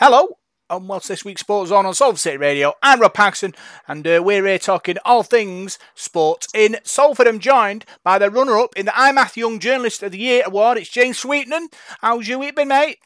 Hello, 0.00 0.38
and 0.70 0.88
what's 0.88 1.08
this 1.08 1.24
week's 1.24 1.40
Sports 1.40 1.70
Zone 1.70 1.84
on 1.84 1.92
Salford 1.92 2.20
City 2.20 2.36
Radio? 2.36 2.72
I'm 2.84 3.00
Rob 3.00 3.14
Paxson, 3.14 3.52
and 3.88 4.06
uh, 4.06 4.22
we're 4.24 4.46
here 4.46 4.56
talking 4.56 4.94
all 5.04 5.24
things 5.24 5.76
sports 5.96 6.46
in 6.54 6.76
Salford. 6.84 7.26
I'm 7.26 7.40
joined 7.40 7.84
by 8.04 8.20
the 8.20 8.30
runner 8.30 8.56
up 8.60 8.76
in 8.76 8.86
the 8.86 8.92
IMATH 8.92 9.36
Young 9.36 9.58
Journalist 9.58 10.04
of 10.04 10.12
the 10.12 10.18
Year 10.18 10.44
award. 10.46 10.78
It's 10.78 10.88
James 10.88 11.18
Sweetman. 11.18 11.70
How's 12.00 12.28
your 12.28 12.38
week 12.38 12.54
been, 12.54 12.68
mate? 12.68 12.98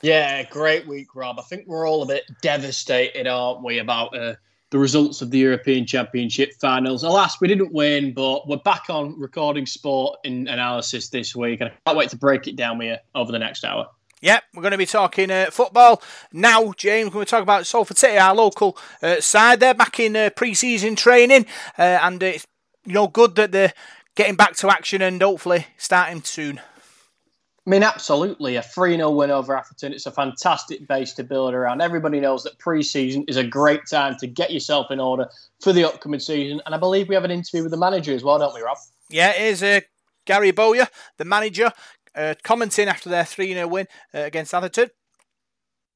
Yeah, 0.00 0.42
great 0.44 0.88
week, 0.88 1.08
Rob. 1.14 1.38
I 1.38 1.42
think 1.42 1.64
we're 1.66 1.86
all 1.86 2.02
a 2.02 2.06
bit 2.06 2.24
devastated, 2.40 3.26
aren't 3.26 3.62
we, 3.62 3.78
about 3.78 4.16
uh, 4.16 4.36
the 4.70 4.78
results 4.78 5.20
of 5.20 5.30
the 5.30 5.36
European 5.40 5.84
Championship 5.84 6.52
finals. 6.58 7.02
Alas, 7.02 7.38
we 7.38 7.48
didn't 7.48 7.74
win, 7.74 8.14
but 8.14 8.48
we're 8.48 8.56
back 8.56 8.88
on 8.88 9.20
recording 9.20 9.66
sport 9.66 10.20
in 10.24 10.48
analysis 10.48 11.10
this 11.10 11.36
week, 11.36 11.60
and 11.60 11.68
I 11.68 11.74
can't 11.84 11.98
wait 11.98 12.08
to 12.08 12.16
break 12.16 12.48
it 12.48 12.56
down 12.56 12.78
with 12.78 12.86
you 12.86 12.96
over 13.14 13.30
the 13.30 13.38
next 13.38 13.62
hour. 13.62 13.88
Yep, 14.24 14.42
we're 14.54 14.62
going 14.62 14.72
to 14.72 14.78
be 14.78 14.86
talking 14.86 15.30
uh, 15.30 15.50
football 15.50 16.02
now, 16.32 16.72
James. 16.78 17.08
We're 17.08 17.12
going 17.12 17.26
to 17.26 17.30
talk 17.30 17.42
about 17.42 17.66
Salford 17.66 17.98
City, 17.98 18.16
our 18.16 18.34
local 18.34 18.78
uh, 19.02 19.20
side. 19.20 19.60
They're 19.60 19.74
back 19.74 20.00
in 20.00 20.16
uh, 20.16 20.30
pre-season 20.34 20.96
training, 20.96 21.44
uh, 21.78 21.98
and 22.00 22.22
it's 22.22 22.46
you 22.86 22.94
know 22.94 23.06
good 23.06 23.34
that 23.34 23.52
they're 23.52 23.74
getting 24.14 24.34
back 24.34 24.56
to 24.56 24.70
action 24.70 25.02
and 25.02 25.20
hopefully 25.20 25.66
starting 25.76 26.22
soon. 26.22 26.58
I 26.58 27.70
mean, 27.70 27.82
absolutely. 27.82 28.56
A 28.56 28.62
3 28.62 28.96
0 28.96 29.10
win 29.10 29.30
over 29.30 29.54
Atherton. 29.54 29.92
It's 29.92 30.06
a 30.06 30.10
fantastic 30.10 30.88
base 30.88 31.12
to 31.14 31.22
build 31.22 31.52
around. 31.52 31.82
Everybody 31.82 32.18
knows 32.18 32.44
that 32.44 32.58
pre 32.58 32.82
season 32.82 33.26
is 33.28 33.36
a 33.36 33.44
great 33.44 33.82
time 33.90 34.16
to 34.20 34.26
get 34.26 34.50
yourself 34.50 34.90
in 34.90 35.00
order 35.00 35.28
for 35.60 35.74
the 35.74 35.84
upcoming 35.84 36.20
season. 36.20 36.62
And 36.64 36.74
I 36.74 36.78
believe 36.78 37.10
we 37.10 37.14
have 37.14 37.24
an 37.24 37.30
interview 37.30 37.62
with 37.62 37.72
the 37.72 37.76
manager 37.76 38.14
as 38.14 38.24
well, 38.24 38.38
don't 38.38 38.54
we, 38.54 38.62
Rob? 38.62 38.78
Yeah, 39.10 39.32
it 39.32 39.42
is 39.42 39.62
uh, 39.62 39.80
Gary 40.24 40.50
Bowyer, 40.50 40.88
the 41.18 41.24
manager, 41.24 41.70
uh, 42.16 42.34
commenting 42.42 42.88
after 42.88 43.08
their 43.08 43.24
3 43.24 43.54
0 43.54 43.68
win 43.68 43.86
uh, 44.14 44.20
against 44.20 44.54
Atherton. 44.54 44.90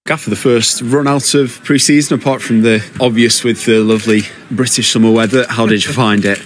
After 0.08 0.30
the 0.30 0.36
first 0.36 0.80
run 0.80 1.06
out 1.06 1.34
of 1.34 1.62
pre 1.64 1.78
season, 1.78 2.18
apart 2.18 2.40
from 2.40 2.62
the 2.62 2.82
obvious 3.00 3.44
with 3.44 3.66
the 3.66 3.80
lovely 3.80 4.22
British 4.50 4.92
summer 4.92 5.10
weather, 5.10 5.46
how 5.48 5.66
did 5.66 5.84
you 5.84 5.92
find 5.92 6.24
it? 6.24 6.40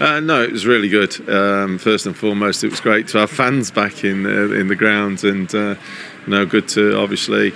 Uh, 0.00 0.20
no, 0.20 0.42
it 0.42 0.52
was 0.52 0.66
really 0.66 0.88
good. 0.88 1.28
Um, 1.28 1.78
first 1.78 2.06
and 2.06 2.16
foremost, 2.16 2.62
it 2.62 2.70
was 2.70 2.80
great 2.80 3.08
to 3.08 3.18
have 3.18 3.30
fans 3.30 3.70
back 3.70 4.04
in 4.04 4.26
uh, 4.26 4.54
in 4.54 4.68
the 4.68 4.76
ground, 4.76 5.24
and 5.24 5.52
uh, 5.54 5.76
you 6.26 6.32
know, 6.32 6.46
good 6.46 6.68
to 6.68 6.98
obviously 6.98 7.52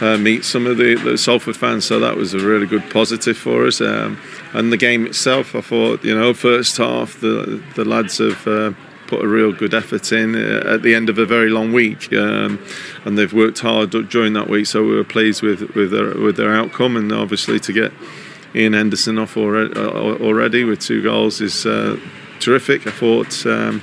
uh, 0.00 0.16
meet 0.16 0.44
some 0.44 0.66
of 0.66 0.76
the, 0.76 0.94
the, 0.96 1.18
Salford 1.18 1.56
fans. 1.56 1.84
So 1.84 2.00
that 2.00 2.16
was 2.16 2.32
a 2.34 2.38
really 2.38 2.66
good 2.66 2.88
positive 2.90 3.36
for 3.36 3.66
us. 3.66 3.80
Um, 3.80 4.18
and 4.52 4.72
the 4.72 4.76
game 4.76 5.06
itself, 5.06 5.54
I 5.54 5.60
thought, 5.60 6.04
you 6.04 6.14
know, 6.14 6.32
first 6.34 6.76
half, 6.76 7.20
the 7.20 7.62
the 7.74 7.84
lads 7.84 8.18
have 8.18 8.46
uh, 8.46 8.72
put 9.10 9.24
a 9.24 9.28
real 9.28 9.52
good 9.52 9.74
effort 9.74 10.12
in 10.12 10.34
uh, 10.36 10.74
at 10.74 10.82
the 10.82 10.94
end 10.94 11.08
of 11.10 11.18
a 11.18 11.26
very 11.26 11.50
long 11.50 11.72
week, 11.72 12.12
um, 12.12 12.58
and 13.04 13.18
they've 13.18 13.32
worked 13.32 13.58
hard 13.58 13.90
during 14.08 14.32
that 14.34 14.48
week. 14.48 14.66
So 14.66 14.82
we 14.84 14.94
were 14.94 15.10
pleased 15.16 15.42
with 15.42 15.60
with 15.74 15.90
their, 15.90 16.16
with 16.16 16.36
their 16.36 16.54
outcome, 16.54 16.96
and 16.96 17.12
obviously 17.12 17.58
to 17.60 17.72
get 17.72 17.92
Ian 18.54 18.74
Henderson 18.74 19.18
off 19.18 19.36
already, 19.36 19.72
uh, 19.74 20.26
already 20.28 20.62
with 20.64 20.80
two 20.80 21.02
goals 21.02 21.40
is 21.40 21.66
uh, 21.66 21.98
terrific. 22.38 22.86
I 22.86 22.92
thought 22.92 23.46
um, 23.46 23.82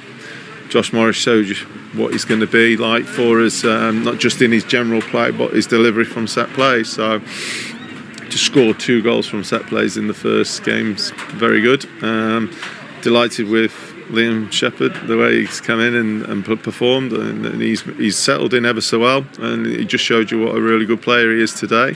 Josh 0.70 0.92
Morris 0.94 1.18
showed 1.18 1.48
you 1.48 1.56
what 1.94 2.12
he's 2.14 2.26
going 2.26 2.42
to 2.42 2.48
be 2.48 2.78
like 2.78 3.06
for 3.06 3.42
us, 3.42 3.64
um, 3.64 4.04
not 4.04 4.18
just 4.20 4.42
in 4.42 4.52
his 4.52 4.64
general 4.64 5.02
play, 5.02 5.32
but 5.32 5.54
his 5.54 5.68
delivery 5.68 6.06
from 6.06 6.28
set 6.28 6.50
play. 6.50 6.84
So 6.84 7.20
to 7.20 8.38
score 8.38 8.74
two 8.74 9.02
goals 9.02 9.28
from 9.28 9.44
set 9.44 9.64
plays 9.68 9.98
in 9.98 10.08
the 10.08 10.14
first 10.14 10.64
game's 10.64 11.12
very 11.36 11.62
good. 11.62 11.86
Um, 12.02 12.52
delighted 13.02 13.48
with 13.48 13.87
Liam 14.10 14.52
Shephard, 14.52 14.94
the 15.08 15.18
way 15.18 15.42
he's 15.42 15.62
come 15.62 15.80
in 15.80 15.96
and, 15.96 16.24
and 16.24 16.46
performed, 16.64 17.14
and, 17.14 17.46
and, 17.46 17.62
he's 17.62 17.82
he's 17.82 18.18
settled 18.18 18.54
in 18.54 18.66
ever 18.66 18.82
so 18.82 19.00
well, 19.00 19.26
and 19.40 19.66
he 19.66 19.86
just 19.86 20.04
showed 20.04 20.32
you 20.32 20.44
what 20.44 20.56
a 20.56 20.62
really 20.62 20.86
good 20.86 21.02
player 21.02 21.36
he 21.36 21.42
is 21.42 21.54
today. 21.54 21.96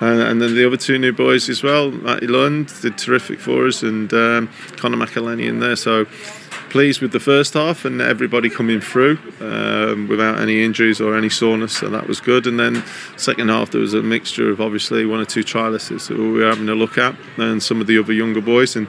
And, 0.00 0.20
and 0.22 0.40
then 0.40 0.54
the 0.54 0.66
other 0.66 0.78
two 0.78 0.98
new 0.98 1.12
boys 1.12 1.48
as 1.48 1.62
well, 1.62 1.90
Matty 1.90 2.26
Lund 2.26 2.72
did 2.80 2.96
terrific 2.96 3.38
for 3.38 3.66
us, 3.66 3.82
and 3.82 4.12
um, 4.14 4.50
Conor 4.76 4.96
McAleny 4.96 5.46
in 5.46 5.60
there. 5.60 5.76
So 5.76 6.06
pleased 6.70 7.00
with 7.02 7.10
the 7.10 7.20
first 7.20 7.54
half 7.54 7.84
and 7.84 8.00
everybody 8.00 8.48
coming 8.48 8.80
through 8.80 9.18
um, 9.40 10.06
without 10.06 10.38
any 10.38 10.62
injuries 10.62 11.00
or 11.00 11.16
any 11.16 11.28
soreness, 11.28 11.76
so 11.76 11.88
that 11.90 12.06
was 12.06 12.20
good. 12.20 12.46
And 12.46 12.58
then 12.58 12.82
second 13.16 13.48
half 13.48 13.72
there 13.72 13.80
was 13.80 13.92
a 13.92 14.02
mixture 14.02 14.50
of 14.50 14.60
obviously 14.60 15.04
one 15.04 15.20
or 15.20 15.24
two 15.24 15.42
trialists 15.42 16.08
that 16.08 16.16
we 16.16 16.30
were 16.30 16.46
having 16.46 16.68
a 16.68 16.74
look 16.74 16.96
at, 16.96 17.16
and 17.36 17.62
some 17.62 17.80
of 17.80 17.86
the 17.86 17.98
other 17.98 18.12
younger 18.12 18.40
boys 18.40 18.76
and 18.76 18.86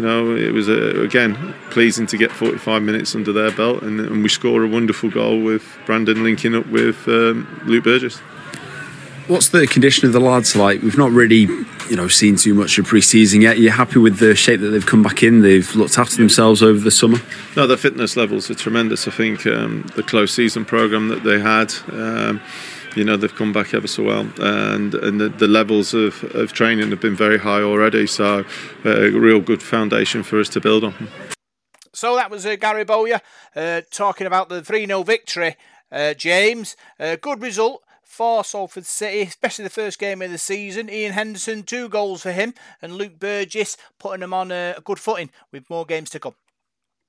you 0.00 0.06
know, 0.06 0.34
it 0.34 0.54
was 0.54 0.66
uh, 0.66 1.02
again 1.02 1.54
pleasing 1.68 2.06
to 2.06 2.16
get 2.16 2.32
45 2.32 2.82
minutes 2.82 3.14
under 3.14 3.34
their 3.34 3.50
belt, 3.50 3.82
and, 3.82 4.00
and, 4.00 4.22
we 4.22 4.30
score 4.30 4.64
a 4.64 4.66
wonderful 4.66 5.10
goal 5.10 5.42
with 5.42 5.62
Brandon 5.84 6.24
linking 6.24 6.54
up 6.54 6.66
with 6.68 7.06
um, 7.06 7.46
Luke 7.66 7.84
Burgess. 7.84 8.18
What's 9.28 9.50
the 9.50 9.66
condition 9.66 10.06
of 10.06 10.14
the 10.14 10.20
lads 10.20 10.56
like? 10.56 10.80
We've 10.80 10.96
not 10.96 11.10
really, 11.10 11.40
you 11.90 11.96
know, 11.96 12.08
seen 12.08 12.36
too 12.36 12.54
much 12.54 12.78
of 12.78 12.86
pre-season 12.86 13.42
yet. 13.42 13.58
You're 13.58 13.64
you 13.64 13.70
happy 13.72 13.98
with 13.98 14.18
the 14.18 14.34
shape 14.34 14.60
that 14.60 14.68
they've 14.68 14.86
come 14.86 15.02
back 15.02 15.22
in? 15.22 15.42
They've 15.42 15.72
looked 15.76 15.98
after 15.98 16.16
themselves 16.16 16.62
over 16.62 16.80
the 16.80 16.90
summer. 16.90 17.18
No, 17.54 17.66
their 17.66 17.76
fitness 17.76 18.16
levels 18.16 18.50
are 18.50 18.54
tremendous. 18.54 19.06
I 19.06 19.10
think 19.10 19.46
um, 19.46 19.82
the 19.96 20.02
close 20.02 20.32
season 20.32 20.64
program 20.64 21.08
that 21.08 21.24
they 21.24 21.38
had. 21.38 21.74
Um, 21.92 22.40
you 22.96 23.04
know 23.04 23.16
they've 23.16 23.34
come 23.34 23.52
back 23.52 23.74
ever 23.74 23.86
so 23.86 24.04
well, 24.04 24.28
and 24.38 24.94
and 24.94 25.20
the, 25.20 25.28
the 25.28 25.48
levels 25.48 25.94
of, 25.94 26.24
of 26.34 26.52
training 26.52 26.90
have 26.90 27.00
been 27.00 27.16
very 27.16 27.38
high 27.38 27.62
already. 27.62 28.06
So 28.06 28.44
uh, 28.84 28.90
a 28.90 29.10
real 29.10 29.40
good 29.40 29.62
foundation 29.62 30.22
for 30.22 30.40
us 30.40 30.48
to 30.50 30.60
build 30.60 30.84
on. 30.84 31.08
So 31.92 32.16
that 32.16 32.30
was 32.30 32.46
uh, 32.46 32.56
Gary 32.56 32.84
Bowyer 32.84 33.20
uh, 33.56 33.82
talking 33.90 34.26
about 34.26 34.48
the 34.48 34.62
3 34.62 34.86
0 34.86 35.02
victory. 35.02 35.56
Uh, 35.92 36.14
James, 36.14 36.76
good 37.20 37.42
result 37.42 37.82
for 38.04 38.44
Salford 38.44 38.86
City, 38.86 39.22
especially 39.22 39.64
the 39.64 39.70
first 39.70 39.98
game 39.98 40.22
of 40.22 40.30
the 40.30 40.38
season. 40.38 40.88
Ian 40.88 41.14
Henderson, 41.14 41.64
two 41.64 41.88
goals 41.88 42.22
for 42.22 42.32
him, 42.32 42.54
and 42.80 42.94
Luke 42.94 43.18
Burgess 43.18 43.76
putting 43.98 44.20
them 44.20 44.32
on 44.32 44.52
a 44.52 44.76
good 44.84 45.00
footing 45.00 45.30
with 45.50 45.68
more 45.68 45.84
games 45.84 46.10
to 46.10 46.20
come. 46.20 46.34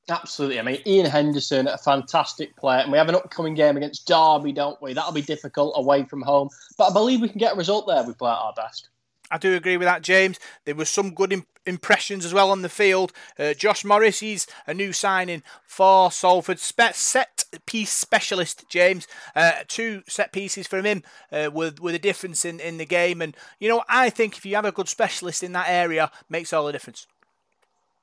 Absolutely. 0.09 0.59
I 0.59 0.63
mean, 0.63 0.81
Ian 0.85 1.06
Henderson, 1.06 1.67
a 1.67 1.78
fantastic 1.78 2.56
player. 2.57 2.79
And 2.79 2.91
we 2.91 2.97
have 2.97 3.07
an 3.07 3.16
upcoming 3.16 3.53
game 3.53 3.78
against 3.78 4.07
Derby, 4.07 4.51
don't 4.51 4.81
we? 4.81 4.94
That'll 4.94 5.12
be 5.12 5.22
difficult 5.22 5.73
away 5.78 6.03
from 6.03 6.22
home. 6.22 6.50
But 6.78 6.89
I 6.89 6.94
believe 6.94 7.22
we 7.22 7.29
can 7.29 7.39
get 7.39 7.53
a 7.53 7.57
result 7.57 7.88
there. 7.88 8.03
We 8.03 8.13
play 8.13 8.31
at 8.31 8.38
our 8.38 8.53
best. 8.53 8.89
I 9.29 9.38
do 9.38 9.56
agree 9.56 9.78
with 9.78 9.85
that, 9.85 10.01
James. 10.01 10.39
There 10.66 10.75
was 10.75 10.89
some 10.89 11.13
good 11.13 11.31
imp- 11.31 11.47
impressions 11.66 12.25
as 12.25 12.34
well 12.34 12.51
on 12.51 12.63
the 12.63 12.69
field. 12.69 13.13
Uh, 13.39 13.53
Josh 13.53 13.85
Morris, 13.85 14.19
he's 14.19 14.45
a 14.67 14.73
new 14.73 14.91
signing 14.91 15.44
for 15.66 16.12
Salford. 16.12 16.59
Spe- 16.59 16.94
set 16.94 17.45
piece 17.66 17.94
specialist, 17.94 18.66
James. 18.68 19.07
Uh, 19.33 19.51
two 19.69 20.03
set 20.07 20.33
pieces 20.33 20.68
from 20.68 20.85
him 20.85 21.03
uh, 21.31 21.50
with, 21.53 21.79
with 21.79 21.95
a 21.95 22.00
difference 22.00 22.44
in, 22.44 22.59
in 22.59 22.78
the 22.78 22.85
game. 22.85 23.22
And, 23.22 23.38
you 23.59 23.69
know, 23.69 23.83
I 23.88 24.09
think 24.09 24.38
if 24.38 24.45
you 24.45 24.56
have 24.56 24.66
a 24.66 24.73
good 24.73 24.89
specialist 24.89 25.44
in 25.44 25.53
that 25.53 25.69
area, 25.69 26.12
makes 26.28 26.51
all 26.51 26.66
the 26.66 26.73
difference. 26.73 27.07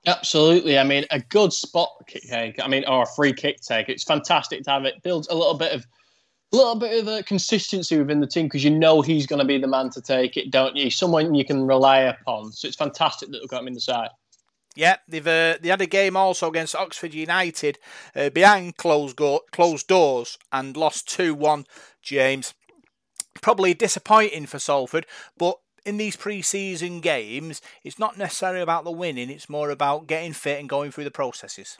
Absolutely. 0.06 0.78
I 0.78 0.84
mean, 0.84 1.04
a 1.10 1.20
good 1.20 1.52
spot 1.52 1.90
kick 2.06 2.22
take, 2.22 2.62
I 2.62 2.68
mean, 2.68 2.84
or 2.86 3.02
a 3.02 3.06
free 3.06 3.32
kick 3.32 3.60
take. 3.60 3.88
It's 3.88 4.04
fantastic 4.04 4.62
to 4.64 4.70
have 4.70 4.84
it. 4.84 5.02
Builds 5.02 5.28
a 5.28 5.34
little 5.34 5.56
bit 5.56 5.72
of 5.72 5.86
a 6.52 6.56
little 6.56 6.76
bit 6.76 7.00
of 7.00 7.08
a 7.08 7.22
consistency 7.22 7.98
within 7.98 8.20
the 8.20 8.26
team 8.26 8.46
because 8.46 8.64
you 8.64 8.70
know 8.70 9.02
he's 9.02 9.26
going 9.26 9.40
to 9.40 9.44
be 9.44 9.58
the 9.58 9.66
man 9.66 9.90
to 9.90 10.00
take 10.00 10.36
it, 10.36 10.50
don't 10.50 10.76
you? 10.76 10.90
Someone 10.90 11.34
you 11.34 11.44
can 11.44 11.66
rely 11.66 11.98
upon. 11.98 12.52
So 12.52 12.66
it's 12.66 12.76
fantastic 12.76 13.30
that 13.30 13.40
we've 13.40 13.50
got 13.50 13.60
him 13.60 13.68
in 13.68 13.74
the 13.74 13.80
side. 13.80 14.08
Yeah, 14.74 14.96
they've 15.08 15.26
uh, 15.26 15.58
they 15.60 15.68
had 15.68 15.80
a 15.80 15.86
game 15.86 16.16
also 16.16 16.48
against 16.48 16.76
Oxford 16.76 17.12
United 17.12 17.78
uh, 18.14 18.30
behind 18.30 18.76
closed 18.76 19.16
go- 19.16 19.42
closed 19.50 19.88
doors 19.88 20.38
and 20.52 20.76
lost 20.76 21.08
two 21.08 21.34
one. 21.34 21.66
James, 22.00 22.54
probably 23.42 23.74
disappointing 23.74 24.46
for 24.46 24.58
Salford, 24.58 25.04
but 25.36 25.58
in 25.88 25.96
these 25.96 26.16
pre-season 26.16 27.00
games, 27.00 27.62
it's 27.82 27.98
not 27.98 28.18
necessarily 28.18 28.60
about 28.60 28.84
the 28.84 28.90
winning; 28.92 29.30
it's 29.30 29.48
more 29.48 29.70
about 29.70 30.06
getting 30.06 30.34
fit 30.34 30.60
and 30.60 30.68
going 30.68 30.90
through 30.90 31.04
the 31.04 31.10
processes. 31.10 31.78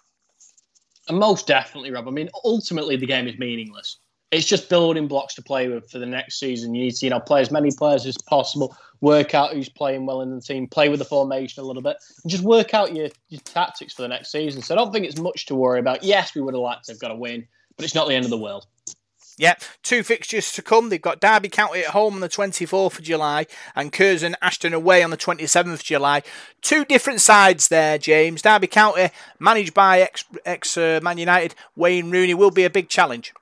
And 1.08 1.18
most 1.18 1.46
definitely, 1.46 1.90
Rob. 1.90 2.08
I 2.08 2.10
mean, 2.10 2.30
ultimately, 2.44 2.96
the 2.96 3.06
game 3.06 3.28
is 3.28 3.38
meaningless. 3.38 3.98
It's 4.30 4.46
just 4.46 4.68
building 4.68 5.08
blocks 5.08 5.34
to 5.34 5.42
play 5.42 5.68
with 5.68 5.90
for 5.90 5.98
the 5.98 6.06
next 6.06 6.38
season. 6.38 6.74
You 6.74 6.84
need 6.84 6.94
to, 6.96 7.06
you 7.06 7.10
know, 7.10 7.20
play 7.20 7.40
as 7.40 7.50
many 7.50 7.70
players 7.70 8.04
as 8.04 8.16
possible, 8.26 8.76
work 9.00 9.34
out 9.34 9.52
who's 9.52 9.70
playing 9.70 10.04
well 10.04 10.20
in 10.20 10.34
the 10.34 10.40
team, 10.40 10.66
play 10.66 10.90
with 10.90 10.98
the 10.98 11.06
formation 11.06 11.62
a 11.62 11.66
little 11.66 11.82
bit, 11.82 11.96
and 12.22 12.30
just 12.30 12.44
work 12.44 12.74
out 12.74 12.94
your, 12.94 13.08
your 13.28 13.40
tactics 13.42 13.94
for 13.94 14.02
the 14.02 14.08
next 14.08 14.30
season. 14.30 14.60
So 14.60 14.74
I 14.74 14.76
don't 14.76 14.92
think 14.92 15.06
it's 15.06 15.18
much 15.18 15.46
to 15.46 15.54
worry 15.54 15.80
about. 15.80 16.04
Yes, 16.04 16.34
we 16.34 16.42
would 16.42 16.52
have 16.52 16.60
liked 16.60 16.84
to 16.86 16.92
have 16.92 17.00
got 17.00 17.10
a 17.10 17.14
win, 17.14 17.46
but 17.76 17.84
it's 17.84 17.94
not 17.94 18.06
the 18.06 18.14
end 18.14 18.24
of 18.26 18.30
the 18.30 18.38
world. 18.38 18.66
Yeah, 19.38 19.54
two 19.84 20.02
fixtures 20.02 20.50
to 20.52 20.62
come. 20.62 20.88
They've 20.88 21.00
got 21.00 21.20
Derby 21.20 21.48
County 21.48 21.80
at 21.80 21.90
home 21.90 22.14
on 22.14 22.20
the 22.20 22.28
24th 22.28 22.98
of 22.98 23.04
July 23.04 23.46
and 23.76 23.92
Curzon 23.92 24.34
Ashton 24.42 24.74
away 24.74 25.00
on 25.04 25.10
the 25.10 25.16
27th 25.16 25.74
of 25.74 25.84
July. 25.84 26.22
Two 26.60 26.84
different 26.84 27.20
sides 27.20 27.68
there, 27.68 27.98
James. 27.98 28.42
Derby 28.42 28.66
County, 28.66 29.10
managed 29.38 29.74
by 29.74 30.00
ex, 30.00 30.24
ex 30.44 30.76
uh, 30.76 30.98
Man 31.04 31.18
United 31.18 31.54
Wayne 31.76 32.10
Rooney, 32.10 32.34
will 32.34 32.50
be 32.50 32.64
a 32.64 32.70
big 32.70 32.88
challenge. 32.88 33.32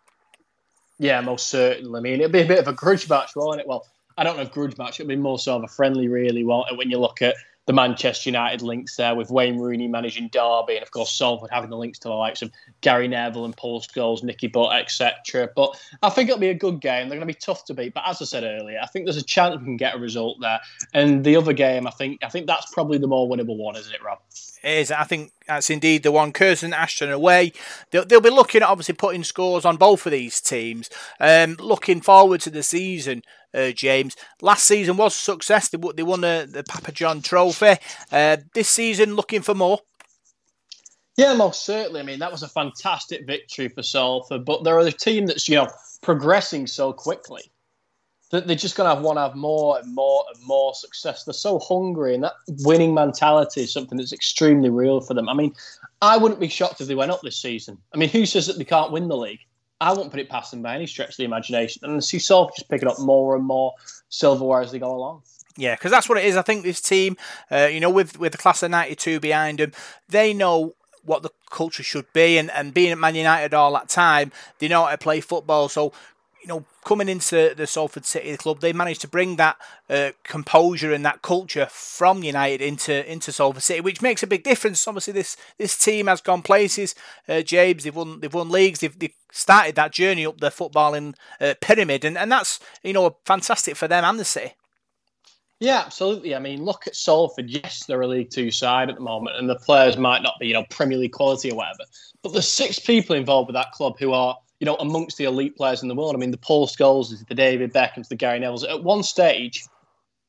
Yeah, 0.98 1.22
most 1.22 1.46
certainly. 1.46 1.98
I 1.98 2.02
mean, 2.02 2.20
it'll 2.20 2.30
be 2.30 2.42
a 2.42 2.46
bit 2.46 2.58
of 2.58 2.68
a 2.68 2.74
grudge 2.74 3.08
match, 3.08 3.30
won't 3.34 3.60
it? 3.60 3.66
Well, 3.66 3.86
I 4.18 4.24
don't 4.24 4.36
know 4.36 4.42
if 4.42 4.52
grudge 4.52 4.76
match. 4.76 5.00
It'll 5.00 5.08
be 5.08 5.16
more 5.16 5.38
sort 5.38 5.64
of 5.64 5.70
a 5.70 5.72
friendly, 5.72 6.08
really, 6.08 6.44
won't 6.44 6.70
it? 6.70 6.76
When 6.76 6.90
you 6.90 6.98
look 6.98 7.22
at 7.22 7.36
the 7.66 7.72
Manchester 7.72 8.30
United 8.30 8.62
links 8.62 8.96
there 8.96 9.14
with 9.14 9.30
Wayne 9.30 9.58
Rooney 9.58 9.88
managing 9.88 10.28
Derby, 10.28 10.76
and 10.76 10.82
of 10.82 10.90
course 10.90 11.12
Salford 11.12 11.50
having 11.50 11.70
the 11.70 11.76
links 11.76 11.98
to 12.00 12.08
the 12.08 12.14
likes 12.14 12.42
of 12.42 12.50
Gary 12.80 13.08
Neville 13.08 13.44
and 13.44 13.56
Paul 13.56 13.80
Scholes, 13.80 14.22
Nicky 14.22 14.46
Butt, 14.46 14.74
etc. 14.76 15.50
But 15.54 15.78
I 16.02 16.10
think 16.10 16.28
it'll 16.28 16.40
be 16.40 16.48
a 16.48 16.54
good 16.54 16.80
game. 16.80 17.08
They're 17.08 17.18
going 17.18 17.26
to 17.28 17.34
be 17.34 17.34
tough 17.34 17.64
to 17.66 17.74
beat, 17.74 17.94
but 17.94 18.04
as 18.06 18.22
I 18.22 18.24
said 18.24 18.44
earlier, 18.44 18.78
I 18.82 18.86
think 18.86 19.04
there's 19.06 19.16
a 19.16 19.22
chance 19.22 19.58
we 19.58 19.64
can 19.64 19.76
get 19.76 19.96
a 19.96 19.98
result 19.98 20.38
there. 20.40 20.60
And 20.94 21.24
the 21.24 21.36
other 21.36 21.52
game, 21.52 21.86
I 21.86 21.90
think, 21.90 22.22
I 22.24 22.28
think 22.28 22.46
that's 22.46 22.72
probably 22.72 22.98
the 22.98 23.08
more 23.08 23.28
winnable 23.28 23.56
one, 23.56 23.76
isn't 23.76 23.92
it, 23.92 24.02
Rob? 24.02 24.18
Is. 24.66 24.90
I 24.90 25.04
think 25.04 25.32
that's 25.46 25.70
indeed 25.70 26.02
the 26.02 26.10
one. 26.10 26.32
Curzon, 26.32 26.72
Ashton 26.72 27.10
away. 27.10 27.52
They'll, 27.90 28.04
they'll 28.04 28.20
be 28.20 28.30
looking 28.30 28.62
at 28.62 28.68
obviously 28.68 28.94
putting 28.94 29.22
scores 29.22 29.64
on 29.64 29.76
both 29.76 30.06
of 30.06 30.12
these 30.12 30.40
teams. 30.40 30.90
Um, 31.20 31.56
looking 31.60 32.00
forward 32.00 32.40
to 32.42 32.50
the 32.50 32.62
season, 32.62 33.22
uh, 33.54 33.70
James. 33.70 34.16
Last 34.42 34.64
season 34.64 34.96
was 34.96 35.14
a 35.14 35.18
success. 35.18 35.68
They, 35.68 35.78
they 35.94 36.02
won 36.02 36.22
the, 36.22 36.48
the 36.50 36.64
Papa 36.64 36.90
John 36.90 37.22
Trophy. 37.22 37.76
Uh, 38.10 38.38
this 38.54 38.68
season, 38.68 39.14
looking 39.14 39.42
for 39.42 39.54
more. 39.54 39.78
Yeah, 41.16 41.34
most 41.34 41.64
certainly. 41.64 42.00
I 42.00 42.04
mean, 42.04 42.18
that 42.18 42.32
was 42.32 42.42
a 42.42 42.48
fantastic 42.48 43.26
victory 43.26 43.68
for 43.68 43.82
Salford, 43.82 44.44
but 44.44 44.64
they're 44.64 44.78
a 44.80 44.90
team 44.90 45.26
that's 45.26 45.48
you 45.48 45.54
know 45.54 45.68
progressing 46.02 46.66
so 46.66 46.92
quickly 46.92 47.50
that 48.30 48.46
they're 48.46 48.56
just 48.56 48.76
going 48.76 48.88
to 48.88 48.94
have 48.94 49.04
want 49.04 49.18
to 49.18 49.22
have 49.22 49.36
more 49.36 49.78
and 49.78 49.94
more 49.94 50.24
and 50.34 50.44
more 50.44 50.74
success. 50.74 51.24
They're 51.24 51.32
so 51.32 51.58
hungry, 51.58 52.14
and 52.14 52.24
that 52.24 52.34
winning 52.64 52.94
mentality 52.94 53.62
is 53.62 53.72
something 53.72 53.98
that's 53.98 54.12
extremely 54.12 54.70
real 54.70 55.00
for 55.00 55.14
them. 55.14 55.28
I 55.28 55.34
mean, 55.34 55.54
I 56.02 56.16
wouldn't 56.16 56.40
be 56.40 56.48
shocked 56.48 56.80
if 56.80 56.88
they 56.88 56.94
went 56.94 57.10
up 57.10 57.20
this 57.22 57.36
season. 57.36 57.78
I 57.94 57.98
mean, 57.98 58.08
who 58.08 58.26
says 58.26 58.46
that 58.48 58.58
they 58.58 58.64
can't 58.64 58.92
win 58.92 59.08
the 59.08 59.16
league? 59.16 59.40
I 59.80 59.92
won't 59.92 60.10
put 60.10 60.20
it 60.20 60.28
past 60.28 60.50
them 60.50 60.62
by 60.62 60.74
any 60.74 60.86
stretch 60.86 61.10
of 61.10 61.16
the 61.18 61.24
imagination. 61.24 61.84
And 61.84 62.02
see 62.02 62.18
Salford 62.18 62.54
just 62.56 62.70
picking 62.70 62.88
up 62.88 62.98
more 62.98 63.36
and 63.36 63.44
more 63.44 63.74
silverware 64.08 64.62
as 64.62 64.72
they 64.72 64.78
go 64.78 64.94
along. 64.94 65.22
Yeah, 65.56 65.74
because 65.74 65.90
that's 65.90 66.08
what 66.08 66.18
it 66.18 66.24
is. 66.24 66.36
I 66.36 66.42
think 66.42 66.64
this 66.64 66.80
team, 66.80 67.16
uh, 67.50 67.68
you 67.70 67.80
know, 67.80 67.90
with 67.90 68.18
with 68.18 68.32
the 68.32 68.38
class 68.38 68.62
of 68.62 68.70
'92 68.70 69.20
behind 69.20 69.58
them, 69.58 69.72
they 70.08 70.34
know 70.34 70.74
what 71.02 71.22
the 71.22 71.30
culture 71.50 71.82
should 71.82 72.12
be, 72.12 72.36
and, 72.36 72.50
and 72.50 72.74
being 72.74 72.90
at 72.90 72.98
Man 72.98 73.14
United 73.14 73.54
all 73.54 73.72
that 73.72 73.88
time, 73.88 74.32
they 74.58 74.68
know 74.68 74.84
how 74.84 74.90
to 74.90 74.98
play 74.98 75.20
football. 75.20 75.68
So 75.68 75.92
you 76.46 76.52
know, 76.52 76.64
coming 76.84 77.08
into 77.08 77.54
the 77.56 77.66
Salford 77.66 78.04
City 78.04 78.36
club, 78.36 78.60
they 78.60 78.72
managed 78.72 79.00
to 79.00 79.08
bring 79.08 79.34
that 79.34 79.56
uh, 79.90 80.12
composure 80.22 80.92
and 80.92 81.04
that 81.04 81.20
culture 81.20 81.66
from 81.68 82.22
United 82.22 82.62
into 82.62 83.10
into 83.10 83.32
Salford 83.32 83.64
City, 83.64 83.80
which 83.80 84.00
makes 84.00 84.22
a 84.22 84.28
big 84.28 84.44
difference. 84.44 84.86
Obviously, 84.86 85.12
this 85.12 85.36
this 85.58 85.76
team 85.76 86.06
has 86.06 86.20
gone 86.20 86.42
places. 86.42 86.94
Uh, 87.28 87.42
James, 87.42 87.82
they've 87.82 87.94
won 87.94 88.20
they've 88.20 88.32
won 88.32 88.48
leagues. 88.48 88.78
They've, 88.78 88.96
they've 88.96 89.14
started 89.32 89.74
that 89.74 89.92
journey 89.92 90.24
up 90.24 90.38
the 90.38 90.50
footballing 90.50 91.14
uh, 91.40 91.54
pyramid, 91.60 92.04
and, 92.04 92.16
and 92.16 92.30
that's 92.30 92.60
you 92.84 92.92
know 92.92 93.16
fantastic 93.24 93.74
for 93.74 93.88
them 93.88 94.04
and 94.04 94.20
the 94.20 94.24
city. 94.24 94.54
Yeah, 95.58 95.82
absolutely. 95.84 96.36
I 96.36 96.38
mean, 96.38 96.64
look 96.64 96.86
at 96.86 96.94
Salford. 96.94 97.50
Yes, 97.50 97.86
they're 97.86 98.00
a 98.00 98.06
League 98.06 98.30
Two 98.30 98.52
side 98.52 98.88
at 98.88 98.94
the 98.94 99.00
moment, 99.00 99.36
and 99.36 99.50
the 99.50 99.56
players 99.56 99.96
might 99.96 100.22
not 100.22 100.34
be, 100.38 100.46
you 100.46 100.54
know, 100.54 100.64
Premier 100.70 100.98
League 100.98 101.12
quality 101.12 101.50
or 101.50 101.56
whatever. 101.56 101.84
But 102.22 102.34
there's 102.34 102.48
six 102.48 102.78
people 102.78 103.16
involved 103.16 103.48
with 103.48 103.54
that 103.54 103.72
club 103.72 103.96
who 103.98 104.12
are 104.12 104.36
you 104.60 104.64
know, 104.64 104.76
amongst 104.76 105.18
the 105.18 105.24
elite 105.24 105.56
players 105.56 105.82
in 105.82 105.88
the 105.88 105.94
world. 105.94 106.14
I 106.14 106.18
mean, 106.18 106.30
the 106.30 106.38
Paul 106.38 106.66
Scholes, 106.66 107.26
the 107.26 107.34
David 107.34 107.72
Beckhams, 107.72 108.08
the 108.08 108.16
Gary 108.16 108.40
Nevilles. 108.40 108.68
At 108.68 108.82
one 108.82 109.02
stage, 109.02 109.64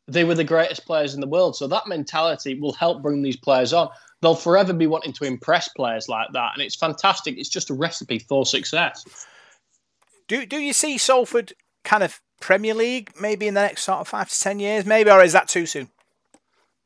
they 0.08 0.24
were 0.24 0.36
the 0.36 0.44
greatest 0.44 0.86
players 0.86 1.14
in 1.14 1.22
the 1.22 1.28
world. 1.28 1.56
So 1.56 1.68
that 1.68 1.88
mentality 1.88 2.60
will 2.60 2.74
help 2.74 3.02
bring 3.02 3.22
these 3.22 3.38
players 3.38 3.74
on. 3.74 3.90
They'll 4.22 4.36
forever 4.36 4.74
be 4.74 4.88
wanting 4.88 5.14
to 5.14 5.26
impress 5.26 5.68
players 5.70 6.10
like 6.10 6.28
that, 6.34 6.52
and 6.56 6.64
it's 6.64 6.76
fantastic. 6.76 7.38
It's 7.38 7.50
just 7.50 7.70
a 7.70 7.74
recipe 7.74 8.20
for 8.20 8.46
success. 8.46 9.06
Do 10.28 10.46
do 10.46 10.58
you 10.58 10.74
see 10.74 10.98
Salford 10.98 11.54
kind 11.84 12.04
of 12.04 12.20
Premier 12.42 12.74
League 12.74 13.12
maybe 13.20 13.48
in 13.48 13.54
the 13.54 13.62
next 13.62 13.84
sort 13.84 14.00
of 14.00 14.08
five 14.08 14.30
to 14.30 14.40
ten 14.40 14.60
years, 14.60 14.86
maybe, 14.86 15.12
or 15.12 15.22
is 15.22 15.34
that 15.34 15.48
too 15.48 15.66
soon? 15.66 15.90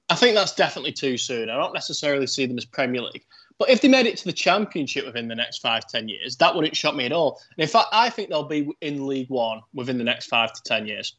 I 0.10 0.16
think 0.16 0.36
that's 0.36 0.54
definitely 0.54 0.92
too 0.92 1.18
soon. 1.18 1.50
I 1.50 1.56
don't 1.56 1.74
necessarily 1.74 2.28
see 2.28 2.46
them 2.46 2.58
as 2.58 2.66
Premier 2.66 3.02
League. 3.02 3.24
But 3.62 3.70
if 3.70 3.82
they 3.82 3.88
made 3.88 4.08
it 4.08 4.18
to 4.18 4.26
the 4.26 4.34
championship 4.34 5.06
within 5.06 5.28
the 5.28 5.36
next 5.36 5.60
five, 5.60 5.86
ten 5.86 6.10
years, 6.10 6.36
that 6.38 6.56
wouldn't 6.56 6.76
shock 6.76 6.96
me 6.96 7.06
at 7.06 7.12
all. 7.12 7.40
And 7.56 7.62
in 7.62 7.70
fact, 7.70 7.90
I 7.92 8.10
think 8.10 8.30
they'll 8.30 8.42
be 8.42 8.68
in 8.82 9.06
League 9.06 9.30
One 9.30 9.62
within 9.72 10.00
the 10.00 10.04
next 10.04 10.26
five 10.26 10.52
to 10.52 10.64
ten 10.64 10.88
years. 10.88 11.14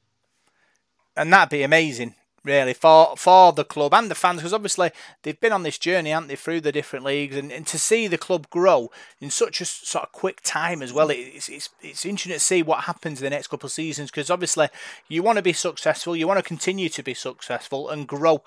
And 1.16 1.32
that'd 1.32 1.50
be 1.50 1.62
amazing, 1.62 2.16
really, 2.42 2.74
for 2.74 3.16
for 3.16 3.52
the 3.52 3.64
club 3.64 3.94
and 3.94 4.10
the 4.10 4.16
fans, 4.16 4.38
because 4.38 4.52
obviously 4.52 4.90
they've 5.22 5.38
been 5.38 5.52
on 5.52 5.62
this 5.62 5.78
journey, 5.78 6.10
haven't 6.10 6.30
they, 6.30 6.34
through 6.34 6.62
the 6.62 6.72
different 6.72 7.04
leagues, 7.04 7.36
and, 7.36 7.52
and 7.52 7.64
to 7.68 7.78
see 7.78 8.08
the 8.08 8.18
club 8.18 8.50
grow 8.50 8.90
in 9.20 9.30
such 9.30 9.60
a 9.60 9.64
sort 9.64 10.06
of 10.06 10.10
quick 10.10 10.40
time 10.42 10.82
as 10.82 10.92
well, 10.92 11.10
it's 11.10 11.48
it's, 11.48 11.68
it's 11.80 12.04
interesting 12.04 12.32
to 12.32 12.40
see 12.40 12.60
what 12.64 12.84
happens 12.90 13.20
in 13.20 13.24
the 13.24 13.30
next 13.30 13.46
couple 13.46 13.68
of 13.68 13.72
seasons, 13.72 14.10
because 14.10 14.30
obviously 14.30 14.68
you 15.06 15.22
want 15.22 15.36
to 15.36 15.42
be 15.42 15.52
successful, 15.52 16.16
you 16.16 16.26
want 16.26 16.38
to 16.38 16.42
continue 16.42 16.88
to 16.88 17.04
be 17.04 17.14
successful 17.14 17.88
and 17.88 18.08
grow, 18.08 18.42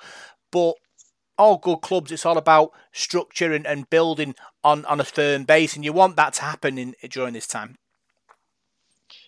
but 0.51 0.73
all 1.37 1.57
good 1.57 1.81
clubs, 1.81 2.11
it's 2.11 2.25
all 2.25 2.37
about 2.37 2.71
structure 2.91 3.53
and, 3.53 3.65
and 3.65 3.89
building 3.89 4.35
on, 4.63 4.85
on 4.85 4.99
a 4.99 5.03
firm 5.03 5.43
base, 5.43 5.75
and 5.75 5.83
you 5.83 5.93
want 5.93 6.15
that 6.15 6.33
to 6.33 6.41
happen 6.41 6.77
in 6.77 6.95
during 7.09 7.33
this 7.33 7.47
time. 7.47 7.77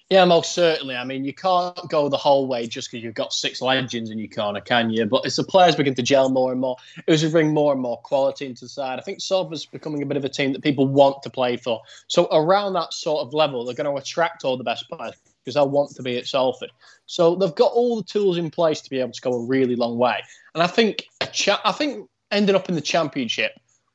Yeah, 0.09 0.23
most 0.23 0.53
certainly. 0.53 0.95
I 0.95 1.03
mean, 1.03 1.25
you 1.25 1.33
can't 1.33 1.77
go 1.89 2.07
the 2.07 2.15
whole 2.15 2.47
way 2.47 2.65
just 2.65 2.89
because 2.89 3.03
you've 3.03 3.13
got 3.13 3.33
six 3.33 3.61
legends 3.61 4.09
in 4.09 4.17
your 4.17 4.29
corner, 4.29 4.61
can 4.61 4.89
you? 4.89 5.05
But 5.05 5.25
as 5.25 5.35
the 5.35 5.43
players 5.43 5.75
begin 5.75 5.95
to 5.95 6.01
gel 6.01 6.29
more 6.29 6.53
and 6.53 6.61
more, 6.61 6.77
it 7.05 7.11
was 7.11 7.29
bring 7.29 7.53
more 7.53 7.73
and 7.73 7.81
more 7.81 7.97
quality 7.97 8.45
into 8.45 8.65
the 8.65 8.69
side. 8.69 8.99
I 8.99 9.01
think 9.01 9.19
Salford's 9.19 9.65
becoming 9.65 10.01
a 10.01 10.05
bit 10.05 10.15
of 10.15 10.23
a 10.23 10.29
team 10.29 10.53
that 10.53 10.63
people 10.63 10.87
want 10.87 11.23
to 11.23 11.29
play 11.29 11.57
for. 11.57 11.81
So 12.07 12.29
around 12.31 12.73
that 12.73 12.93
sort 12.93 13.27
of 13.27 13.33
level, 13.33 13.65
they're 13.65 13.75
going 13.75 13.93
to 13.93 14.01
attract 14.01 14.45
all 14.45 14.55
the 14.55 14.63
best 14.63 14.87
players 14.89 15.15
because 15.43 15.57
I 15.57 15.63
want 15.63 15.91
to 15.95 16.03
be 16.03 16.17
at 16.17 16.25
Salford. 16.25 16.71
So 17.05 17.35
they've 17.35 17.55
got 17.55 17.73
all 17.73 17.97
the 17.97 18.03
tools 18.03 18.37
in 18.37 18.49
place 18.49 18.79
to 18.81 18.89
be 18.89 18.99
able 19.01 19.11
to 19.11 19.21
go 19.21 19.33
a 19.33 19.45
really 19.45 19.75
long 19.75 19.97
way. 19.97 20.21
And 20.57 20.63
I 20.63 20.67
think 20.67 21.07
cha- 21.31 21.61
I 21.63 21.71
think 21.71 22.09
ending 22.31 22.55
up 22.55 22.67
in 22.67 22.73
the 22.73 22.81
championship 22.81 23.51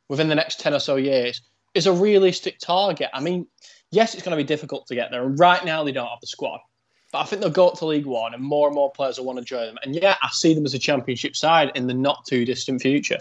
within 0.08 0.28
the 0.28 0.36
next 0.36 0.60
10 0.60 0.72
or 0.74 0.78
so 0.78 0.94
years 0.94 1.42
is 1.74 1.88
a 1.88 1.92
realistic 1.92 2.60
target. 2.60 3.10
I 3.12 3.18
mean, 3.18 3.48
yes, 3.90 4.14
it's 4.14 4.22
going 4.22 4.30
to 4.30 4.40
be 4.40 4.46
difficult 4.46 4.86
to 4.86 4.94
get 4.94 5.10
there. 5.10 5.24
And 5.24 5.36
right 5.40 5.64
now 5.64 5.82
they 5.82 5.90
don't 5.90 6.06
have 6.06 6.20
the 6.20 6.28
squad. 6.28 6.60
But 7.10 7.18
I 7.18 7.24
think 7.24 7.42
they'll 7.42 7.50
go 7.50 7.66
up 7.66 7.78
to 7.78 7.86
League 7.86 8.06
One 8.06 8.32
and 8.32 8.44
more 8.44 8.68
and 8.68 8.76
more 8.76 8.92
players 8.92 9.18
will 9.18 9.26
want 9.26 9.40
to 9.40 9.44
join 9.44 9.66
them. 9.66 9.78
And 9.82 9.92
yeah, 9.92 10.14
I 10.22 10.28
see 10.30 10.54
them 10.54 10.64
as 10.64 10.72
a 10.72 10.78
championship 10.78 11.34
side 11.34 11.72
in 11.74 11.88
the 11.88 11.94
not 11.94 12.26
too 12.26 12.44
distant 12.44 12.80
future 12.80 13.18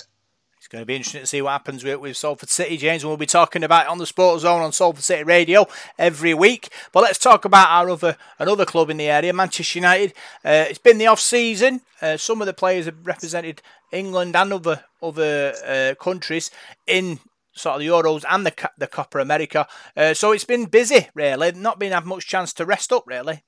going 0.67 0.81
to 0.81 0.85
be 0.85 0.95
interesting 0.95 1.21
to 1.21 1.27
see 1.27 1.41
what 1.41 1.51
happens 1.51 1.83
with, 1.83 1.99
with 1.99 2.15
Salford 2.15 2.49
City, 2.49 2.77
James, 2.77 3.03
and 3.03 3.09
we'll 3.09 3.17
be 3.17 3.25
talking 3.25 3.63
about 3.63 3.85
it 3.85 3.89
on 3.89 3.97
the 3.97 4.05
Sports 4.05 4.43
Zone 4.43 4.61
on 4.61 4.71
Salford 4.71 5.03
City 5.03 5.23
Radio 5.23 5.65
every 5.97 6.33
week. 6.33 6.69
But 6.91 7.01
let's 7.01 7.17
talk 7.17 7.45
about 7.45 7.69
our 7.69 7.89
other 7.89 8.17
another 8.37 8.65
club 8.65 8.89
in 8.89 8.97
the 8.97 9.09
area, 9.09 9.33
Manchester 9.33 9.79
United. 9.79 10.13
Uh, 10.45 10.65
it's 10.69 10.77
been 10.79 10.97
the 10.97 11.07
off 11.07 11.19
season. 11.19 11.81
Uh, 12.01 12.17
some 12.17 12.41
of 12.41 12.45
the 12.45 12.53
players 12.53 12.85
have 12.85 13.05
represented 13.05 13.61
England 13.91 14.35
and 14.35 14.53
other 14.53 14.83
other 15.01 15.53
uh, 15.65 15.95
countries 16.03 16.51
in 16.85 17.19
sort 17.53 17.75
of 17.75 17.81
the 17.81 17.87
Euros 17.87 18.23
and 18.29 18.45
the 18.45 18.69
the 18.77 18.87
Copa 18.87 19.19
America. 19.19 19.67
Uh, 19.97 20.13
so 20.13 20.31
it's 20.31 20.45
been 20.45 20.65
busy, 20.65 21.07
really. 21.13 21.51
Not 21.53 21.79
been 21.79 21.91
had 21.91 22.05
much 22.05 22.27
chance 22.27 22.53
to 22.53 22.65
rest 22.65 22.93
up, 22.93 23.05
really. 23.07 23.43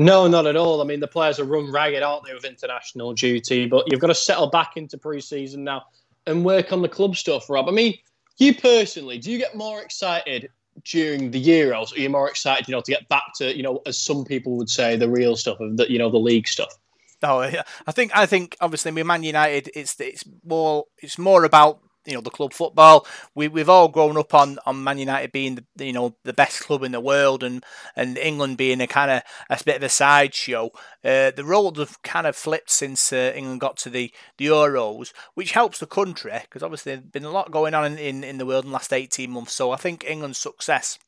No, 0.00 0.26
not 0.26 0.46
at 0.46 0.56
all. 0.56 0.80
I 0.80 0.84
mean, 0.84 1.00
the 1.00 1.06
players 1.06 1.38
are 1.38 1.44
run 1.44 1.70
ragged, 1.70 2.02
aren't 2.02 2.24
they, 2.24 2.32
with 2.32 2.46
international 2.46 3.12
duty? 3.12 3.66
But 3.66 3.84
you've 3.90 4.00
got 4.00 4.06
to 4.06 4.14
settle 4.14 4.46
back 4.46 4.78
into 4.78 4.96
pre-season 4.96 5.62
now 5.62 5.84
and 6.26 6.42
work 6.42 6.72
on 6.72 6.80
the 6.80 6.88
club 6.88 7.16
stuff, 7.16 7.50
Rob. 7.50 7.68
I 7.68 7.72
mean, 7.72 7.98
you 8.38 8.54
personally, 8.54 9.18
do 9.18 9.30
you 9.30 9.36
get 9.36 9.54
more 9.54 9.82
excited 9.82 10.48
during 10.86 11.30
the 11.30 11.44
Euros? 11.44 11.94
Are 11.94 12.00
you 12.00 12.08
more 12.08 12.30
excited, 12.30 12.66
you 12.66 12.72
know, 12.72 12.80
to 12.80 12.90
get 12.90 13.10
back 13.10 13.24
to, 13.36 13.54
you 13.54 13.62
know, 13.62 13.82
as 13.84 14.00
some 14.00 14.24
people 14.24 14.56
would 14.56 14.70
say, 14.70 14.96
the 14.96 15.06
real 15.06 15.36
stuff 15.36 15.60
of 15.60 15.76
the, 15.76 15.92
you 15.92 15.98
know, 15.98 16.08
the 16.08 16.16
league 16.16 16.48
stuff? 16.48 16.74
Oh, 17.22 17.40
I 17.40 17.92
think 17.92 18.16
I 18.16 18.24
think 18.24 18.56
obviously 18.62 18.92
with 18.92 19.04
Man 19.04 19.22
United, 19.22 19.70
it's 19.74 20.00
it's 20.00 20.24
more 20.42 20.86
it's 21.02 21.18
more 21.18 21.44
about 21.44 21.78
you 22.06 22.14
know 22.14 22.20
the 22.20 22.30
club 22.30 22.52
football. 22.52 23.06
We 23.34 23.48
we've 23.48 23.68
all 23.68 23.88
grown 23.88 24.16
up 24.16 24.34
on, 24.34 24.58
on 24.66 24.82
Man 24.82 24.98
United 24.98 25.32
being 25.32 25.56
the 25.76 25.84
you 25.84 25.92
know 25.92 26.16
the 26.24 26.32
best 26.32 26.60
club 26.62 26.82
in 26.82 26.92
the 26.92 27.00
world 27.00 27.42
and, 27.42 27.64
and 27.96 28.16
England 28.18 28.56
being 28.56 28.80
a 28.80 28.86
kind 28.86 29.10
of 29.10 29.22
a 29.50 29.62
bit 29.64 29.76
of 29.76 29.82
a 29.82 29.88
sideshow. 29.88 30.70
Uh, 31.04 31.30
the 31.30 31.44
roles 31.44 31.78
have 31.78 32.02
kind 32.02 32.26
of 32.26 32.36
flipped 32.36 32.70
since 32.70 33.12
uh, 33.12 33.32
England 33.34 33.60
got 33.60 33.76
to 33.78 33.90
the, 33.90 34.12
the 34.38 34.46
Euros, 34.46 35.12
which 35.34 35.52
helps 35.52 35.78
the 35.78 35.86
country 35.86 36.32
because 36.42 36.62
obviously 36.62 36.94
there's 36.94 37.06
been 37.06 37.24
a 37.24 37.30
lot 37.30 37.50
going 37.50 37.74
on 37.74 37.84
in, 37.84 37.98
in, 37.98 38.24
in 38.24 38.38
the 38.38 38.46
world 38.46 38.64
in 38.64 38.70
the 38.70 38.74
last 38.74 38.92
18 38.92 39.30
months. 39.30 39.54
So 39.54 39.70
I 39.72 39.76
think 39.76 40.04
England's 40.04 40.38
success 40.38 40.98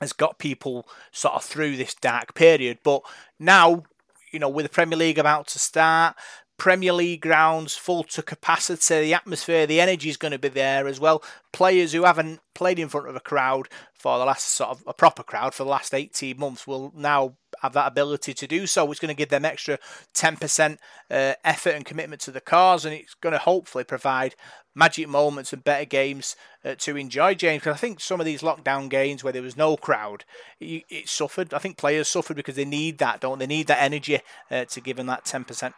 has 0.00 0.12
got 0.12 0.38
people 0.38 0.86
sort 1.10 1.34
of 1.34 1.44
through 1.44 1.76
this 1.76 1.94
dark 1.94 2.34
period. 2.34 2.78
But 2.84 3.02
now 3.38 3.84
you 4.32 4.40
know, 4.40 4.48
with 4.48 4.66
the 4.66 4.70
Premier 4.70 4.98
League 4.98 5.18
about 5.18 5.46
to 5.48 5.58
start, 5.58 6.16
Premier 6.58 6.92
League 6.92 7.20
grounds 7.20 7.76
full 7.76 8.04
to 8.04 8.22
capacity. 8.22 9.00
The 9.00 9.14
atmosphere, 9.14 9.66
the 9.66 9.80
energy 9.80 10.08
is 10.08 10.16
going 10.16 10.32
to 10.32 10.38
be 10.38 10.48
there 10.48 10.86
as 10.86 10.98
well. 10.98 11.22
Players 11.52 11.92
who 11.92 12.04
haven't 12.04 12.40
played 12.54 12.78
in 12.78 12.88
front 12.88 13.08
of 13.08 13.16
a 13.16 13.20
crowd 13.20 13.68
for 13.94 14.18
the 14.18 14.24
last 14.24 14.48
sort 14.48 14.70
of 14.70 14.82
a 14.86 14.94
proper 14.94 15.22
crowd 15.22 15.54
for 15.54 15.64
the 15.64 15.70
last 15.70 15.92
18 15.92 16.38
months 16.38 16.66
will 16.66 16.92
now 16.96 17.34
have 17.62 17.74
that 17.74 17.88
ability 17.88 18.32
to 18.34 18.46
do 18.46 18.66
so. 18.66 18.90
It's 18.90 19.00
going 19.00 19.14
to 19.14 19.14
give 19.14 19.28
them 19.28 19.44
extra 19.44 19.78
10% 20.14 20.78
uh, 21.10 21.34
effort 21.44 21.74
and 21.74 21.84
commitment 21.84 22.20
to 22.22 22.30
the 22.30 22.40
cause, 22.40 22.84
and 22.84 22.94
it's 22.94 23.14
going 23.14 23.32
to 23.32 23.38
hopefully 23.38 23.84
provide 23.84 24.34
magic 24.74 25.08
moments 25.08 25.52
and 25.52 25.64
better 25.64 25.84
games 25.84 26.36
uh, 26.64 26.74
to 26.78 26.96
enjoy, 26.96 27.34
James. 27.34 27.62
Because 27.62 27.74
I 27.74 27.80
think 27.80 28.00
some 28.00 28.20
of 28.20 28.26
these 28.26 28.42
lockdown 28.42 28.88
games 28.88 29.24
where 29.24 29.32
there 29.32 29.42
was 29.42 29.56
no 29.56 29.76
crowd, 29.76 30.24
it, 30.60 30.84
it, 30.88 31.08
suffered. 31.08 31.52
I 31.52 31.58
think 31.58 31.78
players 31.78 32.08
suffered 32.08 32.36
because 32.36 32.56
they 32.56 32.64
need 32.64 32.98
that, 32.98 33.20
don't 33.20 33.38
they? 33.38 33.46
Need 33.46 33.66
that 33.68 33.82
energy 33.82 34.20
uh, 34.50 34.66
to 34.66 34.80
give 34.80 34.96
them 34.96 35.06
that 35.06 35.24
10%. 35.24 35.72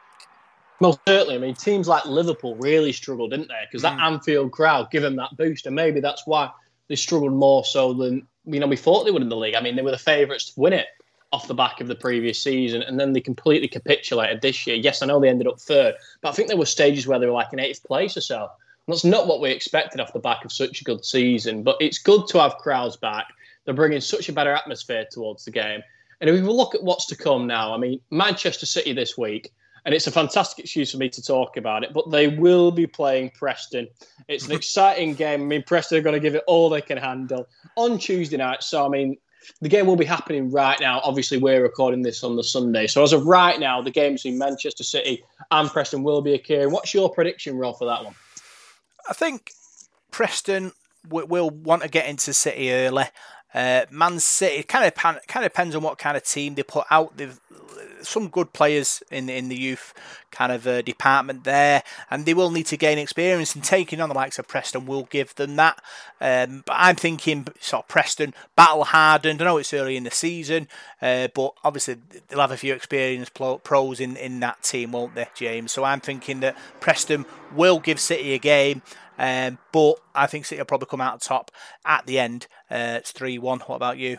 Most 0.80 1.00
certainly. 1.06 1.34
I 1.34 1.38
mean, 1.38 1.54
teams 1.54 1.88
like 1.88 2.04
Liverpool 2.04 2.56
really 2.56 2.92
struggled, 2.92 3.30
didn't 3.30 3.48
they? 3.48 3.64
Because 3.68 3.82
that 3.82 3.98
mm. 3.98 4.02
Anfield 4.02 4.52
crowd 4.52 4.90
gave 4.90 5.02
them 5.02 5.16
that 5.16 5.36
boost, 5.36 5.66
and 5.66 5.74
maybe 5.74 6.00
that's 6.00 6.26
why 6.26 6.50
they 6.88 6.96
struggled 6.96 7.32
more 7.32 7.64
so 7.64 7.92
than 7.92 8.26
you 8.44 8.60
know 8.60 8.66
we 8.66 8.76
thought 8.76 9.04
they 9.04 9.10
would 9.10 9.22
in 9.22 9.28
the 9.28 9.36
league. 9.36 9.54
I 9.54 9.60
mean, 9.60 9.76
they 9.76 9.82
were 9.82 9.90
the 9.90 9.98
favourites 9.98 10.52
to 10.52 10.60
win 10.60 10.72
it 10.72 10.86
off 11.32 11.48
the 11.48 11.54
back 11.54 11.80
of 11.80 11.88
the 11.88 11.94
previous 11.94 12.42
season, 12.42 12.82
and 12.82 12.98
then 12.98 13.12
they 13.12 13.20
completely 13.20 13.68
capitulated 13.68 14.40
this 14.40 14.66
year. 14.66 14.76
Yes, 14.76 15.02
I 15.02 15.06
know 15.06 15.20
they 15.20 15.28
ended 15.28 15.48
up 15.48 15.60
third, 15.60 15.94
but 16.22 16.30
I 16.30 16.32
think 16.32 16.48
there 16.48 16.56
were 16.56 16.66
stages 16.66 17.06
where 17.06 17.18
they 17.18 17.26
were 17.26 17.32
like 17.32 17.52
in 17.52 17.60
eighth 17.60 17.84
place 17.84 18.16
or 18.16 18.22
so. 18.22 18.42
And 18.42 18.94
that's 18.94 19.04
not 19.04 19.26
what 19.26 19.40
we 19.40 19.50
expected 19.50 20.00
off 20.00 20.14
the 20.14 20.18
back 20.18 20.44
of 20.44 20.52
such 20.52 20.80
a 20.80 20.84
good 20.84 21.04
season. 21.04 21.62
But 21.62 21.76
it's 21.80 21.98
good 21.98 22.26
to 22.28 22.40
have 22.40 22.56
crowds 22.56 22.96
back. 22.96 23.26
They're 23.64 23.74
bringing 23.74 24.00
such 24.00 24.30
a 24.30 24.32
better 24.32 24.54
atmosphere 24.54 25.06
towards 25.10 25.44
the 25.44 25.50
game. 25.50 25.82
And 26.22 26.30
if 26.30 26.34
we 26.34 26.40
look 26.40 26.74
at 26.74 26.82
what's 26.82 27.04
to 27.06 27.16
come 27.16 27.46
now, 27.46 27.74
I 27.74 27.76
mean, 27.76 28.00
Manchester 28.10 28.64
City 28.64 28.94
this 28.94 29.18
week 29.18 29.52
and 29.84 29.94
it's 29.94 30.06
a 30.06 30.10
fantastic 30.10 30.64
excuse 30.64 30.92
for 30.92 30.98
me 30.98 31.08
to 31.10 31.22
talk 31.22 31.56
about 31.56 31.84
it. 31.84 31.92
But 31.92 32.10
they 32.10 32.28
will 32.28 32.70
be 32.70 32.86
playing 32.86 33.30
Preston. 33.30 33.88
It's 34.28 34.46
an 34.46 34.52
exciting 34.56 35.14
game. 35.14 35.42
I 35.42 35.44
mean, 35.44 35.62
Preston 35.62 35.98
are 35.98 36.02
going 36.02 36.14
to 36.14 36.20
give 36.20 36.34
it 36.34 36.44
all 36.46 36.68
they 36.68 36.80
can 36.80 36.98
handle 36.98 37.48
on 37.76 37.98
Tuesday 37.98 38.36
night. 38.36 38.62
So, 38.62 38.84
I 38.84 38.88
mean, 38.88 39.16
the 39.60 39.68
game 39.68 39.86
will 39.86 39.96
be 39.96 40.04
happening 40.04 40.50
right 40.50 40.78
now. 40.80 41.00
Obviously, 41.02 41.38
we're 41.38 41.62
recording 41.62 42.02
this 42.02 42.22
on 42.22 42.36
the 42.36 42.44
Sunday. 42.44 42.86
So, 42.86 43.02
as 43.02 43.12
of 43.12 43.26
right 43.26 43.58
now, 43.58 43.80
the 43.80 43.90
game 43.90 44.14
between 44.14 44.38
Manchester 44.38 44.84
City 44.84 45.24
and 45.50 45.68
Preston 45.68 46.02
will 46.02 46.22
be 46.22 46.34
occurring. 46.34 46.70
What's 46.70 46.92
your 46.94 47.10
prediction, 47.10 47.56
Rob, 47.56 47.78
for 47.78 47.86
that 47.86 48.04
one? 48.04 48.14
I 49.08 49.14
think 49.14 49.52
Preston 50.10 50.72
will 51.08 51.50
want 51.50 51.82
to 51.82 51.88
get 51.88 52.08
into 52.08 52.32
City 52.32 52.72
early. 52.72 53.04
Uh, 53.54 53.86
Man 53.90 54.20
City 54.20 54.62
kind 54.62 54.84
of 54.84 54.94
kind 54.94 55.18
of 55.18 55.42
depends 55.42 55.74
on 55.74 55.82
what 55.82 55.98
kind 55.98 56.16
of 56.16 56.22
team 56.22 56.54
they 56.54 56.62
put 56.62 56.84
out. 56.90 57.16
They've 57.16 57.40
some 58.02 58.28
good 58.28 58.52
players 58.52 59.02
in 59.10 59.28
in 59.28 59.48
the 59.48 59.56
youth 59.56 59.94
kind 60.30 60.52
of 60.52 60.66
uh, 60.66 60.82
department 60.82 61.44
there, 61.44 61.82
and 62.10 62.26
they 62.26 62.34
will 62.34 62.50
need 62.50 62.66
to 62.66 62.76
gain 62.76 62.98
experience. 62.98 63.54
And 63.54 63.64
taking 63.64 64.00
on 64.00 64.08
the 64.08 64.14
likes 64.14 64.38
of 64.38 64.48
Preston 64.48 64.86
will 64.86 65.04
give 65.04 65.34
them 65.34 65.56
that. 65.56 65.82
Um, 66.20 66.62
but 66.66 66.76
I'm 66.76 66.96
thinking 66.96 67.46
sort 67.60 67.84
of 67.84 67.88
Preston 67.88 68.34
battle 68.56 68.84
hardened. 68.84 69.40
I 69.40 69.44
know 69.44 69.58
it's 69.58 69.72
early 69.72 69.96
in 69.96 70.04
the 70.04 70.10
season, 70.10 70.68
uh, 71.00 71.28
but 71.34 71.54
obviously 71.64 71.96
they'll 72.28 72.40
have 72.40 72.52
a 72.52 72.56
few 72.56 72.74
experienced 72.74 73.34
pros 73.34 74.00
in 74.00 74.16
in 74.16 74.40
that 74.40 74.62
team, 74.62 74.92
won't 74.92 75.14
they, 75.14 75.28
James? 75.34 75.72
So 75.72 75.84
I'm 75.84 76.00
thinking 76.00 76.40
that 76.40 76.56
Preston 76.80 77.26
will 77.54 77.80
give 77.80 78.00
City 78.00 78.34
a 78.34 78.38
game. 78.38 78.82
Um, 79.18 79.58
but 79.72 79.94
I 80.14 80.26
think 80.26 80.46
City 80.46 80.60
will 80.60 80.66
probably 80.66 80.86
come 80.88 81.00
out 81.00 81.20
top 81.20 81.50
at 81.84 82.06
the 82.06 82.18
end. 82.20 82.46
Uh, 82.70 82.98
it's 82.98 83.10
3 83.10 83.38
1. 83.38 83.60
What 83.60 83.76
about 83.76 83.98
you? 83.98 84.18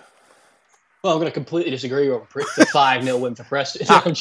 Well, 1.03 1.13
I'm 1.13 1.19
going 1.19 1.31
to 1.31 1.33
completely 1.33 1.71
disagree 1.71 2.09
with 2.09 2.55
the 2.57 2.65
5 2.65 3.03
0 3.03 3.17
win 3.17 3.33
for 3.33 3.45
Preston. 3.45 3.87
I'm, 3.89 4.13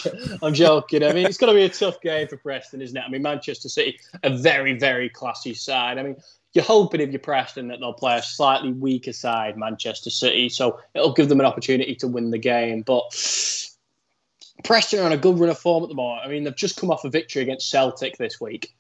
I'm, 0.42 0.54
joking. 0.54 1.02
I 1.02 1.12
mean, 1.12 1.26
it's 1.26 1.37
going 1.37 1.52
to 1.52 1.58
be 1.58 1.64
a 1.64 1.68
tough 1.68 2.00
game 2.00 2.28
for 2.28 2.37
Preston, 2.37 2.80
isn't 2.80 2.97
it? 2.97 3.02
I 3.04 3.08
mean, 3.08 3.23
Manchester 3.23 3.68
City, 3.68 3.99
a 4.23 4.37
very, 4.37 4.78
very 4.78 5.08
classy 5.08 5.54
side. 5.54 5.99
I 5.99 6.04
mean, 6.04 6.16
you're 6.52 6.64
hoping 6.64 7.00
if 7.00 7.11
you're 7.11 7.18
Preston 7.18 7.66
that 7.68 7.80
they'll 7.80 7.94
play 7.94 8.16
a 8.16 8.23
slightly 8.23 8.73
weaker 8.73 9.12
side, 9.12 9.56
Manchester 9.56 10.11
City. 10.11 10.49
So 10.49 10.78
it'll 10.94 11.12
give 11.12 11.28
them 11.28 11.40
an 11.40 11.47
opportunity 11.47 11.97
to 11.97 12.06
win 12.06 12.30
the 12.30 12.38
game. 12.38 12.82
But 12.82 13.11
Preston 14.62 15.00
are 15.00 15.06
on 15.06 15.12
a 15.12 15.16
good 15.16 15.37
run 15.37 15.50
of 15.50 15.58
form 15.58 15.82
at 15.82 15.88
the 15.88 15.97
moment. 15.97 16.25
I 16.25 16.28
mean, 16.28 16.44
they've 16.44 16.54
just 16.54 16.76
come 16.76 16.92
off 16.92 17.04
a 17.04 17.11
victory 17.11 17.42
against 17.42 17.70
Celtic 17.70 18.18
this 18.18 18.40
week. 18.40 18.73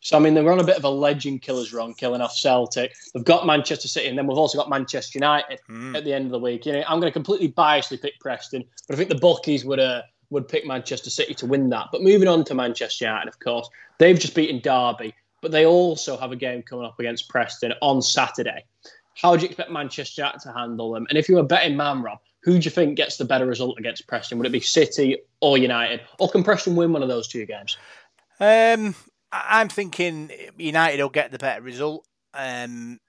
So 0.00 0.16
I 0.16 0.20
mean, 0.20 0.34
they're 0.34 0.50
on 0.50 0.60
a 0.60 0.64
bit 0.64 0.76
of 0.76 0.84
a 0.84 0.90
legend 0.90 1.42
killers 1.42 1.72
run, 1.72 1.94
killing 1.94 2.20
off 2.20 2.34
Celtic. 2.34 2.94
They've 3.12 3.24
got 3.24 3.46
Manchester 3.46 3.86
City, 3.86 4.08
and 4.08 4.16
then 4.16 4.26
we've 4.26 4.38
also 4.38 4.58
got 4.58 4.70
Manchester 4.70 5.18
United 5.18 5.60
mm. 5.68 5.96
at 5.96 6.04
the 6.04 6.12
end 6.12 6.26
of 6.26 6.32
the 6.32 6.38
week. 6.38 6.64
You 6.66 6.72
know, 6.72 6.82
I'm 6.88 7.00
going 7.00 7.10
to 7.10 7.12
completely 7.12 7.52
biasly 7.52 8.00
pick 8.00 8.18
Preston, 8.18 8.64
but 8.88 8.94
I 8.94 8.96
think 8.96 9.10
the 9.10 9.16
bookies 9.16 9.64
would 9.64 9.78
uh, 9.78 10.02
would 10.30 10.48
pick 10.48 10.66
Manchester 10.66 11.10
City 11.10 11.34
to 11.34 11.46
win 11.46 11.68
that. 11.70 11.88
But 11.92 12.02
moving 12.02 12.28
on 12.28 12.44
to 12.44 12.54
Manchester 12.54 13.04
United, 13.04 13.28
of 13.28 13.38
course, 13.40 13.68
they've 13.98 14.18
just 14.18 14.34
beaten 14.34 14.60
Derby, 14.60 15.14
but 15.42 15.52
they 15.52 15.66
also 15.66 16.16
have 16.16 16.32
a 16.32 16.36
game 16.36 16.62
coming 16.62 16.86
up 16.86 16.98
against 16.98 17.28
Preston 17.28 17.74
on 17.82 18.00
Saturday. 18.00 18.64
How 19.14 19.36
do 19.36 19.42
you 19.42 19.48
expect 19.48 19.70
Manchester 19.70 20.22
United 20.22 20.40
to 20.42 20.52
handle 20.52 20.92
them? 20.92 21.06
And 21.10 21.18
if 21.18 21.28
you 21.28 21.34
were 21.34 21.42
betting 21.42 21.76
man, 21.76 22.02
Rob, 22.02 22.20
who 22.42 22.52
do 22.52 22.64
you 22.64 22.70
think 22.70 22.96
gets 22.96 23.18
the 23.18 23.24
better 23.26 23.44
result 23.44 23.78
against 23.78 24.06
Preston? 24.06 24.38
Would 24.38 24.46
it 24.46 24.52
be 24.52 24.60
City 24.60 25.18
or 25.40 25.58
United, 25.58 26.00
or 26.18 26.30
can 26.30 26.42
Preston 26.42 26.74
win 26.74 26.92
one 26.92 27.02
of 27.02 27.08
those 27.08 27.28
two 27.28 27.44
games? 27.44 27.76
Um, 28.38 28.94
I'm 29.32 29.68
thinking 29.68 30.30
United 30.56 31.00
will 31.02 31.08
get 31.08 31.30
the 31.30 31.38
better 31.38 31.62
result. 31.62 32.04
Um, 32.34 33.00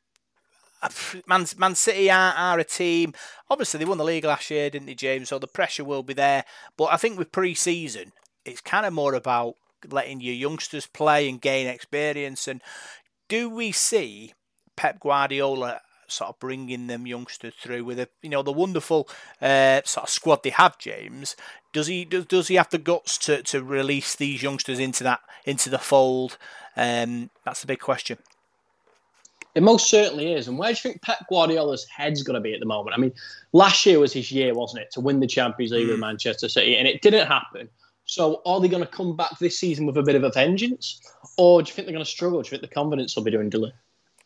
Man, 1.28 1.46
Man 1.58 1.76
City 1.76 2.10
are, 2.10 2.34
are 2.34 2.60
a 2.60 2.64
team. 2.64 3.14
Obviously, 3.50 3.78
they 3.78 3.86
won 3.86 4.00
the 4.00 4.04
league 4.04 4.26
last 4.26 4.50
year, 4.50 4.70
didn't 4.70 4.88
they, 4.88 4.96
James? 4.96 5.30
So 5.30 5.38
the 5.38 5.48
pressure 5.48 5.84
will 5.84 6.04
be 6.04 6.14
there. 6.14 6.44
But 6.76 6.86
I 6.86 6.98
think 6.98 7.18
with 7.18 7.32
pre-season, 7.32 8.14
it's 8.46 8.62
kind 8.62 8.86
of 8.86 8.94
more 8.94 9.14
about 9.14 9.56
letting 9.90 10.22
your 10.22 10.34
youngsters 10.34 10.88
play 10.88 11.30
and 11.30 11.40
gain 11.40 11.68
experience. 11.68 12.48
And 12.48 12.62
do 13.30 13.50
we 13.50 13.72
see 13.72 14.34
Pep 14.76 15.00
Guardiola 15.00 15.82
sort 16.12 16.30
of 16.30 16.40
bringing 16.40 16.88
them 16.88 17.08
youngsters 17.08 17.54
through 17.60 17.84
with 17.84 18.00
a 18.00 18.10
you 18.22 18.30
know 18.30 18.44
the 18.44 18.52
wonderful 18.52 19.08
uh, 19.42 19.82
sort 19.86 20.06
of 20.06 20.10
squad 20.10 20.44
they 20.44 20.50
have, 20.50 20.78
James. 20.78 21.36
Does 21.74 21.88
he 21.88 22.06
does, 22.06 22.26
does 22.26 22.48
he 22.48 22.56
have 22.56 22.70
the 22.70 22.78
guts 22.78 23.18
to, 23.20 23.42
to 23.44 23.64
release 23.64 24.16
these 24.16 24.44
youngsters 24.44 24.80
into 24.80 25.04
that 25.04 25.22
into 25.46 25.70
the 25.70 25.80
fold? 25.80 26.38
Um, 26.76 27.30
that's 27.44 27.62
the 27.62 27.68
big 27.68 27.80
question. 27.80 28.18
It 29.54 29.64
most 29.64 29.90
certainly 29.90 30.34
is. 30.34 30.48
And 30.48 30.58
where 30.58 30.70
do 30.70 30.72
you 30.72 30.82
think 30.82 31.02
Pep 31.02 31.26
Guardiola's 31.30 31.86
head's 31.86 32.24
going 32.24 32.36
to 32.36 32.42
be 32.42 32.54
at 32.54 32.62
the 32.62 32.66
moment? 32.66 32.96
I 32.96 33.00
mean, 33.00 33.12
last 33.52 33.86
year 33.86 34.00
was 34.00 34.14
his 34.14 34.32
year, 34.32 34.54
wasn't 34.54 34.84
it, 34.84 34.92
to 34.92 35.02
win 35.02 35.20
the 35.20 35.28
Champions 35.28 35.74
League 35.74 35.88
mm. 35.88 35.92
with 35.92 36.00
Manchester 36.00 36.48
City, 36.48 36.78
and 36.78 36.88
it 36.88 37.02
didn't 37.02 37.28
happen. 37.28 37.68
So 38.06 38.42
are 38.46 38.60
they 38.60 38.68
going 38.68 38.84
to 38.84 38.90
come 38.90 39.16
back 39.16 39.40
this 39.40 39.60
season 39.60 39.86
with 39.86 39.98
a 39.98 40.04
bit 40.04 40.16
of 40.16 40.24
a 40.24 40.32
vengeance, 40.32 41.02
or 41.38 41.62
do 41.62 41.70
you 41.70 41.74
think 41.74 41.86
they're 41.86 41.94
going 41.94 42.06
to 42.06 42.10
struggle? 42.10 42.42
Do 42.42 42.48
you 42.48 42.50
think 42.52 42.62
the 42.62 42.74
confidence 42.74 43.16
will 43.16 43.24
be 43.24 43.32
dwindling? 43.32 43.74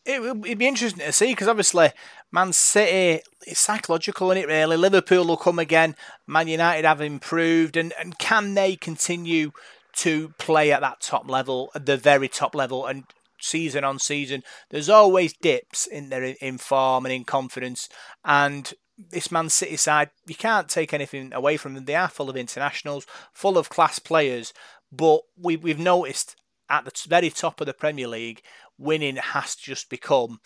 It 0.06 0.22
would 0.22 0.58
be 0.58 0.66
interesting 0.66 1.04
to 1.04 1.12
see 1.12 1.32
because 1.32 1.48
obviously 1.48 1.90
Man 2.32 2.52
City 2.52 3.22
it's 3.46 3.60
psychological 3.60 4.30
in 4.30 4.38
it 4.38 4.48
really. 4.48 4.76
Liverpool 4.76 5.26
will 5.26 5.36
come 5.36 5.58
again. 5.58 5.96
Man 6.26 6.48
United 6.48 6.84
have 6.84 7.00
improved, 7.00 7.76
and, 7.76 7.92
and 7.98 8.18
can 8.18 8.54
they 8.54 8.76
continue 8.76 9.52
to 9.94 10.30
play 10.38 10.72
at 10.72 10.80
that 10.80 11.00
top 11.00 11.28
level, 11.28 11.70
at 11.74 11.86
the 11.86 11.96
very 11.96 12.28
top 12.28 12.54
level, 12.54 12.86
and 12.86 13.04
season 13.40 13.84
on 13.84 13.98
season? 13.98 14.42
There's 14.70 14.88
always 14.88 15.32
dips 15.32 15.86
in 15.86 16.08
their 16.08 16.24
in 16.24 16.58
form 16.58 17.06
and 17.06 17.12
in 17.12 17.24
confidence, 17.24 17.88
and 18.24 18.72
this 18.98 19.30
Man 19.30 19.48
City 19.48 19.76
side, 19.76 20.10
you 20.26 20.34
can't 20.34 20.68
take 20.68 20.94
anything 20.94 21.32
away 21.34 21.56
from 21.56 21.74
them. 21.74 21.84
They 21.84 21.94
are 21.94 22.08
full 22.08 22.30
of 22.30 22.36
internationals, 22.36 23.06
full 23.32 23.58
of 23.58 23.68
class 23.68 23.98
players, 23.98 24.52
but 24.90 25.20
we, 25.36 25.56
we've 25.56 25.78
noticed 25.78 26.36
at 26.68 26.84
the 26.84 26.92
very 27.08 27.30
top 27.30 27.60
of 27.60 27.66
the 27.66 27.74
Premier 27.74 28.08
League, 28.08 28.42
winning 28.78 29.16
has 29.16 29.54
just 29.54 29.88
become 29.90 30.40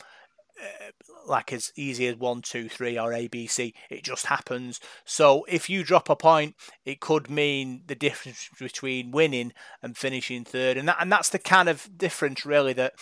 uh, 0.60 0.90
like 1.26 1.52
as 1.52 1.72
easy 1.76 2.06
as 2.06 2.16
one, 2.16 2.42
two, 2.42 2.68
three, 2.68 2.98
or 2.98 3.12
ABC. 3.12 3.72
It 3.88 4.02
just 4.02 4.26
happens. 4.26 4.80
So 5.04 5.44
if 5.48 5.70
you 5.70 5.84
drop 5.84 6.10
a 6.10 6.16
point, 6.16 6.54
it 6.84 7.00
could 7.00 7.30
mean 7.30 7.82
the 7.86 7.94
difference 7.94 8.48
between 8.58 9.10
winning 9.10 9.52
and 9.82 9.96
finishing 9.96 10.44
third, 10.44 10.76
and 10.76 10.88
that 10.88 10.98
and 11.00 11.10
that's 11.10 11.28
the 11.28 11.38
kind 11.38 11.68
of 11.68 11.88
difference 11.96 12.44
really 12.44 12.72
that 12.74 12.94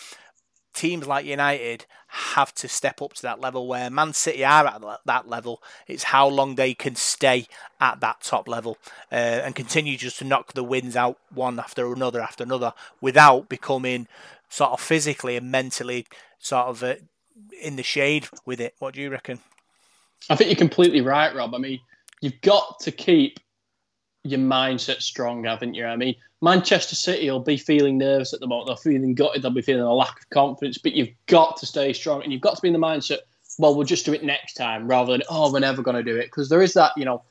teams 0.78 1.08
like 1.08 1.26
United 1.26 1.86
have 2.06 2.54
to 2.54 2.68
step 2.68 3.02
up 3.02 3.12
to 3.12 3.22
that 3.22 3.40
level 3.40 3.66
where 3.66 3.90
Man 3.90 4.12
City 4.12 4.44
are 4.44 4.66
at 4.66 4.82
that 5.04 5.28
level. 5.28 5.60
It's 5.88 6.04
how 6.04 6.28
long 6.28 6.54
they 6.54 6.72
can 6.72 6.94
stay 6.94 7.46
at 7.80 8.00
that 8.00 8.20
top 8.20 8.46
level 8.46 8.78
uh, 9.10 9.14
and 9.44 9.56
continue 9.56 9.96
just 9.96 10.18
to 10.20 10.24
knock 10.24 10.52
the 10.52 10.62
wins 10.62 10.94
out 10.94 11.18
one 11.34 11.58
after 11.58 11.92
another 11.92 12.20
after 12.20 12.44
another 12.44 12.74
without 13.00 13.48
becoming 13.48 14.06
sort 14.48 14.72
of 14.72 14.80
physically 14.80 15.36
and 15.36 15.50
mentally 15.50 16.06
sort 16.38 16.66
of 16.66 16.82
uh, 16.82 16.94
in 17.62 17.76
the 17.76 17.82
shade 17.82 18.28
with 18.44 18.60
it. 18.60 18.74
What 18.78 18.94
do 18.94 19.00
you 19.00 19.10
reckon? 19.10 19.40
I 20.30 20.36
think 20.36 20.50
you're 20.50 20.56
completely 20.56 21.00
right, 21.00 21.34
Rob. 21.34 21.54
I 21.54 21.58
mean, 21.58 21.80
you've 22.20 22.40
got 22.40 22.80
to 22.80 22.90
keep 22.90 23.38
your 24.24 24.40
mindset 24.40 25.00
strong, 25.00 25.44
haven't 25.44 25.74
you? 25.74 25.86
I 25.86 25.96
mean, 25.96 26.14
Manchester 26.42 26.94
City 26.94 27.30
will 27.30 27.40
be 27.40 27.56
feeling 27.56 27.98
nervous 27.98 28.32
at 28.32 28.40
the 28.40 28.46
moment. 28.46 28.68
They're 28.68 28.92
feeling 28.92 29.14
gutted. 29.14 29.42
They'll 29.42 29.50
be 29.50 29.62
feeling 29.62 29.82
a 29.82 29.92
lack 29.92 30.20
of 30.20 30.30
confidence. 30.30 30.78
But 30.78 30.92
you've 30.92 31.14
got 31.26 31.56
to 31.58 31.66
stay 31.66 31.92
strong, 31.92 32.22
and 32.22 32.32
you've 32.32 32.42
got 32.42 32.56
to 32.56 32.62
be 32.62 32.68
in 32.68 32.74
the 32.74 32.80
mindset. 32.80 33.18
Well, 33.58 33.74
we'll 33.74 33.86
just 33.86 34.06
do 34.06 34.12
it 34.12 34.22
next 34.22 34.54
time, 34.54 34.86
rather 34.86 35.12
than 35.12 35.22
oh, 35.28 35.52
we're 35.52 35.60
never 35.60 35.82
going 35.82 35.96
to 35.96 36.02
do 36.02 36.16
it. 36.16 36.26
Because 36.26 36.48
there 36.48 36.62
is 36.62 36.74
that, 36.74 36.92
you 36.96 37.04
know, 37.04 37.22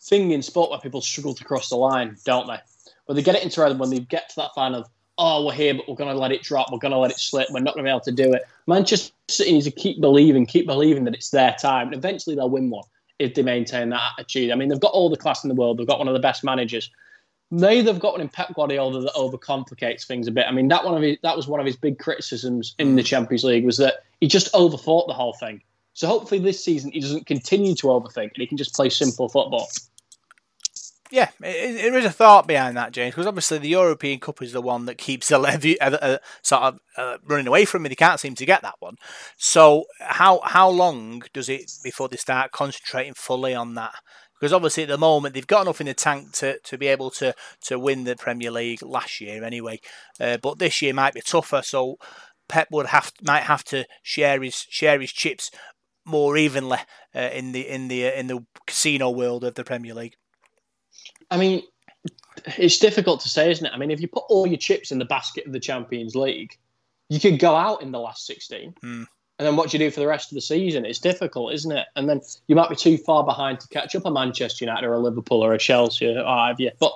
thing 0.00 0.30
in 0.30 0.42
sport 0.42 0.70
where 0.70 0.80
people 0.80 1.00
struggle 1.00 1.34
to 1.34 1.44
cross 1.44 1.68
the 1.68 1.76
line, 1.76 2.16
don't 2.24 2.46
they? 2.46 2.58
When 3.06 3.16
they 3.16 3.22
get 3.22 3.34
it 3.34 3.42
into 3.42 3.60
rhythm, 3.60 3.78
when 3.78 3.90
they 3.90 3.98
get 3.98 4.28
to 4.30 4.36
that 4.36 4.54
final, 4.54 4.88
oh, 5.18 5.46
we're 5.46 5.52
here, 5.52 5.74
but 5.74 5.88
we're 5.88 5.94
going 5.94 6.12
to 6.12 6.18
let 6.18 6.32
it 6.32 6.42
drop. 6.42 6.70
We're 6.70 6.78
going 6.78 6.92
to 6.92 6.98
let 6.98 7.10
it 7.10 7.18
slip. 7.18 7.48
We're 7.50 7.60
not 7.60 7.74
going 7.74 7.84
to 7.84 7.88
be 7.88 7.92
able 7.92 8.00
to 8.00 8.12
do 8.12 8.32
it. 8.32 8.42
Manchester 8.66 9.12
City 9.28 9.52
needs 9.52 9.64
to 9.64 9.70
keep 9.70 10.00
believing, 10.00 10.46
keep 10.46 10.66
believing 10.66 11.04
that 11.04 11.14
it's 11.14 11.30
their 11.30 11.54
time. 11.58 11.88
And 11.88 11.96
eventually 11.96 12.36
they'll 12.36 12.50
win 12.50 12.70
one 12.70 12.84
if 13.18 13.34
they 13.34 13.42
maintain 13.42 13.88
that 13.90 14.12
attitude. 14.18 14.50
I 14.50 14.56
mean, 14.56 14.68
they've 14.68 14.80
got 14.80 14.92
all 14.92 15.08
the 15.08 15.16
class 15.16 15.42
in 15.42 15.48
the 15.48 15.54
world. 15.54 15.78
They've 15.78 15.86
got 15.86 15.98
one 15.98 16.08
of 16.08 16.14
the 16.14 16.20
best 16.20 16.44
managers. 16.44 16.90
They 17.50 17.80
they've 17.80 17.98
got 17.98 18.14
one 18.14 18.20
in 18.20 18.28
Pep 18.28 18.52
Guardiola 18.54 19.02
that 19.02 19.14
overcomplicates 19.14 20.04
things 20.04 20.26
a 20.26 20.32
bit. 20.32 20.46
I 20.48 20.50
mean, 20.50 20.68
that 20.68 20.84
one 20.84 20.96
of 20.96 21.02
his, 21.02 21.16
that 21.22 21.36
was 21.36 21.46
one 21.46 21.60
of 21.60 21.66
his 21.66 21.76
big 21.76 21.98
criticisms 21.98 22.74
in 22.78 22.96
the 22.96 23.02
Champions 23.04 23.44
League 23.44 23.64
was 23.64 23.76
that 23.78 24.04
he 24.20 24.26
just 24.26 24.52
overthought 24.52 25.06
the 25.06 25.14
whole 25.14 25.32
thing. 25.34 25.62
So 25.94 26.08
hopefully 26.08 26.40
this 26.40 26.62
season 26.62 26.90
he 26.90 27.00
doesn't 27.00 27.26
continue 27.26 27.74
to 27.76 27.86
overthink 27.86 28.32
and 28.34 28.36
he 28.38 28.46
can 28.46 28.58
just 28.58 28.74
play 28.74 28.90
simple 28.90 29.28
football. 29.28 29.68
Yeah, 31.10 31.30
there 31.38 31.96
is 31.96 32.04
a 32.04 32.10
thought 32.10 32.46
behind 32.46 32.76
that, 32.76 32.92
James, 32.92 33.14
because 33.14 33.26
obviously 33.26 33.58
the 33.58 33.68
European 33.68 34.18
Cup 34.18 34.42
is 34.42 34.52
the 34.52 34.60
one 34.60 34.86
that 34.86 34.98
keeps 34.98 35.28
the 35.30 35.38
levy 35.38 35.80
uh, 35.80 35.90
uh, 35.90 36.18
sort 36.42 36.62
of 36.62 36.78
uh, 36.96 37.18
running 37.24 37.46
away 37.46 37.64
from 37.64 37.82
me. 37.82 37.88
They 37.88 37.94
can't 37.94 38.20
seem 38.20 38.34
to 38.34 38.46
get 38.46 38.62
that 38.62 38.76
one. 38.80 38.96
So 39.36 39.84
how 40.00 40.40
how 40.44 40.68
long 40.68 41.22
does 41.32 41.48
it 41.48 41.70
before 41.82 42.08
they 42.08 42.16
start 42.16 42.52
concentrating 42.52 43.14
fully 43.14 43.54
on 43.54 43.74
that? 43.74 43.94
Because 44.38 44.52
obviously 44.52 44.82
at 44.82 44.90
the 44.90 44.98
moment 44.98 45.34
they've 45.34 45.46
got 45.46 45.62
enough 45.62 45.80
in 45.80 45.86
the 45.86 45.94
tank 45.94 46.32
to, 46.32 46.58
to 46.58 46.76
be 46.76 46.88
able 46.88 47.10
to, 47.12 47.34
to 47.62 47.78
win 47.78 48.04
the 48.04 48.16
Premier 48.16 48.50
League 48.50 48.82
last 48.82 49.18
year 49.18 49.42
anyway, 49.42 49.80
uh, 50.20 50.36
but 50.42 50.58
this 50.58 50.82
year 50.82 50.92
might 50.92 51.14
be 51.14 51.22
tougher. 51.22 51.62
So 51.62 51.96
Pep 52.48 52.68
would 52.70 52.86
have 52.86 53.12
might 53.22 53.44
have 53.44 53.64
to 53.64 53.86
share 54.02 54.42
his 54.42 54.66
share 54.68 55.00
his 55.00 55.12
chips 55.12 55.50
more 56.04 56.36
evenly 56.36 56.78
uh, 57.14 57.30
in 57.32 57.52
the 57.52 57.68
in 57.68 57.88
the 57.88 58.06
uh, 58.06 58.12
in 58.12 58.26
the 58.26 58.44
casino 58.66 59.10
world 59.10 59.44
of 59.44 59.54
the 59.54 59.64
Premier 59.64 59.94
League. 59.94 60.16
I 61.30 61.36
mean, 61.36 61.62
it's 62.58 62.78
difficult 62.78 63.20
to 63.20 63.28
say, 63.28 63.50
isn't 63.50 63.66
it? 63.66 63.72
I 63.72 63.78
mean, 63.78 63.90
if 63.90 64.00
you 64.00 64.08
put 64.08 64.24
all 64.28 64.46
your 64.46 64.58
chips 64.58 64.92
in 64.92 64.98
the 64.98 65.04
basket 65.04 65.46
of 65.46 65.52
the 65.52 65.60
Champions 65.60 66.14
League, 66.14 66.56
you 67.08 67.20
could 67.20 67.38
go 67.38 67.54
out 67.54 67.82
in 67.82 67.92
the 67.92 68.00
last 68.00 68.26
sixteen. 68.26 68.74
Mm. 68.82 69.06
And 69.38 69.46
then 69.46 69.56
what 69.56 69.68
do 69.70 69.76
you 69.76 69.84
do 69.84 69.90
for 69.90 70.00
the 70.00 70.06
rest 70.06 70.32
of 70.32 70.34
the 70.34 70.40
season? 70.40 70.86
It's 70.86 70.98
difficult, 70.98 71.52
isn't 71.52 71.70
it? 71.70 71.86
And 71.94 72.08
then 72.08 72.22
you 72.46 72.56
might 72.56 72.70
be 72.70 72.76
too 72.76 72.96
far 72.96 73.22
behind 73.22 73.60
to 73.60 73.68
catch 73.68 73.94
up 73.94 74.06
a 74.06 74.10
Manchester 74.10 74.64
United 74.64 74.86
or 74.86 74.94
a 74.94 74.98
Liverpool 74.98 75.44
or 75.44 75.52
a 75.52 75.58
Chelsea 75.58 76.06
or 76.06 76.24
have 76.24 76.58
you. 76.58 76.70
But 76.78 76.92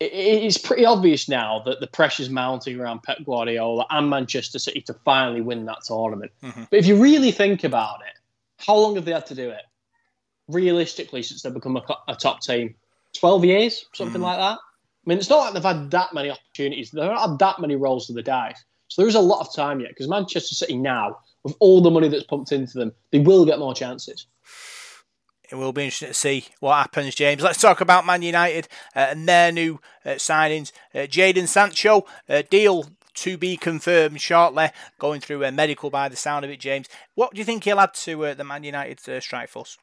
it's 0.00 0.58
pretty 0.58 0.84
obvious 0.84 1.28
now 1.28 1.62
that 1.64 1.78
the 1.78 1.86
pressure's 1.86 2.28
mounting 2.28 2.80
around 2.80 3.04
Pep 3.04 3.18
Guardiola 3.24 3.86
and 3.90 4.10
Manchester 4.10 4.58
City 4.58 4.80
to 4.80 4.94
finally 5.04 5.40
win 5.42 5.64
that 5.66 5.84
tournament. 5.84 6.32
Mm-hmm. 6.42 6.64
But 6.68 6.78
if 6.80 6.86
you 6.86 7.00
really 7.00 7.30
think 7.30 7.62
about 7.62 8.00
it, 8.00 8.18
how 8.58 8.74
long 8.74 8.96
have 8.96 9.04
they 9.04 9.12
had 9.12 9.26
to 9.26 9.36
do 9.36 9.50
it? 9.50 9.62
Realistically, 10.48 11.22
since 11.22 11.42
they've 11.42 11.54
become 11.54 11.76
a, 11.76 11.84
a 12.08 12.16
top 12.16 12.40
team, 12.40 12.74
twelve 13.18 13.44
years, 13.44 13.86
something 13.94 14.20
mm. 14.20 14.24
like 14.24 14.38
that. 14.38 14.58
I 14.58 15.10
mean, 15.10 15.18
it's 15.18 15.28
not 15.28 15.38
like 15.38 15.54
they've 15.54 15.62
had 15.62 15.90
that 15.90 16.14
many 16.14 16.30
opportunities. 16.30 16.90
They've 16.90 17.04
not 17.04 17.30
had 17.30 17.38
that 17.38 17.60
many 17.60 17.76
rolls 17.76 18.06
to 18.06 18.12
the 18.12 18.22
dice. 18.22 18.64
So 18.88 19.02
there 19.02 19.08
is 19.08 19.14
a 19.14 19.20
lot 19.20 19.40
of 19.40 19.54
time 19.54 19.80
yet 19.80 19.90
because 19.90 20.08
Manchester 20.08 20.54
City 20.54 20.76
now, 20.76 21.18
with 21.42 21.56
all 21.58 21.80
the 21.80 21.90
money 21.90 22.08
that's 22.08 22.24
pumped 22.24 22.52
into 22.52 22.78
them, 22.78 22.92
they 23.10 23.18
will 23.18 23.44
get 23.44 23.58
more 23.58 23.74
chances. 23.74 24.26
It 25.50 25.56
will 25.56 25.72
be 25.72 25.84
interesting 25.84 26.08
to 26.08 26.14
see 26.14 26.46
what 26.60 26.76
happens, 26.76 27.14
James. 27.14 27.42
Let's 27.42 27.60
talk 27.60 27.80
about 27.80 28.06
Man 28.06 28.22
United 28.22 28.66
uh, 28.96 29.08
and 29.10 29.28
their 29.28 29.52
new 29.52 29.78
uh, 30.04 30.10
signings. 30.10 30.72
Uh, 30.94 31.00
Jadon 31.00 31.46
Sancho, 31.48 32.06
uh, 32.28 32.42
deal 32.48 32.86
to 33.14 33.36
be 33.36 33.56
confirmed 33.56 34.20
shortly, 34.20 34.70
going 34.98 35.20
through 35.20 35.44
a 35.44 35.52
medical 35.52 35.90
by 35.90 36.08
the 36.08 36.16
sound 36.16 36.44
of 36.44 36.50
it, 36.50 36.60
James. 36.60 36.88
What 37.14 37.32
do 37.32 37.38
you 37.38 37.44
think 37.44 37.64
he'll 37.64 37.78
add 37.78 37.94
to 37.94 38.24
uh, 38.24 38.34
the 38.34 38.42
Man 38.42 38.64
United 38.64 39.06
uh, 39.08 39.20
strike 39.20 39.50
force? 39.50 39.76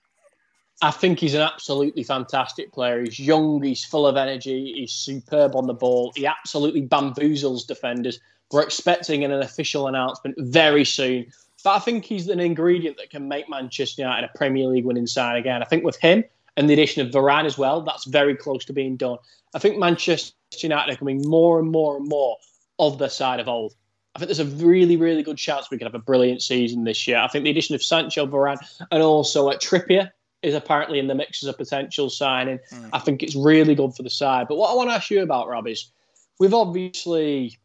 I 0.81 0.91
think 0.91 1.19
he's 1.19 1.35
an 1.35 1.41
absolutely 1.41 2.03
fantastic 2.03 2.71
player. 2.71 3.03
He's 3.03 3.19
young, 3.19 3.61
he's 3.61 3.83
full 3.83 4.07
of 4.07 4.17
energy, 4.17 4.73
he's 4.73 4.91
superb 4.91 5.55
on 5.55 5.67
the 5.67 5.73
ball. 5.73 6.11
He 6.15 6.25
absolutely 6.25 6.81
bamboozles 6.81 7.67
defenders. 7.67 8.19
We're 8.51 8.63
expecting 8.63 9.23
an 9.23 9.31
official 9.31 9.87
announcement 9.87 10.35
very 10.39 10.83
soon 10.83 11.31
but 11.63 11.75
I 11.75 11.79
think 11.79 12.05
he's 12.05 12.27
an 12.27 12.39
ingredient 12.39 12.97
that 12.97 13.09
can 13.09 13.27
make 13.27 13.49
Manchester 13.49 14.01
United 14.01 14.29
a 14.33 14.37
Premier 14.37 14.67
League 14.67 14.85
winning 14.85 15.07
side 15.07 15.37
again. 15.37 15.61
I 15.61 15.65
think 15.65 15.83
with 15.83 15.97
him 15.97 16.23
and 16.57 16.69
the 16.69 16.73
addition 16.73 17.05
of 17.05 17.13
Varane 17.13 17.45
as 17.45 17.57
well, 17.57 17.81
that's 17.81 18.05
very 18.05 18.35
close 18.35 18.65
to 18.65 18.73
being 18.73 18.97
done. 18.97 19.17
I 19.53 19.59
think 19.59 19.77
Manchester 19.77 20.33
United 20.59 20.93
are 20.93 20.97
coming 20.97 21.21
more 21.25 21.59
and 21.59 21.71
more 21.71 21.97
and 21.97 22.07
more 22.07 22.37
of 22.79 22.97
the 22.97 23.09
side 23.09 23.39
of 23.39 23.47
old. 23.47 23.75
I 24.15 24.19
think 24.19 24.27
there's 24.27 24.39
a 24.39 24.65
really, 24.65 24.97
really 24.97 25.23
good 25.23 25.37
chance 25.37 25.71
we 25.71 25.77
could 25.77 25.87
have 25.87 25.95
a 25.95 25.99
brilliant 25.99 26.41
season 26.41 26.83
this 26.83 27.07
year. 27.07 27.17
I 27.17 27.27
think 27.27 27.45
the 27.45 27.51
addition 27.51 27.75
of 27.75 27.83
Sancho, 27.83 28.25
Varane, 28.25 28.57
and 28.91 29.01
also 29.01 29.49
at 29.49 29.61
Trippier 29.61 30.11
is 30.41 30.55
apparently 30.55 30.99
in 30.99 31.07
the 31.07 31.15
mix 31.15 31.43
as 31.43 31.49
a 31.49 31.53
potential 31.53 32.09
signing. 32.09 32.59
Mm. 32.71 32.89
I 32.93 32.99
think 32.99 33.23
it's 33.23 33.35
really 33.35 33.75
good 33.75 33.93
for 33.93 34.03
the 34.03 34.09
side. 34.09 34.47
But 34.47 34.57
what 34.57 34.71
I 34.71 34.75
want 34.75 34.89
to 34.89 34.95
ask 34.95 35.09
you 35.09 35.21
about, 35.21 35.47
Rob, 35.47 35.67
is 35.67 35.91
we've 36.39 36.53
obviously 36.53 37.57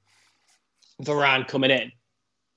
Varane 1.03 1.49
coming 1.49 1.71
in. 1.71 1.93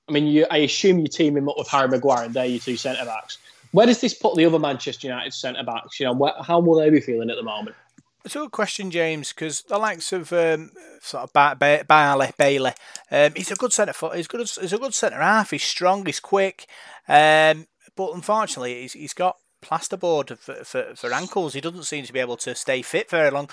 I 0.08 0.12
mean, 0.12 0.26
you, 0.26 0.46
I 0.50 0.58
assume 0.58 0.98
you 0.98 1.06
team 1.06 1.36
him 1.36 1.48
up 1.48 1.56
with 1.56 1.68
Harry 1.68 1.88
Maguire 1.88 2.24
and 2.24 2.34
they're 2.34 2.46
your 2.46 2.58
two 2.58 2.76
centre 2.76 3.04
backs. 3.04 3.38
Where 3.72 3.86
does 3.86 4.00
this 4.00 4.14
put 4.14 4.36
the 4.36 4.44
other 4.44 4.58
Manchester 4.58 5.06
United 5.06 5.32
centre 5.32 5.62
backs? 5.62 6.00
You 6.00 6.06
know, 6.06 6.14
where, 6.14 6.32
how 6.42 6.58
will 6.58 6.78
they 6.78 6.90
be 6.90 7.00
feeling 7.00 7.30
at 7.30 7.36
the 7.36 7.42
moment? 7.42 7.76
It's 8.24 8.36
a 8.36 8.40
good 8.40 8.50
question, 8.50 8.90
James, 8.90 9.32
because 9.32 9.62
the 9.62 9.78
likes 9.78 10.12
of 10.12 10.32
um, 10.32 10.72
sort 11.00 11.24
of 11.24 11.32
ba- 11.32 11.56
ba- 11.58 11.84
Bailly, 11.88 12.32
Bailly, 12.36 12.72
um, 13.10 13.32
he's 13.34 13.50
a 13.50 13.56
good 13.56 13.72
centre 13.72 13.94
foot. 13.94 14.16
He's 14.16 14.26
good. 14.26 14.40
He's 14.40 14.72
a 14.72 14.78
good 14.78 14.92
centre 14.92 15.20
half. 15.20 15.52
He's 15.52 15.62
strong. 15.62 16.04
He's 16.04 16.20
quick. 16.20 16.66
Um, 17.08 17.66
but 17.96 18.12
unfortunately, 18.12 18.82
he's, 18.82 18.92
he's 18.92 19.14
got 19.14 19.36
plasterboard 19.62 20.38
for, 20.38 20.64
for, 20.64 20.94
for 20.94 21.12
ankles. 21.12 21.54
He 21.54 21.60
doesn't 21.60 21.84
seem 21.84 22.04
to 22.04 22.12
be 22.12 22.20
able 22.20 22.36
to 22.38 22.54
stay 22.54 22.82
fit 22.82 23.10
very 23.10 23.30
long 23.30 23.48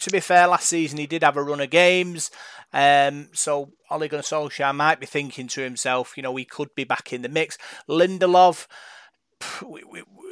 to 0.00 0.10
be 0.10 0.20
fair, 0.20 0.46
last 0.46 0.68
season 0.68 0.98
he 0.98 1.06
did 1.06 1.22
have 1.22 1.36
a 1.36 1.42
run 1.42 1.60
of 1.60 1.70
games. 1.70 2.30
Um, 2.72 3.28
so 3.32 3.70
Ole 3.90 4.08
Gunnar 4.08 4.22
Solskjaer 4.22 4.74
might 4.74 4.98
be 4.98 5.06
thinking 5.06 5.46
to 5.48 5.62
himself, 5.62 6.16
you 6.16 6.22
know, 6.22 6.34
he 6.36 6.44
could 6.44 6.74
be 6.74 6.84
back 6.84 7.12
in 7.12 7.22
the 7.22 7.28
mix. 7.28 7.58
Lindelof, 7.88 8.66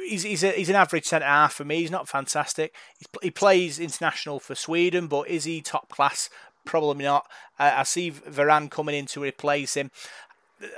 he's, 0.07 0.23
he's, 0.23 0.43
a, 0.43 0.51
he's 0.51 0.69
an 0.69 0.75
average 0.75 1.05
centre 1.05 1.27
half 1.27 1.53
for 1.53 1.65
me. 1.65 1.81
He's 1.81 1.91
not 1.91 2.09
fantastic. 2.09 2.73
He 3.21 3.31
plays 3.31 3.79
international 3.79 4.39
for 4.39 4.55
Sweden, 4.55 5.07
but 5.07 5.29
is 5.29 5.43
he 5.43 5.61
top 5.61 5.89
class? 5.89 6.29
Probably 6.65 7.05
not. 7.05 7.27
I, 7.57 7.81
I 7.81 7.83
see 7.83 8.11
Varane 8.11 8.71
coming 8.71 8.95
in 8.95 9.05
to 9.07 9.23
replace 9.23 9.75
him. 9.75 9.91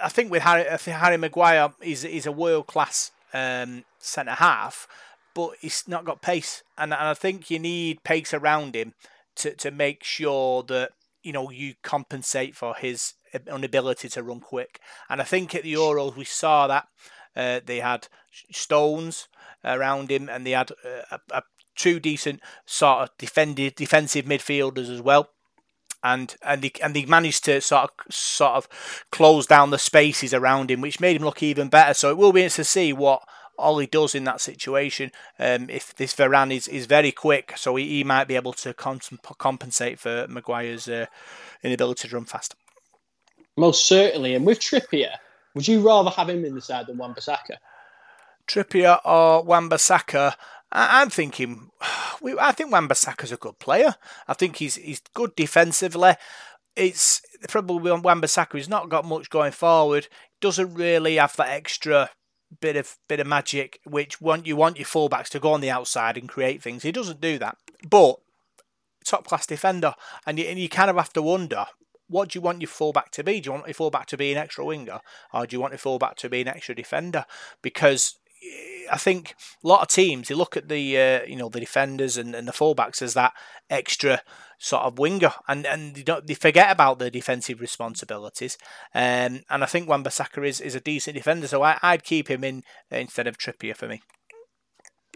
I 0.03 0.09
think 0.09 0.29
with 0.29 0.43
Harry, 0.43 0.65
Harry 0.91 1.17
Maguire, 1.17 1.73
he's, 1.81 2.03
he's 2.03 2.25
a 2.27 2.31
world 2.31 2.67
class 2.67 3.11
um, 3.33 3.83
centre 3.99 4.31
half 4.31 4.87
but 5.33 5.51
he's 5.59 5.87
not 5.87 6.05
got 6.05 6.21
pace, 6.21 6.63
and, 6.77 6.93
and 6.93 7.07
I 7.07 7.13
think 7.13 7.49
you 7.49 7.59
need 7.59 8.03
pace 8.03 8.33
around 8.33 8.75
him 8.75 8.93
to, 9.37 9.55
to 9.55 9.71
make 9.71 10.03
sure 10.03 10.63
that 10.63 10.91
you 11.23 11.31
know 11.31 11.49
you 11.49 11.75
compensate 11.83 12.55
for 12.55 12.75
his 12.75 13.13
inability 13.47 14.09
to 14.09 14.23
run 14.23 14.39
quick. 14.39 14.79
And 15.09 15.21
I 15.21 15.23
think 15.23 15.55
at 15.55 15.63
the 15.63 15.73
Euros 15.73 16.15
we 16.15 16.25
saw 16.25 16.67
that 16.67 16.87
uh, 17.35 17.61
they 17.65 17.79
had 17.79 18.07
Stones 18.51 19.27
around 19.63 20.11
him, 20.11 20.29
and 20.29 20.45
they 20.45 20.51
had 20.51 20.71
uh, 20.71 21.03
a, 21.11 21.19
a, 21.31 21.43
two 21.75 21.99
decent 21.99 22.41
sort 22.65 23.03
of 23.03 23.09
defended 23.17 23.75
defensive 23.75 24.25
midfielders 24.25 24.89
as 24.89 25.01
well. 25.01 25.29
And 26.03 26.35
and 26.41 26.61
they 26.61 26.71
and 26.81 26.95
they 26.95 27.05
managed 27.05 27.45
to 27.45 27.61
sort 27.61 27.83
of 27.83 28.13
sort 28.13 28.53
of 28.53 28.67
close 29.11 29.45
down 29.45 29.69
the 29.69 29.77
spaces 29.77 30.33
around 30.33 30.71
him, 30.71 30.81
which 30.81 30.99
made 30.99 31.15
him 31.15 31.23
look 31.23 31.43
even 31.43 31.69
better. 31.69 31.93
So 31.93 32.09
it 32.09 32.17
will 32.17 32.33
be 32.33 32.41
interesting 32.41 32.63
to 32.63 32.69
see 32.69 32.93
what 32.93 33.21
Ole 33.59 33.85
does 33.85 34.15
in 34.15 34.23
that 34.23 34.41
situation. 34.41 35.11
Um, 35.39 35.69
if 35.69 35.95
this 35.95 36.15
Varane 36.15 36.55
is, 36.55 36.67
is 36.67 36.87
very 36.87 37.11
quick, 37.11 37.53
so 37.55 37.75
he, 37.75 37.87
he 37.87 38.03
might 38.03 38.27
be 38.27 38.35
able 38.35 38.53
to 38.53 38.73
compensate 38.73 39.99
for 39.99 40.25
Maguire's 40.27 40.87
uh, 40.87 41.05
inability 41.61 42.07
to 42.07 42.15
run 42.15 42.25
fast. 42.25 42.55
Most 43.55 43.85
certainly. 43.85 44.33
And 44.33 44.45
with 44.45 44.59
Trippier, 44.59 45.15
would 45.53 45.67
you 45.67 45.85
rather 45.85 46.09
have 46.09 46.29
him 46.29 46.45
in 46.45 46.55
the 46.55 46.61
side 46.61 46.87
than 46.87 46.97
Wan-Bissaka? 46.97 47.57
Trippier 48.47 48.99
or 49.05 49.43
Wan-Bissaka? 50.71 51.01
I'm 51.01 51.09
thinking, 51.09 51.69
I 51.81 52.51
think 52.51 52.71
Wan-Bissaka's 52.71 53.31
a 53.31 53.37
good 53.37 53.59
player. 53.59 53.95
I 54.27 54.33
think 54.33 54.57
he's 54.57 54.75
he's 54.75 55.01
good 55.13 55.35
defensively. 55.35 56.13
It's 56.75 57.21
probably 57.49 57.91
Wan-Bissaka. 57.91 58.55
He's 58.55 58.69
not 58.69 58.89
got 58.89 59.05
much 59.05 59.29
going 59.29 59.51
forward. 59.51 60.07
Doesn't 60.39 60.73
really 60.73 61.15
have 61.15 61.35
that 61.35 61.49
extra 61.49 62.09
bit 62.59 62.75
of 62.75 62.97
bit 63.07 63.19
of 63.19 63.27
magic, 63.27 63.79
which 63.85 64.19
want 64.21 64.47
you 64.47 64.55
want 64.55 64.77
your 64.77 64.85
fullbacks 64.85 65.29
to 65.29 65.39
go 65.39 65.53
on 65.53 65.61
the 65.61 65.69
outside 65.69 66.17
and 66.17 66.29
create 66.29 66.61
things. 66.61 66.83
He 66.83 66.91
doesn't 66.91 67.21
do 67.21 67.37
that, 67.39 67.57
but 67.87 68.17
top 69.05 69.25
class 69.25 69.45
defender, 69.45 69.93
and 70.25 70.37
you, 70.37 70.45
and 70.45 70.59
you 70.59 70.69
kind 70.69 70.89
of 70.89 70.95
have 70.97 71.13
to 71.13 71.21
wonder. 71.21 71.65
What 72.07 72.29
do 72.29 72.37
you 72.37 72.41
want 72.41 72.59
your 72.59 72.67
fullback 72.67 73.11
to 73.11 73.23
be? 73.23 73.39
Do 73.39 73.47
you 73.47 73.51
want 73.53 73.67
your 73.67 73.73
fullback 73.73 74.05
to 74.07 74.17
be 74.17 74.33
an 74.33 74.37
extra 74.37 74.65
winger, 74.65 74.99
or 75.33 75.47
do 75.47 75.55
you 75.55 75.61
want 75.61 75.71
your 75.71 75.77
fullback 75.77 76.17
to 76.17 76.29
be 76.29 76.41
an 76.41 76.49
extra 76.49 76.75
defender? 76.75 77.25
Because 77.61 78.17
I 78.91 78.97
think 78.97 79.35
a 79.63 79.67
lot 79.67 79.81
of 79.81 79.87
teams 79.87 80.27
they 80.27 80.35
look 80.35 80.57
at 80.57 80.67
the 80.67 80.97
uh, 80.97 81.23
you 81.25 81.35
know 81.35 81.49
the 81.49 81.59
defenders 81.59 82.17
and, 82.17 82.35
and 82.35 82.47
the 82.47 82.51
fullbacks 82.51 83.01
as 83.01 83.13
that 83.13 83.33
extra 83.69 84.21
sort 84.57 84.83
of 84.83 84.99
winger, 84.99 85.33
and 85.47 85.65
and 85.65 85.95
they 85.95 86.03
don't 86.03 86.27
they 86.27 86.33
forget 86.33 86.71
about 86.71 86.99
the 86.99 87.11
defensive 87.11 87.61
responsibilities. 87.61 88.57
Um, 88.93 89.41
and 89.49 89.63
I 89.63 89.65
think 89.65 89.87
Wan-Bissaka 89.87 90.45
is, 90.47 90.61
is 90.61 90.75
a 90.75 90.79
decent 90.81 91.15
defender, 91.15 91.47
so 91.47 91.63
I, 91.63 91.77
I'd 91.81 92.03
keep 92.03 92.29
him 92.29 92.43
in 92.43 92.63
instead 92.89 93.27
of 93.27 93.37
Trippier 93.37 93.75
for 93.75 93.87
me. 93.87 94.01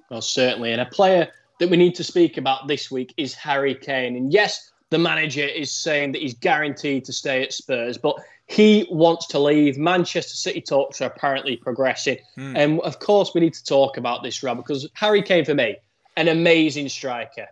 Well, 0.09 0.21
certainly, 0.21 0.71
and 0.71 0.81
a 0.81 0.85
player 0.85 1.27
that 1.59 1.69
we 1.69 1.77
need 1.77 1.95
to 1.95 2.03
speak 2.03 2.37
about 2.37 2.67
this 2.67 2.91
week 2.91 3.13
is 3.17 3.33
Harry 3.33 3.75
Kane. 3.75 4.15
And 4.15 4.31
yes, 4.31 4.71
the 4.89 4.97
manager 4.97 5.45
is 5.45 5.71
saying 5.71 6.11
that 6.11 6.21
he's 6.21 6.33
guaranteed 6.35 7.05
to 7.05 7.13
stay 7.13 7.43
at 7.43 7.53
Spurs, 7.53 7.97
but 7.97 8.15
he 8.47 8.87
wants 8.91 9.27
to 9.27 9.39
leave. 9.39 9.77
Manchester 9.77 10.35
City 10.35 10.61
talks 10.61 11.01
are 11.01 11.05
apparently 11.05 11.57
progressing. 11.57 12.17
Mm. 12.37 12.57
And 12.57 12.79
of 12.81 12.99
course, 12.99 13.33
we 13.33 13.41
need 13.41 13.53
to 13.55 13.63
talk 13.65 13.97
about 13.97 14.23
this, 14.23 14.43
Rob, 14.43 14.57
because 14.57 14.87
Harry 14.93 15.23
Kane, 15.23 15.45
for 15.45 15.55
me, 15.55 15.77
an 16.15 16.27
amazing 16.27 16.89
striker. 16.89 17.47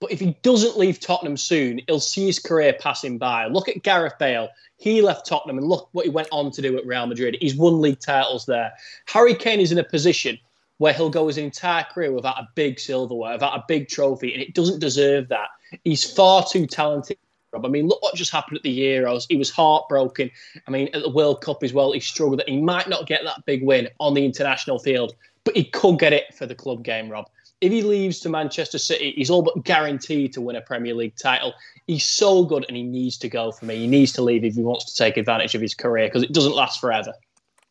But 0.00 0.12
if 0.12 0.20
he 0.20 0.38
doesn't 0.42 0.78
leave 0.78 0.98
Tottenham 0.98 1.36
soon, 1.36 1.80
he'll 1.86 2.00
see 2.00 2.24
his 2.26 2.38
career 2.38 2.74
passing 2.78 3.18
by. 3.18 3.46
Look 3.46 3.68
at 3.68 3.82
Gareth 3.82 4.14
Bale. 4.18 4.48
He 4.78 5.02
left 5.02 5.26
Tottenham 5.26 5.58
and 5.58 5.68
look 5.68 5.90
what 5.92 6.06
he 6.06 6.10
went 6.10 6.28
on 6.32 6.50
to 6.52 6.62
do 6.62 6.78
at 6.78 6.86
Real 6.86 7.06
Madrid. 7.06 7.36
He's 7.38 7.54
won 7.54 7.82
league 7.82 8.00
titles 8.00 8.46
there. 8.46 8.72
Harry 9.06 9.34
Kane 9.34 9.60
is 9.60 9.72
in 9.72 9.78
a 9.78 9.84
position 9.84 10.38
where 10.78 10.94
he'll 10.94 11.10
go 11.10 11.26
his 11.26 11.36
entire 11.36 11.84
career 11.84 12.12
without 12.12 12.38
a 12.38 12.48
big 12.54 12.80
silverware, 12.80 13.34
without 13.34 13.58
a 13.58 13.64
big 13.68 13.88
trophy, 13.88 14.32
and 14.32 14.42
it 14.42 14.54
doesn't 14.54 14.78
deserve 14.78 15.28
that. 15.28 15.48
He's 15.84 16.10
far 16.10 16.46
too 16.46 16.66
talented. 16.66 17.18
Rob. 17.52 17.66
I 17.66 17.68
mean, 17.68 17.88
look 17.88 18.02
what 18.02 18.14
just 18.14 18.30
happened 18.30 18.56
at 18.56 18.62
the 18.62 18.78
Euros. 18.78 19.26
He 19.28 19.36
was 19.36 19.50
heartbroken. 19.50 20.30
I 20.66 20.70
mean, 20.70 20.88
at 20.94 21.02
the 21.02 21.10
World 21.10 21.40
Cup 21.40 21.62
as 21.62 21.72
well, 21.72 21.92
he 21.92 22.00
struggled. 22.00 22.38
That 22.38 22.48
he 22.48 22.60
might 22.60 22.88
not 22.88 23.06
get 23.06 23.24
that 23.24 23.44
big 23.44 23.62
win 23.62 23.88
on 23.98 24.14
the 24.14 24.24
international 24.24 24.78
field, 24.78 25.14
but 25.44 25.56
he 25.56 25.64
could 25.64 25.98
get 25.98 26.12
it 26.12 26.34
for 26.34 26.46
the 26.46 26.54
club 26.54 26.84
game, 26.84 27.08
Rob. 27.08 27.28
If 27.60 27.72
he 27.72 27.82
leaves 27.82 28.20
to 28.20 28.30
Manchester 28.30 28.78
City, 28.78 29.12
he's 29.16 29.28
all 29.28 29.42
but 29.42 29.64
guaranteed 29.64 30.32
to 30.32 30.40
win 30.40 30.56
a 30.56 30.62
Premier 30.62 30.94
League 30.94 31.16
title. 31.16 31.52
He's 31.86 32.04
so 32.04 32.44
good 32.44 32.64
and 32.68 32.76
he 32.76 32.82
needs 32.82 33.18
to 33.18 33.28
go 33.28 33.52
for 33.52 33.66
me. 33.66 33.76
He 33.76 33.86
needs 33.86 34.12
to 34.12 34.22
leave 34.22 34.44
if 34.44 34.54
he 34.54 34.62
wants 34.62 34.86
to 34.86 34.96
take 34.96 35.18
advantage 35.18 35.54
of 35.54 35.60
his 35.60 35.74
career 35.74 36.06
because 36.06 36.22
it 36.22 36.32
doesn't 36.32 36.54
last 36.54 36.80
forever. 36.80 37.12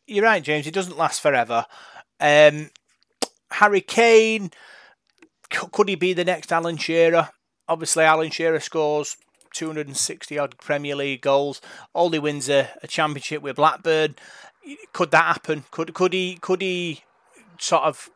You're 0.06 0.24
right, 0.24 0.42
James. 0.42 0.66
It 0.68 0.74
doesn't 0.74 0.96
last 0.96 1.20
forever. 1.20 1.66
Um, 2.20 2.70
Harry 3.50 3.80
Kane, 3.80 4.52
could 5.50 5.88
he 5.88 5.96
be 5.96 6.12
the 6.12 6.24
next 6.24 6.52
Alan 6.52 6.76
Shearer? 6.76 7.30
Obviously, 7.68 8.04
Alan 8.04 8.30
Shearer 8.30 8.60
scores 8.60 9.16
260 9.52 10.38
odd 10.38 10.58
Premier 10.58 10.96
League 10.96 11.22
goals. 11.22 11.60
Only 11.94 12.18
wins 12.18 12.48
a, 12.48 12.70
a 12.82 12.86
championship 12.86 13.42
with 13.42 13.56
Blackburn. 13.56 14.16
Could 14.92 15.10
that 15.10 15.24
happen? 15.24 15.64
Could 15.70 15.94
could 15.94 16.12
he 16.12 16.36
could 16.36 16.62
he 16.62 17.04
sort 17.58 17.84
of 17.84 18.10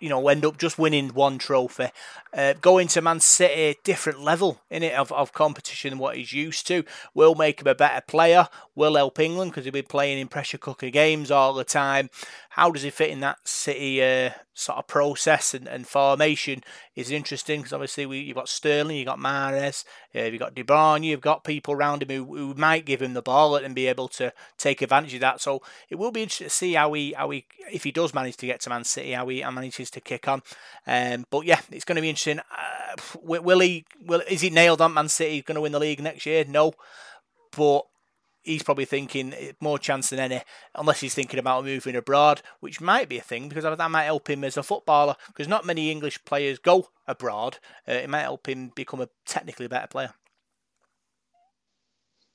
you 0.00 0.08
know, 0.08 0.28
end 0.28 0.44
up 0.44 0.58
just 0.58 0.78
winning 0.78 1.08
one 1.08 1.38
trophy. 1.38 1.88
Uh, 2.32 2.52
going 2.60 2.86
to 2.88 3.00
Man 3.00 3.20
City, 3.20 3.78
different 3.82 4.20
level 4.20 4.60
in 4.70 4.82
it 4.82 4.92
of, 4.94 5.10
of 5.10 5.32
competition 5.32 5.90
than 5.90 5.98
what 5.98 6.16
he's 6.16 6.32
used 6.32 6.66
to. 6.66 6.84
Will 7.14 7.34
make 7.34 7.60
him 7.60 7.66
a 7.66 7.74
better 7.74 8.02
player. 8.02 8.48
Will 8.74 8.96
help 8.96 9.18
England 9.18 9.52
because 9.52 9.64
he'll 9.64 9.72
be 9.72 9.82
playing 9.82 10.18
in 10.18 10.28
pressure 10.28 10.58
cooker 10.58 10.90
games 10.90 11.30
all 11.30 11.54
the 11.54 11.64
time. 11.64 12.10
How 12.56 12.70
does 12.70 12.84
he 12.84 12.88
fit 12.88 13.10
in 13.10 13.20
that 13.20 13.46
City 13.46 14.02
uh, 14.02 14.30
sort 14.54 14.78
of 14.78 14.86
process 14.86 15.52
and, 15.52 15.68
and 15.68 15.86
formation 15.86 16.64
is 16.94 17.10
interesting 17.10 17.60
because 17.60 17.74
obviously 17.74 18.06
we, 18.06 18.20
you've 18.20 18.36
got 18.36 18.48
Sterling, 18.48 18.96
you've 18.96 19.04
got 19.04 19.18
Mahrez, 19.18 19.84
uh, 20.14 20.22
you've 20.22 20.40
got 20.40 20.54
De 20.54 20.64
Bruyne, 20.64 21.04
you've 21.04 21.20
got 21.20 21.44
people 21.44 21.74
around 21.74 22.02
him 22.02 22.08
who, 22.08 22.34
who 22.34 22.54
might 22.54 22.86
give 22.86 23.02
him 23.02 23.12
the 23.12 23.20
ball 23.20 23.56
and 23.56 23.74
be 23.74 23.86
able 23.86 24.08
to 24.08 24.32
take 24.56 24.80
advantage 24.80 25.12
of 25.12 25.20
that. 25.20 25.42
So 25.42 25.60
it 25.90 25.96
will 25.96 26.10
be 26.10 26.22
interesting 26.22 26.46
to 26.46 26.50
see 26.50 26.72
how 26.72 26.94
he, 26.94 27.12
how 27.12 27.28
he 27.28 27.44
if 27.70 27.84
he 27.84 27.92
does 27.92 28.14
manage 28.14 28.38
to 28.38 28.46
get 28.46 28.62
to 28.62 28.70
Man 28.70 28.84
City, 28.84 29.12
how 29.12 29.28
he 29.28 29.44
manages 29.44 29.90
to 29.90 30.00
kick 30.00 30.26
on. 30.26 30.40
Um, 30.86 31.26
but 31.28 31.44
yeah, 31.44 31.60
it's 31.70 31.84
going 31.84 31.96
to 31.96 32.02
be 32.02 32.08
interesting. 32.08 32.38
Uh, 32.38 33.18
will 33.22 33.60
he? 33.60 33.84
Will 34.00 34.22
is 34.30 34.40
he 34.40 34.48
nailed 34.48 34.80
on 34.80 34.94
Man 34.94 35.10
City? 35.10 35.42
Going 35.42 35.56
to 35.56 35.60
win 35.60 35.72
the 35.72 35.78
league 35.78 36.02
next 36.02 36.24
year? 36.24 36.46
No, 36.48 36.72
but 37.54 37.82
he's 38.46 38.62
probably 38.62 38.84
thinking 38.84 39.34
more 39.60 39.78
chance 39.78 40.10
than 40.10 40.18
any, 40.18 40.40
unless 40.74 41.00
he's 41.00 41.14
thinking 41.14 41.38
about 41.38 41.64
moving 41.64 41.96
abroad, 41.96 42.40
which 42.60 42.80
might 42.80 43.08
be 43.08 43.18
a 43.18 43.22
thing 43.22 43.48
because 43.48 43.64
that 43.64 43.90
might 43.90 44.04
help 44.04 44.30
him 44.30 44.44
as 44.44 44.56
a 44.56 44.62
footballer. 44.62 45.16
Because 45.26 45.48
not 45.48 45.66
many 45.66 45.90
English 45.90 46.24
players 46.24 46.58
go 46.58 46.88
abroad. 47.06 47.58
Uh, 47.86 47.92
it 47.92 48.08
might 48.08 48.22
help 48.22 48.48
him 48.48 48.72
become 48.74 49.00
a 49.00 49.08
technically 49.26 49.66
better 49.66 49.88
player. 49.88 50.14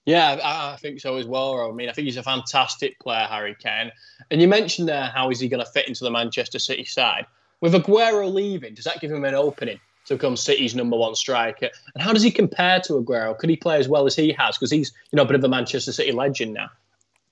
Yeah, 0.06 0.40
I, 0.44 0.78
think 0.78 1.00
so 1.00 1.18
as 1.18 1.28
well. 1.28 1.70
I 1.70 1.72
mean, 1.74 1.88
I 1.88 1.94
think 1.94 2.06
he's 2.06 2.18
a 2.18 2.24
fantastic 2.24 3.00
player, 3.00 3.28
Harry 3.30 3.56
Kane. 3.60 3.92
And 4.32 4.42
you 4.42 4.48
mentioned 4.48 4.90
there 4.90 5.12
how 5.14 5.30
is 5.30 5.40
he 5.40 5.48
going 5.48 5.64
to 5.64 5.72
fit 5.72 5.88
into 5.88 6.04
the 6.04 6.12
Manchester 6.12 6.60
City 6.60 6.86
side? 6.86 7.28
With 7.62 7.74
Aguero 7.74 8.32
leaving, 8.34 8.74
does 8.74 8.86
that 8.86 9.00
give 9.00 9.12
him 9.12 9.24
an 9.24 9.36
opening? 9.36 9.80
To 10.06 10.16
become 10.16 10.36
City's 10.36 10.76
number 10.76 10.98
one 10.98 11.16
striker. 11.16 11.70
And 11.94 12.04
how 12.04 12.14
does 12.14 12.24
he 12.24 12.32
compare 12.32 12.80
to 12.82 12.94
Aguero? 12.94 13.38
Could 13.38 13.50
he 13.50 13.56
play 13.56 13.78
as 13.78 13.88
well 13.88 14.06
as 14.06 14.16
he 14.16 14.34
has? 14.34 14.58
Because 14.58 14.72
he's 14.72 14.92
you 15.12 15.18
know 15.18 15.24
a 15.24 15.26
bit 15.26 15.36
of 15.36 15.44
a 15.44 15.50
Manchester 15.50 15.92
City 15.92 16.12
legend 16.12 16.54
now. 16.54 16.70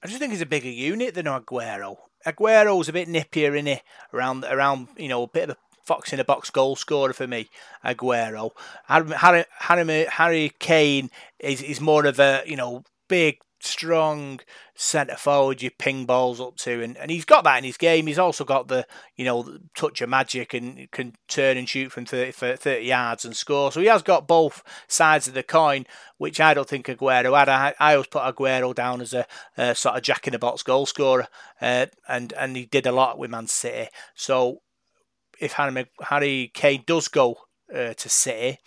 I 0.03 0.07
just 0.07 0.19
think 0.19 0.31
he's 0.31 0.41
a 0.41 0.45
bigger 0.45 0.69
unit 0.69 1.15
than 1.15 1.25
Aguero. 1.25 1.97
Aguero's 2.25 2.89
a 2.89 2.93
bit 2.93 3.07
nippier 3.07 3.57
in 3.57 3.67
it 3.67 3.81
around 4.13 4.45
around 4.45 4.87
you 4.97 5.07
know 5.07 5.23
a 5.23 5.27
bit 5.27 5.49
of 5.49 5.55
a 5.55 5.57
fox 5.85 6.13
in 6.13 6.19
a 6.19 6.25
box 6.25 6.49
goal 6.49 6.75
scorer 6.75 7.13
for 7.13 7.27
me. 7.27 7.49
Aguero, 7.83 8.51
Harry 8.87 9.45
Harry, 9.59 10.05
Harry 10.05 10.51
Kane 10.59 11.09
is 11.39 11.61
is 11.61 11.81
more 11.81 12.05
of 12.05 12.19
a 12.19 12.43
you 12.45 12.55
know 12.55 12.83
big 13.07 13.39
strong 13.61 14.39
centre 14.75 15.15
forward 15.15 15.61
you 15.61 15.69
ping 15.69 16.05
balls 16.05 16.39
up 16.39 16.55
to 16.55 16.81
and, 16.81 16.95
and 16.97 17.11
he's 17.11 17.25
got 17.25 17.43
that 17.43 17.57
in 17.57 17.63
his 17.63 17.77
game. 17.77 18.07
He's 18.07 18.19
also 18.19 18.45
got 18.45 18.67
the 18.67 18.87
you 19.15 19.25
know 19.25 19.59
touch 19.75 20.01
of 20.01 20.09
magic 20.09 20.53
and 20.53 20.89
can 20.91 21.15
turn 21.27 21.57
and 21.57 21.67
shoot 21.67 21.91
from 21.91 22.05
30, 22.05 22.31
30 22.31 22.85
yards 22.85 23.25
and 23.25 23.35
score. 23.35 23.71
So 23.71 23.81
he 23.81 23.87
has 23.87 24.01
got 24.01 24.27
both 24.27 24.63
sides 24.87 25.27
of 25.27 25.33
the 25.33 25.43
coin 25.43 25.85
which 26.17 26.39
I 26.39 26.53
don't 26.53 26.67
think 26.67 26.87
Aguero 26.87 27.37
had. 27.37 27.49
I, 27.49 27.73
I 27.79 27.93
always 27.93 28.07
put 28.07 28.23
Aguero 28.23 28.73
down 28.73 29.01
as 29.01 29.13
a, 29.13 29.25
a 29.57 29.75
sort 29.75 29.97
of 29.97 30.03
jack 30.03 30.27
in 30.27 30.33
the 30.33 30.39
box 30.39 30.63
goal 30.63 30.85
scorer 30.85 31.27
uh, 31.61 31.87
and 32.07 32.33
and 32.33 32.55
he 32.55 32.65
did 32.65 32.85
a 32.85 32.91
lot 32.91 33.17
with 33.19 33.31
Man 33.31 33.47
City. 33.47 33.89
So 34.15 34.61
if 35.39 35.53
Harry, 35.53 35.85
Harry 36.01 36.51
Kane 36.53 36.83
does 36.85 37.07
go 37.07 37.35
uh, 37.73 37.93
to 37.93 38.09
City 38.09 38.59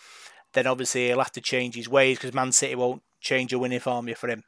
then 0.53 0.67
obviously 0.67 1.07
he'll 1.07 1.19
have 1.19 1.33
to 1.33 1.41
change 1.41 1.75
his 1.75 1.89
ways 1.89 2.19
because 2.19 2.35
Man 2.35 2.53
City 2.53 2.75
won't 2.75 3.03
change 3.21 3.53
a 3.53 3.59
winning 3.59 3.81
formula 3.81 4.17
for 4.17 4.29
him 4.29 4.45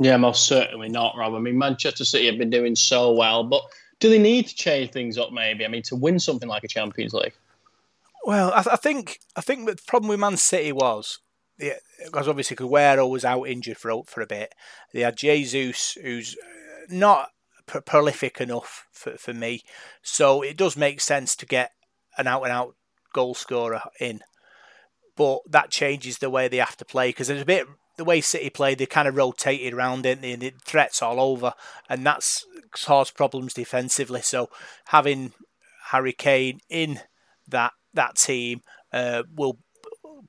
yeah, 0.00 0.16
most 0.16 0.46
certainly 0.46 0.88
not, 0.88 1.14
Rob. 1.16 1.34
I 1.34 1.38
mean, 1.38 1.58
Manchester 1.58 2.06
City 2.06 2.26
have 2.26 2.38
been 2.38 2.50
doing 2.50 2.74
so 2.74 3.12
well, 3.12 3.44
but 3.44 3.62
do 4.00 4.08
they 4.08 4.18
need 4.18 4.48
to 4.48 4.54
change 4.54 4.92
things 4.92 5.18
up? 5.18 5.30
Maybe. 5.30 5.64
I 5.64 5.68
mean, 5.68 5.82
to 5.84 5.96
win 5.96 6.18
something 6.18 6.48
like 6.48 6.64
a 6.64 6.68
Champions 6.68 7.12
League. 7.12 7.34
Well, 8.24 8.50
I, 8.52 8.64
I 8.72 8.76
think 8.76 9.20
I 9.36 9.42
think 9.42 9.66
the 9.68 9.78
problem 9.86 10.08
with 10.08 10.18
Man 10.18 10.38
City 10.38 10.72
was 10.72 11.20
yeah, 11.58 11.74
because 12.04 12.26
obviously 12.26 12.56
Aguero 12.56 13.08
was 13.08 13.24
out 13.24 13.44
injured 13.44 13.76
for 13.76 14.02
for 14.06 14.22
a 14.22 14.26
bit. 14.26 14.54
They 14.94 15.00
had 15.00 15.16
Jesus, 15.16 15.92
who's 15.92 16.34
uh, 16.34 16.86
not 16.88 17.28
prolific 17.66 18.40
enough 18.40 18.86
for, 18.90 19.18
for 19.18 19.34
me, 19.34 19.62
so 20.02 20.40
it 20.40 20.56
does 20.56 20.76
make 20.76 21.02
sense 21.02 21.36
to 21.36 21.46
get 21.46 21.72
an 22.16 22.26
out 22.26 22.42
and 22.42 22.52
out 22.52 22.74
goal 23.12 23.34
scorer 23.34 23.82
in. 24.00 24.20
But 25.14 25.40
that 25.50 25.70
changes 25.70 26.18
the 26.18 26.30
way 26.30 26.48
they 26.48 26.56
have 26.56 26.78
to 26.78 26.86
play 26.86 27.10
because 27.10 27.28
there's 27.28 27.42
a 27.42 27.46
bit 27.46 27.66
the 28.00 28.04
way 28.06 28.22
City 28.22 28.48
played, 28.48 28.78
they 28.78 28.86
kind 28.86 29.06
of 29.06 29.14
rotated 29.14 29.74
around 29.74 30.06
it 30.06 30.24
and 30.24 30.40
the 30.40 30.54
threats 30.64 31.02
all 31.02 31.20
over, 31.20 31.52
and 31.86 32.06
that's 32.06 32.46
caused 32.70 33.14
problems 33.14 33.52
defensively. 33.52 34.22
So 34.22 34.48
having 34.86 35.34
Harry 35.90 36.14
Kane 36.14 36.60
in 36.70 37.00
that 37.46 37.74
that 37.92 38.16
team 38.16 38.62
uh, 38.90 39.24
will 39.36 39.58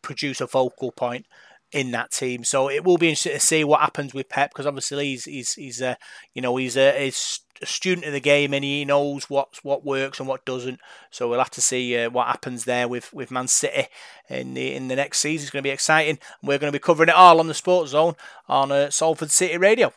produce 0.01 0.41
a 0.41 0.47
focal 0.47 0.91
point 0.91 1.25
in 1.71 1.91
that 1.91 2.11
team. 2.11 2.43
So 2.43 2.69
it 2.69 2.83
will 2.83 2.97
be 2.97 3.09
interesting 3.09 3.33
to 3.33 3.39
see 3.39 3.63
what 3.63 3.81
happens 3.81 4.13
with 4.13 4.29
Pep 4.29 4.51
because 4.51 4.65
obviously 4.65 5.05
he's 5.07 5.25
he's 5.25 5.53
he's 5.53 5.81
uh, 5.81 5.95
you 6.33 6.41
know 6.41 6.55
he's 6.57 6.77
a, 6.77 7.03
he's 7.03 7.39
a 7.61 7.65
student 7.65 8.05
of 8.07 8.13
the 8.13 8.19
game 8.19 8.53
and 8.53 8.63
he 8.63 8.83
knows 8.85 9.29
what 9.29 9.59
what 9.63 9.85
works 9.85 10.19
and 10.19 10.27
what 10.27 10.45
doesn't. 10.45 10.79
So 11.09 11.29
we'll 11.29 11.39
have 11.39 11.51
to 11.51 11.61
see 11.61 11.97
uh, 11.97 12.09
what 12.09 12.27
happens 12.27 12.65
there 12.65 12.87
with, 12.87 13.13
with 13.13 13.31
Man 13.31 13.47
City 13.47 13.87
in 14.29 14.53
the 14.53 14.73
in 14.73 14.87
the 14.87 14.95
next 14.95 15.19
season. 15.19 15.45
It's 15.45 15.51
going 15.51 15.63
to 15.63 15.67
be 15.67 15.73
exciting. 15.73 16.19
We're 16.41 16.59
going 16.59 16.71
to 16.71 16.77
be 16.77 16.83
covering 16.83 17.09
it 17.09 17.15
all 17.15 17.39
on 17.39 17.47
the 17.47 17.53
Sports 17.53 17.91
Zone 17.91 18.15
on 18.47 18.71
uh, 18.71 18.89
Salford 18.89 19.31
City 19.31 19.57
Radio. 19.57 19.93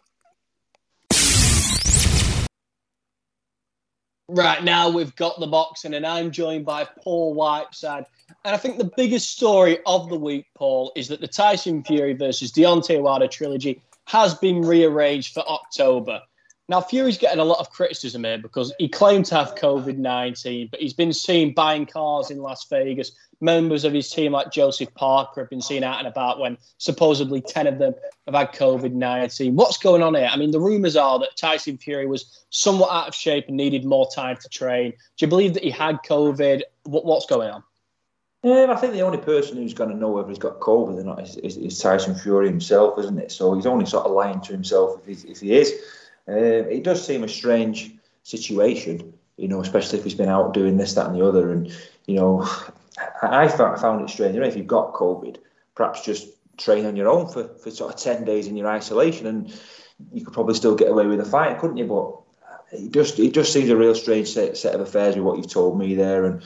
Right 4.35 4.65
now, 4.65 4.91
we've 4.91 5.15
got 5.15 5.39
the 5.39 5.47
boxing, 5.47 5.95
and 5.95 6.05
I'm 6.05 6.33
joined 6.33 6.65
by 6.65 6.85
Paul 7.03 7.35
Whiteside. 7.35 8.05
And 8.45 8.53
I 8.53 8.59
think 8.59 8.79
the 8.79 8.91
biggest 8.97 9.31
story 9.31 9.79
of 9.87 10.09
the 10.09 10.19
week, 10.19 10.47
Paul, 10.55 10.91
is 10.97 11.07
that 11.09 11.21
the 11.21 11.29
Tyson 11.29 11.85
Fury 11.85 12.15
versus 12.15 12.51
Deontay 12.51 13.01
Wilder 13.01 13.29
trilogy 13.29 13.81
has 14.07 14.35
been 14.35 14.63
rearranged 14.63 15.35
for 15.35 15.49
October. 15.49 16.21
Now, 16.69 16.81
Fury's 16.81 17.17
getting 17.17 17.39
a 17.39 17.45
lot 17.45 17.61
of 17.61 17.71
criticism 17.71 18.25
here 18.25 18.39
because 18.39 18.75
he 18.81 18.89
claimed 18.89 19.27
to 19.27 19.37
have 19.37 19.55
COVID 19.55 19.99
19, 19.99 20.69
but 20.69 20.81
he's 20.81 20.95
been 20.95 21.13
seen 21.13 21.55
buying 21.55 21.87
cars 21.87 22.33
in 22.33 22.39
Las 22.39 22.67
Vegas. 22.69 23.13
Members 23.45 23.85
of 23.85 23.93
his 23.93 24.11
team, 24.11 24.33
like 24.33 24.51
Joseph 24.51 24.93
Parker, 24.95 25.43
have 25.43 25.51
been 25.51 25.61
seen 25.61 25.85
out 25.85 25.99
and 25.99 26.09
about 26.09 26.41
when 26.41 26.57
supposedly 26.79 27.43
10 27.43 27.67
of 27.67 27.79
them 27.79 27.95
have 28.27 28.35
had 28.35 28.53
COVID 28.53 28.93
19. 28.93 29.55
What's 29.55 29.77
going 29.77 30.03
on 30.03 30.15
here? 30.15 30.31
I 30.33 30.37
mean, 30.37 30.51
the 30.51 30.61
rumours 30.61 30.97
are 30.97 31.19
that 31.19 31.37
Tyson 31.37 31.77
Fury 31.77 32.07
was 32.07 32.45
somewhat 32.49 32.91
out 32.91 33.09
of 33.09 33.15
shape 33.15 33.45
and 33.49 33.57
needed 33.57 33.85
more 33.85 34.09
time 34.15 34.39
to 34.39 34.49
train. 34.49 34.93
Do 34.93 35.27
you 35.27 35.29
believe 35.29 35.55
that 35.55 35.63
he 35.63 35.71
had 35.71 35.99
COVID? 36.07 36.63
what's 36.87 37.27
going 37.27 37.51
on? 37.51 37.63
Um, 38.45 38.71
I 38.71 38.77
think 38.77 38.93
the 38.93 39.03
only 39.03 39.19
person 39.19 39.57
who's 39.57 39.73
going 39.73 39.89
to 39.91 39.97
know 39.97 40.11
whether 40.11 40.29
he's 40.29 40.39
got 40.39 40.61
COVID 40.61 40.99
or 40.99 41.05
not 41.05 41.23
is, 41.23 41.37
is, 41.39 41.57
is, 41.57 41.79
Tyson 41.79 42.15
Fury 42.15 42.47
himself, 42.47 42.99
isn't 42.99 43.19
it? 43.19 43.33
So 43.33 43.55
he's 43.55 43.65
only 43.65 43.87
sort 43.87 44.05
of 44.05 44.13
lying 44.13 44.41
to 44.43 44.53
himself 44.53 45.01
if, 45.09 45.25
if 45.25 45.41
he 45.41 45.55
is. 45.55 45.73
Um, 46.29 46.37
it 46.37 46.85
does 46.85 47.05
seem 47.05 47.25
a 47.25 47.29
strange 47.29 47.95
situation, 48.23 49.15
you 49.39 49.49
know, 49.49 49.61
especially 49.61 49.99
if 49.99 50.05
he's 50.05 50.15
been 50.15 50.29
out 50.29 50.53
doing 50.53 50.77
this, 50.77 50.95
that, 50.95 51.07
and 51.07 51.15
the 51.15 51.27
other. 51.27 51.53
And 51.53 51.75
you 52.07 52.17
know, 52.17 52.47
I, 53.23 53.49
found, 53.49 54.03
it 54.03 54.11
strange. 54.11 54.35
You 54.35 54.41
know, 54.41 54.47
if 54.47 54.57
you've 54.57 54.67
got 54.67 54.95
COVID, 54.95 55.39
perhaps 55.75 56.05
just 56.05 56.29
train 56.57 56.87
on 56.87 56.97
your 56.97 57.09
own 57.09 57.29
for, 57.29 57.49
for 57.49 57.71
sort 57.71 57.93
of 57.93 58.01
ten 58.01 58.25
days 58.25 58.47
in 58.47 58.57
your 58.57 58.69
isolation, 58.69 59.27
and 59.27 59.61
you 60.13 60.25
could 60.25 60.35
probably 60.35 60.55
still 60.55 60.75
get 60.75 60.89
away 60.91 61.07
with 61.07 61.21
a 61.21 61.25
fight, 61.25 61.59
couldn't 61.59 61.77
you? 61.77 61.87
But 61.87 62.81
it 62.81 62.93
just 62.93 63.19
it 63.19 63.33
just 63.35 63.53
seems 63.53 63.71
a 63.71 63.77
real 63.77 63.95
strange 63.95 64.29
set, 64.29 64.57
set 64.57 64.75
of 64.75 64.81
affairs 64.81 65.17
with 65.17 65.25
what 65.25 65.37
you've 65.37 65.51
told 65.51 65.79
me 65.79 65.95
there, 65.95 66.25
and 66.25 66.43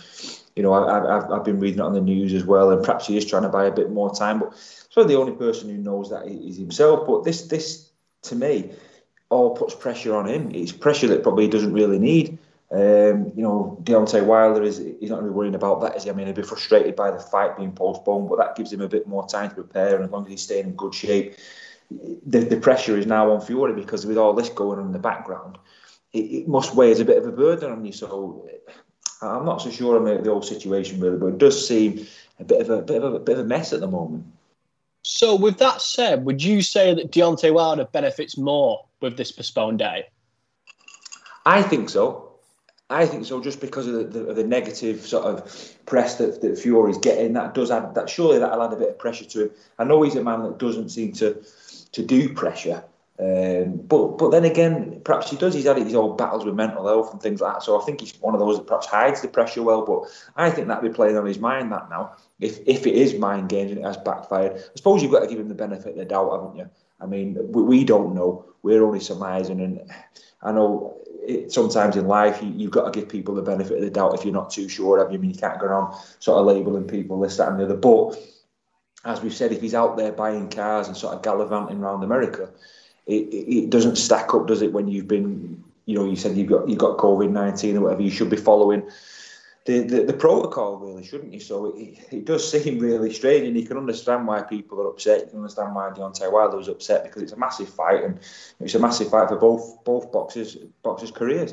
you 0.56 0.62
know, 0.62 0.72
I, 0.72 1.14
have 1.14 1.30
I've 1.30 1.44
been 1.44 1.61
reading 1.61 1.80
it 1.80 1.84
on 1.84 1.92
the 1.92 2.00
news 2.00 2.34
as 2.34 2.44
well, 2.44 2.70
and 2.70 2.84
perhaps 2.84 3.06
he 3.06 3.16
is 3.16 3.24
trying 3.24 3.42
to 3.42 3.48
buy 3.48 3.66
a 3.66 3.72
bit 3.72 3.90
more 3.90 4.12
time. 4.12 4.40
But 4.40 4.54
so 4.90 5.04
the 5.04 5.16
only 5.16 5.32
person 5.32 5.68
who 5.68 5.76
knows 5.76 6.11
that 6.11 6.26
is 6.26 6.56
himself. 6.56 7.06
But 7.06 7.24
this 7.24 7.42
this 7.42 7.90
to 8.22 8.34
me 8.34 8.72
all 9.30 9.54
puts 9.54 9.74
pressure 9.74 10.16
on 10.16 10.26
him. 10.26 10.50
It's 10.54 10.72
pressure 10.72 11.08
that 11.08 11.22
probably 11.22 11.44
he 11.44 11.50
doesn't 11.50 11.72
really 11.72 11.98
need. 11.98 12.38
Um, 12.70 13.33
you 13.35 13.42
know, 13.42 13.78
Deontay 13.83 14.24
Wilder 14.24 14.62
is 14.62 14.76
he's 15.00 15.09
not 15.09 15.22
really 15.22 15.35
worrying 15.35 15.54
about 15.54 15.81
that, 15.81 15.96
is 15.96 16.04
he? 16.04 16.11
I 16.11 16.12
mean, 16.12 16.26
he'd 16.26 16.37
be 16.37 16.42
frustrated 16.42 16.94
by 16.94 17.11
the 17.11 17.18
fight 17.18 17.57
being 17.57 17.72
postponed, 17.72 18.28
but 18.28 18.37
that 18.38 18.57
gives 18.57 18.72
him 18.72 18.83
a 18.83 18.88
bit 18.88 19.07
more 19.07 19.26
time 19.26 19.48
to 19.48 19.54
prepare, 19.54 19.96
and 19.96 20.04
as 20.04 20.11
long 20.11 20.24
as 20.24 20.31
he's 20.31 20.42
staying 20.42 20.66
in 20.66 20.72
good 20.74 20.94
shape, 20.94 21.37
the, 21.90 22.40
the 22.40 22.59
pressure 22.59 22.98
is 22.98 23.07
now 23.07 23.31
on 23.31 23.40
Fury 23.40 23.72
because 23.72 24.04
with 24.04 24.18
all 24.18 24.35
this 24.35 24.50
going 24.50 24.78
on 24.78 24.87
in 24.87 24.92
the 24.92 24.98
background, 24.98 25.57
it, 26.12 26.18
it 26.18 26.48
must 26.48 26.74
weigh 26.74 26.90
as 26.90 27.00
a 27.00 27.04
bit 27.04 27.16
of 27.16 27.26
a 27.26 27.33
burden 27.33 27.72
on 27.72 27.85
you. 27.85 27.92
So 27.92 28.46
I'm 29.22 29.46
not 29.46 29.62
so 29.62 29.70
sure 29.70 29.96
on 29.96 30.04
the, 30.04 30.22
the 30.22 30.31
whole 30.31 30.42
situation 30.42 31.00
really, 31.00 31.16
but 31.16 31.26
it 31.26 31.38
does 31.38 31.66
seem 31.66 32.07
a 32.38 32.44
bit 32.44 32.61
of 32.61 32.70
a 32.70 32.83
bit 32.83 33.02
of 33.02 33.14
a 33.14 33.18
bit 33.18 33.38
of 33.38 33.46
a 33.46 33.48
mess 33.48 33.72
at 33.72 33.81
the 33.81 33.88
moment. 33.88 34.26
So, 35.02 35.35
with 35.35 35.59
that 35.59 35.81
said, 35.81 36.24
would 36.26 36.42
you 36.42 36.61
say 36.61 36.92
that 36.92 37.11
Deontay 37.11 37.52
Wilder 37.52 37.87
benefits 37.87 38.37
more 38.37 38.85
with 39.00 39.16
this 39.16 39.33
postponed 39.33 39.78
day? 39.78 40.04
I 41.46 41.62
think 41.62 41.88
so. 41.88 42.28
I 42.90 43.05
think 43.05 43.27
so, 43.27 43.42
just 43.42 43.61
because 43.61 43.87
of 43.87 43.94
the, 43.94 44.05
the, 44.05 44.35
the 44.35 44.44
negative 44.44 45.07
sort 45.07 45.27
of 45.27 45.74
press 45.85 46.16
that, 46.16 46.40
that 46.40 46.59
Fury's 46.59 46.96
getting. 46.96 47.35
That 47.35 47.53
does 47.53 47.70
add 47.70 47.94
that. 47.94 48.09
Surely 48.09 48.38
that'll 48.38 48.62
add 48.62 48.72
a 48.72 48.77
bit 48.77 48.88
of 48.88 48.98
pressure 48.98 49.27
to 49.27 49.44
him. 49.44 49.51
I 49.79 49.85
know 49.85 50.03
he's 50.03 50.16
a 50.16 50.22
man 50.22 50.42
that 50.44 50.59
doesn't 50.59 50.88
seem 50.88 51.12
to 51.12 51.37
to 51.92 52.03
do 52.03 52.33
pressure, 52.33 52.83
um, 53.18 53.77
but 53.77 54.16
but 54.16 54.31
then 54.31 54.46
again, 54.46 55.03
perhaps 55.05 55.31
he 55.31 55.37
does. 55.37 55.53
He's 55.53 55.66
had 55.66 55.77
his 55.77 55.94
old 55.94 56.16
battles 56.16 56.46
with 56.46 56.55
mental 56.55 56.87
health 56.87 57.12
and 57.12 57.20
things 57.20 57.42
like 57.42 57.55
that. 57.55 57.62
So 57.62 57.79
I 57.79 57.85
think 57.85 58.01
he's 58.01 58.14
one 58.22 58.33
of 58.33 58.40
those 58.40 58.57
that 58.57 58.66
perhaps 58.66 58.87
hides 58.87 59.20
the 59.20 59.29
pressure 59.29 59.62
well. 59.62 59.85
But 59.85 60.05
I 60.37 60.51
think 60.51 60.68
that'd 60.68 60.83
be 60.83 60.94
playing 60.94 61.18
on 61.18 61.27
his 61.27 61.38
mind 61.38 61.70
that 61.72 61.90
now. 61.90 62.12
If 62.40 62.61
if 62.66 62.87
it 62.87 62.94
is 62.94 63.14
mind 63.18 63.51
games 63.51 63.70
and 63.70 63.81
it 63.81 63.85
has 63.85 63.98
backfired, 63.98 64.57
I 64.57 64.77
suppose 64.77 65.03
you've 65.03 65.12
got 65.12 65.20
to 65.20 65.27
give 65.27 65.40
him 65.40 65.48
the 65.48 65.55
benefit 65.55 65.92
of 65.92 65.96
the 65.96 66.07
doubt, 66.07 66.33
haven't 66.33 66.57
you? 66.57 66.70
I 67.01 67.07
mean, 67.07 67.37
we, 67.53 67.62
we 67.62 67.85
don't 67.85 68.14
know. 68.14 68.46
We're 68.62 68.83
only 68.83 69.01
surmising, 69.01 69.61
and 69.61 69.92
I 70.42 70.53
know 70.53 70.96
it, 71.29 71.53
sometimes 71.53 71.97
in 71.97 72.09
life 72.09 72.41
you, 72.43 72.64
have 72.64 72.71
got 72.71 72.93
to 72.93 73.01
give 73.01 73.09
people 73.09 73.35
the 73.35 73.43
benefit 73.43 73.77
of 73.77 73.83
the 73.83 73.91
doubt 73.91 74.14
if 74.14 74.25
you're 74.25 74.33
not 74.33 74.51
too 74.51 74.69
sure. 74.69 75.07
I 75.07 75.17
mean, 75.17 75.31
you 75.31 75.37
can't 75.37 75.61
go 75.61 75.67
around 75.67 75.95
sort 76.21 76.38
of 76.38 76.47
labelling 76.47 76.88
people 76.88 77.21
this, 77.21 77.37
that, 77.37 77.49
and 77.49 77.61
the 77.61 77.64
other. 77.64 77.77
But 77.77 78.19
as 79.05 79.21
we've 79.21 79.35
said, 79.35 79.53
if 79.53 79.61
he's 79.61 79.75
out 79.75 79.99
there 79.99 80.11
buying 80.11 80.49
cars 80.49 80.88
and 80.88 80.97
sort 80.97 81.14
of 81.14 81.23
gallivanting 81.23 81.83
around 81.83 82.03
America, 82.03 82.49
it, 83.07 83.29
it 83.33 83.71
doesn't 83.71 83.97
stack 83.97 84.33
up, 84.33 84.47
does 84.47 84.62
it? 84.62 84.73
When 84.73 84.88
you've 84.88 85.07
been, 85.07 85.62
you 85.85 85.99
know, 85.99 86.07
you 86.07 86.17
said 86.17 86.37
you've 86.37 86.49
got 86.49 86.67
you've 86.67 86.79
got 86.79 86.97
COVID 86.97 87.31
nineteen 87.31 87.77
or 87.77 87.83
whatever, 87.83 88.03
you 88.03 88.11
should 88.11 88.31
be 88.31 88.37
following 88.37 88.83
the, 89.68 89.81
the, 89.81 90.02
the, 90.04 90.12
protocol, 90.14 90.78
really, 90.78 91.04
shouldn't 91.04 91.31
you? 91.31 91.40
So 91.40 91.76
it, 91.76 91.98
it 92.11 92.24
does 92.24 92.50
seem 92.50 92.78
really 92.78 93.12
strange, 93.12 93.46
and 93.46 93.54
you 93.54 93.66
can 93.66 93.76
understand 93.76 94.26
why 94.26 94.40
people 94.40 94.81
are 94.81 94.88
upset. 94.88 95.20
You 95.20 95.26
can 95.26 95.37
understand 95.40 95.74
why 95.74 95.90
Deontay 95.90 96.33
Wilder 96.33 96.57
was 96.57 96.68
upset 96.68 97.04
because 97.04 97.20
it's 97.20 97.33
a 97.33 97.37
massive 97.37 97.68
fight, 97.68 98.02
and 98.02 98.18
it's 98.61 98.74
a 98.74 98.78
massive 98.78 99.11
fight 99.11 99.28
for 99.28 99.37
both 99.37 99.85
both 99.85 100.11
boxers 100.11 100.57
boxers' 100.83 101.11
careers. 101.11 101.52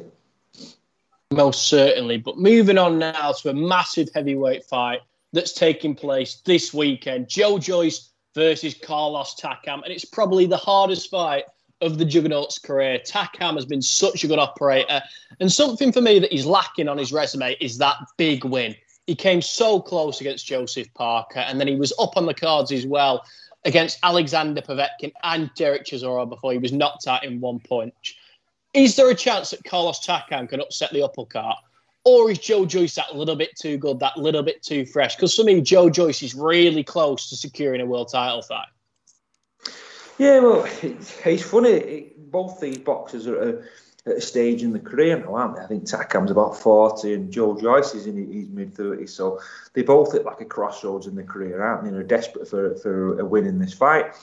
Most 1.33 1.67
certainly. 1.67 2.17
But 2.17 2.37
moving 2.37 2.77
on 2.77 2.99
now 2.99 3.33
to 3.33 3.49
a 3.49 3.53
massive 3.53 4.07
heavyweight 4.15 4.63
fight 4.63 5.01
that's 5.33 5.51
taking 5.51 5.93
place 5.93 6.35
this 6.45 6.73
weekend: 6.73 7.27
Joe 7.27 7.59
Joyce 7.59 8.11
versus 8.33 8.75
Carlos 8.75 9.35
Takam, 9.35 9.83
and 9.83 9.91
it's 9.91 10.05
probably 10.05 10.45
the 10.45 10.55
hardest 10.55 11.09
fight 11.09 11.43
of 11.81 11.97
the 11.97 12.05
Juggernaut's 12.05 12.59
career. 12.59 12.99
Takam 12.99 13.55
has 13.55 13.65
been 13.65 13.81
such 13.81 14.23
a 14.23 14.27
good 14.27 14.39
operator. 14.39 15.01
And 15.39 15.51
something 15.51 15.91
for 15.91 16.01
me 16.01 16.19
that 16.19 16.31
he's 16.31 16.45
lacking 16.45 16.87
on 16.87 16.97
his 16.97 17.11
resume 17.11 17.55
is 17.59 17.77
that 17.77 17.97
big 18.17 18.45
win. 18.45 18.75
He 19.07 19.15
came 19.15 19.41
so 19.41 19.79
close 19.79 20.21
against 20.21 20.47
Joseph 20.47 20.91
Parker, 20.95 21.39
and 21.39 21.59
then 21.59 21.67
he 21.67 21.75
was 21.75 21.93
up 21.99 22.17
on 22.17 22.25
the 22.25 22.33
cards 22.33 22.71
as 22.71 22.87
well 22.87 23.23
against 23.63 23.99
Alexander 24.03 24.61
Povetkin 24.61 25.11
and 25.23 25.51
Derek 25.55 25.85
Chisora 25.85 26.27
before 26.27 26.51
he 26.51 26.57
was 26.57 26.71
knocked 26.71 27.07
out 27.07 27.23
in 27.23 27.39
one 27.39 27.59
punch. 27.59 28.17
Is 28.73 28.95
there 28.95 29.09
a 29.09 29.15
chance 29.15 29.51
that 29.51 29.63
Carlos 29.63 30.05
Takam 30.05 30.49
can 30.49 30.61
upset 30.61 30.91
the 30.91 31.07
cart? 31.29 31.57
Or 32.03 32.29
is 32.29 32.37
Joe 32.37 32.65
Joyce 32.67 32.95
that 32.95 33.15
little 33.15 33.35
bit 33.35 33.55
too 33.57 33.77
good, 33.77 33.99
that 33.99 34.17
little 34.17 34.43
bit 34.43 34.61
too 34.61 34.85
fresh? 34.85 35.15
Because 35.15 35.35
for 35.35 35.43
me, 35.43 35.61
Joe 35.61 35.89
Joyce 35.89 36.21
is 36.21 36.35
really 36.35 36.83
close 36.83 37.29
to 37.29 37.35
securing 37.35 37.81
a 37.81 37.85
world 37.85 38.09
title 38.11 38.43
fight. 38.43 38.67
Yeah, 40.17 40.39
well, 40.39 40.65
it's 40.81 41.43
funny. 41.43 42.11
Both 42.17 42.59
these 42.59 42.77
boxers 42.77 43.27
are 43.27 43.63
at 44.05 44.17
a 44.17 44.21
stage 44.21 44.61
in 44.63 44.71
the 44.71 44.79
career 44.79 45.17
now, 45.19 45.35
aren't 45.35 45.55
they? 45.55 45.63
I 45.63 45.67
think 45.67 45.83
Takam's 45.83 46.31
about 46.31 46.55
40 46.55 47.13
and 47.13 47.31
Joe 47.31 47.59
Joyce 47.59 47.95
is 47.95 48.05
in 48.05 48.15
his 48.31 48.49
mid 48.49 48.73
30s. 48.75 49.09
So 49.09 49.39
they 49.73 49.81
both 49.81 50.13
at 50.15 50.25
like 50.25 50.41
a 50.41 50.45
crossroads 50.45 51.07
in 51.07 51.15
their 51.15 51.25
career, 51.25 51.61
aren't 51.61 51.83
they? 51.83 51.89
They're 51.89 52.03
desperate 52.03 52.47
for, 52.47 52.75
for 52.75 53.19
a 53.19 53.25
win 53.25 53.45
in 53.45 53.59
this 53.59 53.73
fight. 53.73 54.13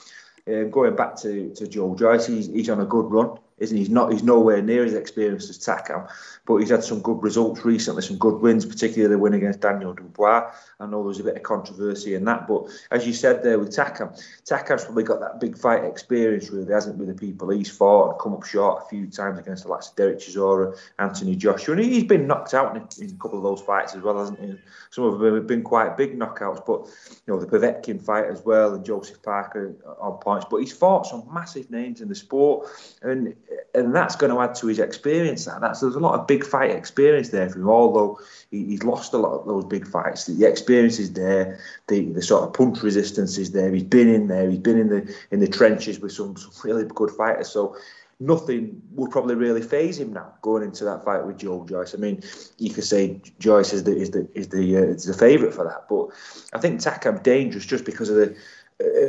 Um, 0.47 0.71
going 0.71 0.95
back 0.95 1.15
to, 1.17 1.53
to 1.55 1.67
Joe 1.67 1.95
Joyce, 1.95 2.27
he's, 2.27 2.47
he's 2.47 2.69
on 2.69 2.81
a 2.81 2.85
good 2.85 3.11
run 3.11 3.37
isn't 3.63 3.77
he? 3.77 3.83
He's 3.83 3.89
not. 3.89 4.11
He's 4.11 4.23
nowhere 4.23 4.61
near 4.61 4.83
as 4.83 4.93
experienced 4.93 5.49
as 5.49 5.57
Takam, 5.57 6.09
but 6.45 6.57
he's 6.57 6.69
had 6.69 6.83
some 6.83 7.01
good 7.01 7.23
results 7.23 7.63
recently, 7.63 8.01
some 8.01 8.17
good 8.17 8.41
wins, 8.41 8.65
particularly 8.65 9.13
the 9.13 9.17
win 9.17 9.33
against 9.33 9.61
Daniel 9.61 9.93
Dubois. 9.93 10.51
I 10.79 10.85
know 10.85 10.97
there 10.97 11.07
was 11.07 11.19
a 11.19 11.23
bit 11.23 11.37
of 11.37 11.43
controversy 11.43 12.15
in 12.15 12.25
that, 12.25 12.47
but 12.47 12.65
as 12.91 13.07
you 13.07 13.13
said 13.13 13.43
there 13.43 13.57
with 13.57 13.75
Takam, 13.75 14.13
Takam's 14.45 14.83
probably 14.83 15.03
got 15.03 15.21
that 15.21 15.39
big 15.39 15.57
fight 15.57 15.85
experience, 15.85 16.49
really, 16.49 16.71
hasn't 16.71 16.97
with 16.97 17.07
the 17.07 17.13
people 17.13 17.49
he's 17.49 17.71
fought 17.71 18.11
and 18.11 18.19
come 18.19 18.33
up 18.33 18.43
short 18.43 18.83
a 18.83 18.89
few 18.89 19.07
times 19.07 19.39
against 19.39 19.63
the 19.63 19.69
likes 19.69 19.89
of 19.89 19.95
Derek 19.95 20.19
Chisora, 20.19 20.77
Anthony 20.99 21.35
Joshua, 21.35 21.75
and 21.75 21.85
he's 21.85 22.03
been 22.03 22.27
knocked 22.27 22.53
out 22.53 22.75
in, 22.75 22.83
in 23.03 23.15
a 23.15 23.17
couple 23.17 23.37
of 23.37 23.43
those 23.43 23.61
fights 23.61 23.95
as 23.95 24.01
well, 24.01 24.19
hasn't 24.19 24.39
he? 24.39 24.55
Some 24.91 25.05
of 25.05 25.19
them 25.19 25.35
have 25.35 25.47
been 25.47 25.63
quite 25.63 25.95
big 25.95 26.19
knockouts, 26.19 26.65
but 26.65 26.87
you 27.25 27.33
know 27.33 27.39
the 27.39 27.47
Povetkin 27.47 28.01
fight 28.01 28.25
as 28.25 28.43
well 28.43 28.73
and 28.73 28.85
Joseph 28.85 29.23
Parker 29.23 29.73
on 29.99 30.17
points, 30.17 30.45
but 30.49 30.57
he's 30.57 30.73
fought 30.73 31.07
some 31.07 31.27
massive 31.33 31.71
names 31.71 32.01
in 32.01 32.09
the 32.09 32.15
sport, 32.15 32.67
and 33.01 33.35
and 33.75 33.95
that's 33.95 34.15
going 34.15 34.31
to 34.31 34.39
add 34.39 34.55
to 34.55 34.67
his 34.67 34.79
experience. 34.79 35.45
That 35.45 35.61
that's 35.61 35.79
there's 35.79 35.95
a 35.95 35.99
lot 35.99 36.19
of 36.19 36.27
big 36.27 36.45
fight 36.45 36.71
experience 36.71 37.29
there 37.29 37.49
for 37.49 37.59
him. 37.59 37.69
Although 37.69 38.19
he, 38.51 38.65
he's 38.65 38.83
lost 38.83 39.13
a 39.13 39.17
lot 39.17 39.39
of 39.39 39.47
those 39.47 39.65
big 39.65 39.87
fights, 39.87 40.25
the 40.25 40.45
experience 40.45 40.99
is 40.99 41.13
there. 41.13 41.59
The 41.87 42.05
the 42.11 42.21
sort 42.21 42.43
of 42.43 42.53
punch 42.53 42.83
resistance 42.83 43.37
is 43.37 43.51
there. 43.51 43.71
He's 43.73 43.83
been 43.83 44.09
in 44.09 44.27
there. 44.27 44.49
He's 44.49 44.59
been 44.59 44.79
in 44.79 44.89
the 44.89 45.15
in 45.31 45.39
the 45.39 45.47
trenches 45.47 45.99
with 45.99 46.11
some, 46.11 46.37
some 46.37 46.51
really 46.63 46.85
good 46.85 47.11
fighters. 47.11 47.49
So 47.49 47.75
nothing 48.19 48.81
would 48.91 49.11
probably 49.11 49.35
really 49.35 49.61
phase 49.61 49.99
him 49.99 50.13
now 50.13 50.33
going 50.41 50.63
into 50.63 50.85
that 50.85 51.03
fight 51.03 51.25
with 51.25 51.37
Joe 51.37 51.65
Joyce. 51.67 51.93
I 51.93 51.97
mean, 51.97 52.21
you 52.57 52.69
could 52.73 52.83
say 52.83 53.21
Joyce 53.39 53.73
is 53.73 53.83
the 53.83 53.95
is 53.95 54.11
the 54.11 54.27
is 54.33 54.49
the 54.49 54.77
uh, 54.77 54.81
is 54.81 55.05
the 55.05 55.13
favourite 55.13 55.53
for 55.53 55.65
that, 55.65 55.87
but 55.89 56.09
I 56.55 56.61
think 56.61 56.79
Takam 56.79 57.23
dangerous 57.23 57.65
just 57.65 57.85
because 57.85 58.09
of 58.09 58.15
the 58.15 58.35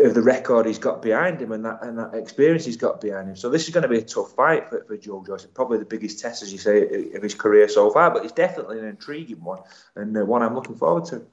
of 0.05 0.15
the 0.15 0.23
record 0.23 0.67
he's 0.67 0.79
got 0.79 1.03
behind 1.03 1.41
him 1.41 1.53
and 1.53 1.65
that 1.65 1.83
and 1.83 1.99
that 1.99 2.15
experience 2.15 2.65
he's 2.65 2.77
got 2.77 3.01
behind 3.01 3.29
him. 3.29 3.37
So 3.37 3.51
this 3.51 3.65
is 3.65 3.75
going 3.75 3.83
to 3.83 3.89
be 3.89 3.99
a 3.99 4.03
tough 4.03 4.33
fight 4.33 4.69
for, 4.69 4.85
for 4.85 4.97
Joe 4.97 5.25
Joyce. 5.27 5.47
Probably 5.47 5.79
the 5.79 5.85
biggest 5.85 6.21
test, 6.21 6.43
as 6.43 6.53
you 6.53 6.59
say, 6.59 7.13
of 7.15 7.23
his 7.23 7.35
career 7.35 7.69
so 7.69 7.91
far. 7.91 8.11
But 8.11 8.25
it's 8.25 8.33
definitely 8.33 8.79
an 8.79 8.87
intriguing 8.87 9.43
one 9.43 9.61
and 9.97 10.17
uh, 10.17 10.25
one 10.25 10.43
I'm 10.43 10.55
looking 10.55 10.77
forward 10.77 11.05
to. 11.07 11.27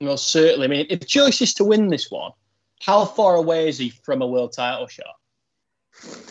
Well, 0.00 0.16
certainly. 0.16 0.66
I 0.66 0.68
mean, 0.68 0.86
if 0.90 1.06
Joyce 1.06 1.40
is 1.40 1.54
to 1.54 1.64
win 1.64 1.88
this 1.88 2.10
one, 2.10 2.32
how 2.80 3.04
far 3.04 3.36
away 3.36 3.68
is 3.68 3.78
he 3.78 3.90
from 3.90 4.22
a 4.22 4.26
world 4.26 4.52
title 4.52 4.86
shot? 4.86 5.16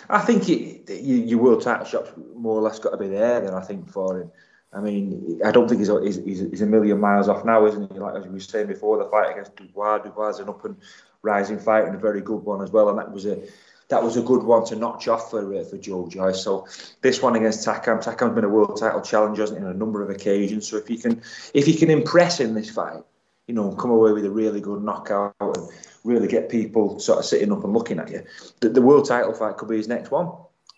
I 0.10 0.20
think 0.20 0.50
it, 0.50 0.90
you, 0.90 1.16
your 1.16 1.40
world 1.40 1.62
title 1.62 1.86
shot's 1.86 2.12
more 2.36 2.58
or 2.58 2.62
less 2.62 2.80
got 2.80 2.92
to 2.92 2.98
be 2.98 3.08
there. 3.08 3.40
Then 3.40 3.54
I 3.54 3.62
think 3.62 3.90
for 3.90 4.22
him. 4.22 4.32
I 4.74 4.82
mean, 4.82 5.40
I 5.46 5.52
don't 5.52 5.68
think 5.68 5.80
he's, 5.80 6.18
he's, 6.26 6.40
he's, 6.40 6.62
a 6.62 6.66
million 6.66 7.00
miles 7.00 7.30
off 7.30 7.46
now, 7.46 7.66
isn't 7.68 7.94
he? 7.94 8.00
Like 8.00 8.16
as 8.16 8.24
we 8.24 8.32
were 8.32 8.40
saying 8.40 8.68
before, 8.68 8.98
the 8.98 9.10
fight 9.10 9.32
against 9.32 9.56
Dubois, 9.56 10.00
Dubois 10.00 10.30
is 10.30 10.40
an 10.40 10.50
up 10.50 10.66
and 10.66 10.78
rising 11.24 11.58
fight 11.58 11.86
and 11.86 11.96
a 11.96 12.00
very 12.00 12.22
good 12.22 12.44
one 12.44 12.62
as 12.62 12.72
well, 12.72 12.90
and 12.90 13.00
that 13.00 13.12
was 13.12 13.26
a 13.26 13.42
that 13.90 14.04
was 14.04 14.18
a 14.18 14.22
good 14.22 14.44
one 14.44 14.66
to 14.66 14.76
notch 14.76 15.08
off 15.08 15.32
for 15.32 15.56
uh, 15.56 15.64
for 15.64 15.78
Joe 15.78 16.08
Joyce. 16.08 16.44
So 16.44 16.68
this 17.02 17.22
one 17.22 17.36
against 17.36 17.66
Takam, 17.66 18.04
Takam's 18.04 18.36
been 18.36 18.44
a 18.44 18.50
world 18.50 18.78
title 18.80 19.02
challenger 19.02 19.44
on 19.44 19.64
a 19.64 19.74
number 19.74 20.02
of 20.02 20.10
occasions. 20.10 20.68
So 20.68 20.78
if 20.78 20.90
you 20.90 20.98
can 20.98 21.22
if 21.54 21.68
you 21.68 21.76
can 21.76 21.90
impress 21.90 22.40
in 22.40 22.54
this 22.54 22.70
fight, 22.70 23.02
you 23.48 23.56
know, 23.56 23.74
come 23.76 23.92
away 23.92 24.12
with 24.12 24.26
a 24.26 24.32
really 24.32 24.62
good 24.62 24.84
knockout 24.84 25.36
and 25.40 25.70
really 26.04 26.28
get 26.28 26.50
people 26.50 27.00
sort 27.00 27.20
of 27.20 27.26
sitting 27.26 27.52
up 27.52 27.64
and 27.64 27.74
looking 27.74 28.00
at 28.00 28.12
you, 28.12 28.24
the, 28.60 28.70
the 28.70 28.82
world 28.82 29.08
title 29.08 29.34
fight 29.34 29.58
could 29.58 29.70
be 29.70 29.78
his 29.78 29.88
next 29.88 30.12
one 30.12 30.32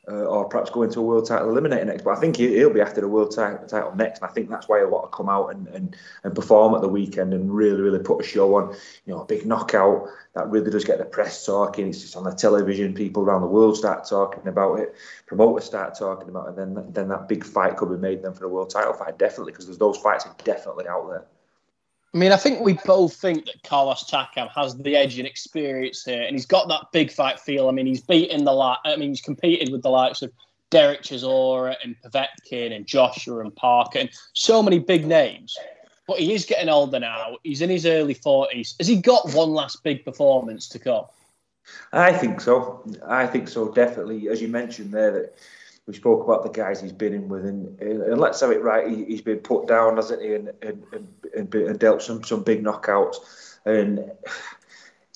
uh, 0.08 0.26
or 0.26 0.46
perhaps 0.48 0.70
go 0.70 0.84
into 0.84 1.00
a 1.00 1.04
world 1.04 1.28
title 1.28 1.48
eliminator 1.48 1.86
next. 1.86 2.04
But 2.04 2.18
I 2.18 2.20
think 2.20 2.38
he'll 2.38 2.74
be 2.74 2.82
after 2.82 3.02
the 3.02 3.08
world 3.08 3.36
title 3.36 3.96
next, 3.96 4.22
and 4.22 4.30
I 4.30 4.34
think 4.34 4.50
that's 4.50 4.68
why 4.68 4.80
he'll 4.80 4.90
want 4.90 5.12
to 5.12 5.16
come 5.16 5.30
out 5.30 5.48
and, 5.54 5.68
and, 5.70 5.96
and 6.24 6.36
perform 6.36 6.76
at 6.76 6.82
the 6.82 6.88
weekend 6.88 7.34
and 7.34 7.54
really, 7.54 7.82
really 7.82 8.00
put 8.00 8.24
a 8.24 8.28
show 8.28 8.56
on. 8.56 8.76
You 9.06 9.14
know, 9.14 9.22
a 9.22 9.26
big 9.26 9.46
knockout 9.46 10.08
that 10.34 10.50
really 10.50 10.72
does 10.72 10.86
get 10.86 10.98
the 10.98 11.06
press 11.06 11.46
talking. 11.46 11.88
It's 11.88 12.02
just 12.02 12.16
on 12.16 12.24
the 12.24 12.32
television. 12.32 12.94
People 12.94 13.24
around 13.24 13.42
the 13.42 13.48
world 13.48 13.78
start 13.78 14.08
talking 14.08 14.48
about 14.48 14.80
it. 14.80 14.96
Promoters 15.26 15.66
start 15.66 15.98
talking 15.98 16.30
about 16.30 16.48
it. 16.48 16.58
And 16.58 16.78
then, 16.78 16.94
then 16.94 17.08
that 17.10 17.28
big 17.28 17.44
fight 17.44 17.78
could 17.78 17.90
be 17.90 17.98
made 17.98 18.24
then 18.24 18.34
for 18.34 18.42
the 18.42 18.50
world 18.50 18.70
title 18.70 18.94
fight, 18.94 19.18
definitely, 19.18 19.54
because 19.54 19.78
those 19.78 19.98
fights 19.98 20.26
are 20.26 20.36
definitely 20.44 20.88
out 20.88 21.10
there. 21.10 21.26
I 22.16 22.18
mean, 22.18 22.32
I 22.32 22.38
think 22.38 22.62
we 22.62 22.80
both 22.86 23.14
think 23.14 23.44
that 23.46 23.62
Carlos 23.64 24.10
Takam 24.10 24.50
has 24.56 24.78
the 24.78 24.96
edge 24.96 25.20
in 25.20 25.26
experience 25.26 26.06
here, 26.06 26.22
and 26.22 26.34
he's 26.34 26.46
got 26.46 26.70
that 26.70 26.86
big 26.94 27.12
fight 27.12 27.42
feel. 27.42 27.68
I 27.68 27.74
mean, 27.74 27.86
he's 27.86 28.00
beaten 28.00 28.46
the 28.46 28.54
like. 28.54 28.78
I 28.86 28.96
mean, 28.96 29.10
he's 29.10 29.20
competed 29.20 29.70
with 29.70 29.82
the 29.82 29.90
likes 29.90 30.22
of 30.22 30.32
Derek 30.72 31.02
Chisora 31.02 31.76
and 31.84 31.94
Povetkin 32.06 32.74
and 32.74 32.88
Joshua 32.88 33.42
and 33.42 33.54
Parker 33.54 34.00
and 34.00 34.10
so 34.32 34.64
many 34.64 34.80
big 34.80 35.06
names. 35.06 35.58
But 36.08 36.20
he 36.20 36.34
is 36.34 36.46
getting 36.46 36.70
older 36.70 37.02
now. 37.02 37.36
He's 37.44 37.62
in 37.62 37.70
his 37.70 37.86
early 37.86 38.14
forties. 38.14 38.76
Has 38.80 38.88
he 38.88 39.02
got 39.02 39.34
one 39.34 39.50
last 39.50 39.84
big 39.84 40.06
performance 40.06 40.70
to 40.70 40.80
come? 40.80 41.08
I 41.92 42.14
think 42.14 42.40
so. 42.40 42.82
I 43.06 43.28
think 43.28 43.50
so. 43.50 43.74
Definitely, 43.74 44.30
as 44.30 44.42
you 44.42 44.48
mentioned 44.48 44.94
there, 44.94 45.12
that 45.12 45.36
we 45.88 45.94
spoke 45.94 46.24
about 46.24 46.44
the 46.44 46.50
guys 46.50 46.82
he's 46.82 46.92
been 46.92 47.14
in 47.14 47.30
with, 47.30 47.46
and, 47.46 47.80
and 47.80 48.20
let's 48.20 48.42
have 48.42 48.52
it 48.52 48.64
right. 48.64 48.88
He, 48.88 49.12
has 49.12 49.22
been 49.22 49.40
put 49.40 49.68
down, 49.68 49.98
hasn't 49.98 50.22
he, 50.22 50.34
and, 50.34 50.52
and, 50.62 50.84
and, 51.36 51.54
and 51.54 51.80
dealt 51.80 52.02
some 52.02 52.24
some 52.24 52.44
big 52.44 52.64
knockouts. 52.64 53.18
And 53.66 54.12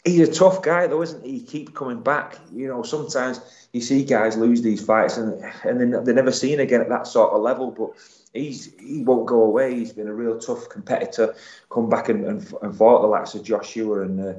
he's 0.05 0.27
a 0.27 0.32
tough 0.32 0.62
guy, 0.62 0.86
though, 0.86 1.01
isn't 1.01 1.25
he? 1.25 1.39
He 1.39 1.41
keeps 1.41 1.73
coming 1.73 2.01
back. 2.01 2.38
You 2.53 2.67
know, 2.67 2.84
sometimes 2.84 3.41
you 3.73 3.82
see 3.82 4.03
guys 4.03 4.38
lose 4.38 4.62
these 4.62 4.84
fights, 4.86 5.17
and 5.17 5.43
and 5.63 5.82
then 5.82 6.03
they're 6.03 6.13
never 6.13 6.32
seen 6.32 6.60
again 6.60 6.82
at 6.82 6.89
that 6.89 7.08
sort 7.08 7.34
of 7.34 7.41
level. 7.41 7.71
But 7.71 7.91
he's 8.34 8.74
he 8.80 9.04
won't 9.04 9.28
go 9.28 9.44
away. 9.44 9.76
He's 9.76 9.94
been 9.94 10.08
a 10.08 10.13
real 10.13 10.39
tough 10.39 10.70
competitor. 10.70 11.36
Come 11.70 11.89
back 11.89 12.10
and, 12.10 12.26
and, 12.26 12.54
and 12.62 12.76
fought 12.76 13.02
the 13.02 13.08
likes 13.08 13.36
of 13.36 13.44
Joshua 13.44 14.02
and. 14.02 14.20
Uh, 14.20 14.34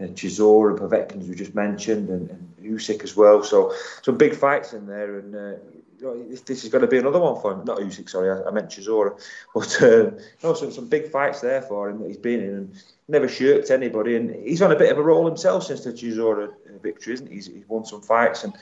and 0.00 0.16
Chisora 0.16 0.70
and 0.70 0.78
Povetkin, 0.78 1.20
as 1.20 1.28
we 1.28 1.34
just 1.34 1.54
mentioned, 1.54 2.08
and, 2.08 2.30
and 2.30 2.54
Usyk 2.62 3.04
as 3.04 3.14
well. 3.14 3.42
So 3.42 3.74
some 4.02 4.16
big 4.16 4.34
fights 4.34 4.72
in 4.72 4.86
there, 4.86 5.18
and 5.18 5.34
uh, 5.34 5.60
you 5.98 6.06
know, 6.06 6.36
this 6.46 6.64
is 6.64 6.70
going 6.70 6.80
to 6.80 6.88
be 6.88 6.96
another 6.96 7.20
one 7.20 7.40
for 7.40 7.52
him. 7.52 7.64
Not 7.64 7.78
Usyk, 7.78 8.08
sorry, 8.08 8.30
I, 8.30 8.48
I 8.48 8.50
meant 8.50 8.70
Chisora, 8.70 9.20
but 9.54 9.82
uh, 9.82 10.10
know, 10.42 10.54
some, 10.54 10.72
some 10.72 10.88
big 10.88 11.10
fights 11.10 11.42
there 11.42 11.60
for 11.62 11.90
him 11.90 12.00
that 12.00 12.08
he's 12.08 12.16
been 12.16 12.40
in, 12.40 12.48
and 12.48 12.82
never 13.08 13.28
shirked 13.28 13.70
anybody. 13.70 14.16
And 14.16 14.34
he's 14.34 14.62
on 14.62 14.72
a 14.72 14.76
bit 14.76 14.90
of 14.90 14.96
a 14.96 15.02
roll 15.02 15.26
himself 15.26 15.64
since 15.64 15.84
the 15.84 15.92
Chisora 15.92 16.50
victory, 16.82 17.14
isn't 17.14 17.28
he? 17.28 17.34
He's, 17.34 17.46
he's 17.46 17.68
won 17.68 17.84
some 17.84 18.00
fights, 18.00 18.44
and 18.44 18.54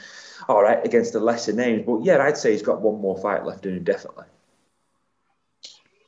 all 0.49 0.63
right 0.63 0.85
against 0.85 1.13
the 1.13 1.21
lesser 1.21 1.53
names, 1.53 1.85
but 1.87 2.05
yeah, 2.05 2.19
I'd 2.21 2.37
say 2.37 2.53
he's 2.53 2.63
got 2.63 2.81
one 2.81 3.01
more 3.01 3.17
fight 3.19 3.45
left 3.45 3.65
in 3.65 3.77
him, 3.77 3.85
definitely. 3.85 4.25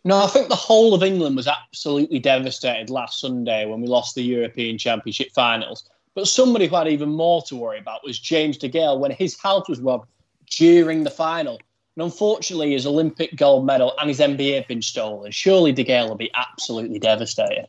No, 0.05 0.23
I 0.23 0.27
think 0.29 0.49
the 0.49 0.55
whole 0.57 0.95
of 0.95 1.03
England 1.03 1.37
was 1.37 1.47
absolutely 1.47 2.19
devastated 2.19 2.89
last 2.89 3.21
Sunday 3.21 3.67
when 3.67 3.81
we 3.81 3.87
lost 3.87 4.15
the 4.15 4.23
European 4.23 4.79
Championship 4.79 5.31
finals. 5.33 5.89
But 6.15 6.27
somebody 6.27 6.67
who 6.67 6.77
had 6.77 6.89
even 6.89 7.11
more 7.11 7.43
to 7.43 7.57
worry 7.57 7.79
about 7.79 8.05
was 8.05 8.19
James 8.19 8.59
DeGale 8.59 8.99
when 8.99 9.11
his 9.11 9.39
house 9.39 9.69
was 9.69 9.81
robbed 9.81 10.09
during 10.51 11.05
the 11.05 11.11
final. 11.11 11.61
And 11.97 12.05
unfortunately, 12.05 12.73
his 12.73 12.87
Olympic 12.87 13.37
gold 13.37 13.67
medal 13.67 13.95
and 13.99 14.09
his 14.09 14.21
MBE 14.21 14.57
have 14.57 14.69
been 14.69 14.83
stolen. 14.83 15.31
Surely 15.33 15.73
DeGale 15.73 16.09
will 16.09 16.17
be 16.17 16.31
absolutely 16.35 16.99
devastated. 16.99 17.69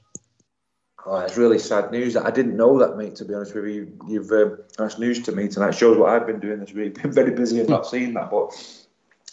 Oh, 1.05 1.17
it's 1.17 1.37
really 1.37 1.59
sad 1.59 1.91
news. 1.91 2.15
I 2.15 2.29
didn't 2.29 2.55
know 2.55 2.77
that, 2.77 2.95
mate. 2.95 3.15
To 3.15 3.25
be 3.25 3.33
honest 3.33 3.55
with 3.55 3.65
you, 3.65 3.91
you've 4.07 4.31
uh, 4.31 4.55
that's 4.77 4.99
news 4.99 5.21
to 5.23 5.31
me 5.31 5.47
tonight. 5.47 5.71
Shows 5.71 5.97
what 5.97 6.09
I've 6.09 6.27
been 6.27 6.39
doing 6.39 6.59
this 6.59 6.73
week. 6.73 6.93
Been 7.01 7.11
very 7.11 7.31
busy 7.31 7.59
and 7.59 7.67
not 7.67 7.87
seen 7.87 8.13
that, 8.13 8.29
but 8.29 8.51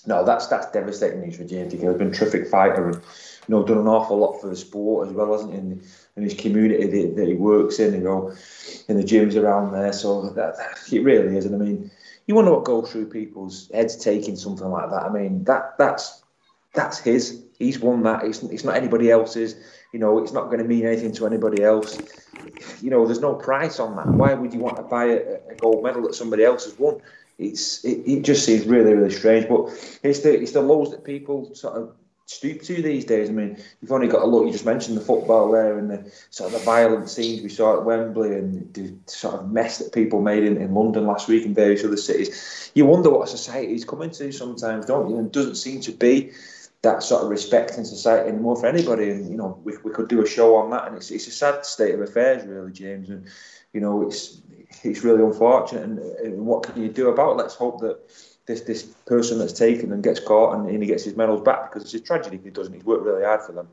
no, 0.07 0.25
that's 0.25 0.47
that's 0.47 0.71
devastating 0.71 1.21
news 1.21 1.37
for 1.37 1.45
James. 1.45 1.73
He's 1.73 1.83
been 1.83 2.09
a 2.09 2.11
terrific 2.11 2.49
fighter 2.49 2.89
and 2.89 2.97
you 2.97 3.49
know 3.49 3.65
done 3.65 3.79
an 3.79 3.89
awful 3.89 4.19
lot 4.19 4.41
for 4.41 4.49
the 4.49 4.57
sport 4.57 5.09
as 5.09 5.15
well, 5.15 5.33
hasn't 5.33 5.53
he? 5.53 5.59
In, 5.59 5.83
in 6.17 6.23
his 6.23 6.35
community 6.35 6.87
that, 6.87 7.17
that, 7.17 7.29
he 7.29 7.35
works 7.35 7.79
in, 7.79 7.95
you 7.95 8.01
know, 8.01 8.33
in 8.89 8.97
the 8.97 9.05
gyms 9.05 9.41
around 9.41 9.73
there. 9.73 9.93
So 9.93 10.31
that, 10.31 10.57
that 10.57 10.93
it 10.93 11.01
really 11.01 11.37
is. 11.37 11.47
And 11.47 11.55
I 11.55 11.59
mean, 11.59 11.91
you 12.27 12.35
wonder 12.35 12.53
what 12.53 12.65
goes 12.65 12.91
through 12.91 13.07
people's 13.07 13.71
heads 13.73 13.97
taking 13.97 14.37
something 14.37 14.69
like 14.69 14.91
that. 14.91 15.05
I 15.05 15.11
mean, 15.11 15.45
that 15.45 15.79
that's 15.79 16.23
that's 16.75 16.99
his. 16.99 17.43
He's 17.59 17.79
won 17.79 18.03
that. 18.05 18.25
It's, 18.25 18.43
it's 18.45 18.65
not 18.65 18.77
anybody 18.77 19.11
else's. 19.11 19.57
You 19.93 19.99
know, 19.99 20.19
it's 20.23 20.33
not 20.33 20.47
going 20.47 20.59
to 20.59 20.65
mean 20.65 20.87
anything 20.87 21.13
to 21.13 21.27
anybody 21.27 21.63
else. 21.63 21.99
You 22.81 22.91
know, 22.91 23.07
there's 23.07 23.21
no 23.21 23.35
price 23.35 23.81
on 23.81 23.97
that. 23.97 24.07
Why 24.07 24.35
would 24.35 24.53
you 24.53 24.61
want 24.61 24.77
to 24.77 24.83
buy 24.83 25.07
a, 25.07 25.39
a 25.51 25.55
gold 25.57 25.83
medal 25.83 26.03
that 26.03 26.15
somebody 26.15 26.45
else 26.45 26.67
has 26.67 26.79
won? 26.79 27.01
It's 27.39 27.85
it, 27.85 28.03
it 28.07 28.23
just 28.23 28.45
seems 28.45 28.67
really 28.67 28.95
really 28.95 29.15
strange. 29.15 29.49
But 29.49 29.69
it's 30.03 30.21
the 30.21 30.41
it's 30.41 30.53
the 30.53 30.63
lows 30.63 30.91
that 30.91 31.05
people 31.05 31.55
sort 31.55 31.77
of 31.77 31.95
stoop 32.29 32.61
to 32.61 32.83
these 32.83 33.07
days. 33.07 33.31
I 33.31 33.33
mean, 33.33 33.57
you've 33.81 33.91
only 33.91 34.07
got 34.07 34.21
to 34.21 34.27
look. 34.27 34.45
You 34.45 34.53
just 34.53 34.67
mentioned 34.67 34.97
the 34.97 35.03
football 35.03 35.51
there 35.51 35.79
and 35.79 35.91
the 35.91 36.13
sort 36.31 36.53
of 36.53 36.59
the 36.59 36.65
violent 36.65 37.09
scenes 37.09 37.43
we 37.43 37.49
saw 37.49 37.79
at 37.79 37.85
Wembley 37.85 38.35
and 38.35 38.73
the 38.75 38.95
sort 39.07 39.35
of 39.35 39.51
mess 39.51 39.79
that 39.79 39.93
people 39.93 40.21
made 40.21 40.45
in, 40.45 40.59
in 40.59 40.75
London 40.75 41.07
last 41.07 41.27
week 41.27 41.47
and 41.47 41.55
various 41.55 41.85
other 41.85 41.97
cities. 41.97 42.71
You 42.75 42.85
wonder 42.85 43.09
what 43.11 43.29
a 43.29 43.31
society 43.31 43.75
is 43.75 43.85
coming 43.85 44.11
to 44.11 44.31
sometimes, 44.31 44.87
don't 44.87 45.09
you? 45.09 45.17
And 45.17 45.33
doesn't 45.33 45.55
seem 45.55 45.81
to 45.83 45.93
be 45.93 46.33
that 46.83 47.03
sort 47.03 47.25
of 47.25 47.31
respect 47.31 47.77
in 47.77 47.85
society 47.85 48.29
anymore 48.29 48.57
for 48.57 48.67
anybody. 48.67 49.11
And 49.11 49.31
you 49.31 49.37
know, 49.37 49.59
we, 49.65 49.77
we 49.79 49.91
could 49.91 50.09
do 50.09 50.23
a 50.23 50.29
show 50.29 50.57
on 50.57 50.71
that, 50.71 50.87
and 50.87 50.97
it's 50.97 51.11
it's 51.11 51.27
a 51.27 51.33
sad 51.33 51.65
state 51.65 51.95
of 51.95 52.01
affairs, 52.03 52.47
really, 52.47 52.73
James. 52.73 53.09
And 53.09 53.27
you 53.73 53.81
know, 53.81 54.03
it's 54.03 54.43
it's 54.83 55.03
really 55.05 55.23
unfortunate. 55.23 55.83
And, 56.23 56.47
what 56.47 56.63
can 56.63 56.81
you 56.83 56.89
do 56.89 57.09
about 57.09 57.33
it? 57.33 57.37
Let's 57.37 57.55
hope 57.55 57.81
that 57.81 57.99
this 58.47 58.63
this 58.63 58.83
person 58.83 59.39
that's 59.39 59.53
taken 59.53 59.93
and 59.93 60.03
gets 60.03 60.21
caught 60.21 60.55
and, 60.55 60.69
and 60.69 60.83
he 60.83 60.89
gets 60.89 61.05
his 61.05 61.17
medals 61.17 61.43
back 61.43 61.71
because 61.71 61.83
it's 61.83 61.95
a 61.95 62.01
tragedy 62.01 62.37
if 62.37 62.45
he 62.45 62.51
doesn't. 62.51 62.73
He's 62.73 62.85
worked 62.85 63.05
really 63.05 63.25
hard 63.25 63.43
for 63.43 63.53
them. 63.53 63.69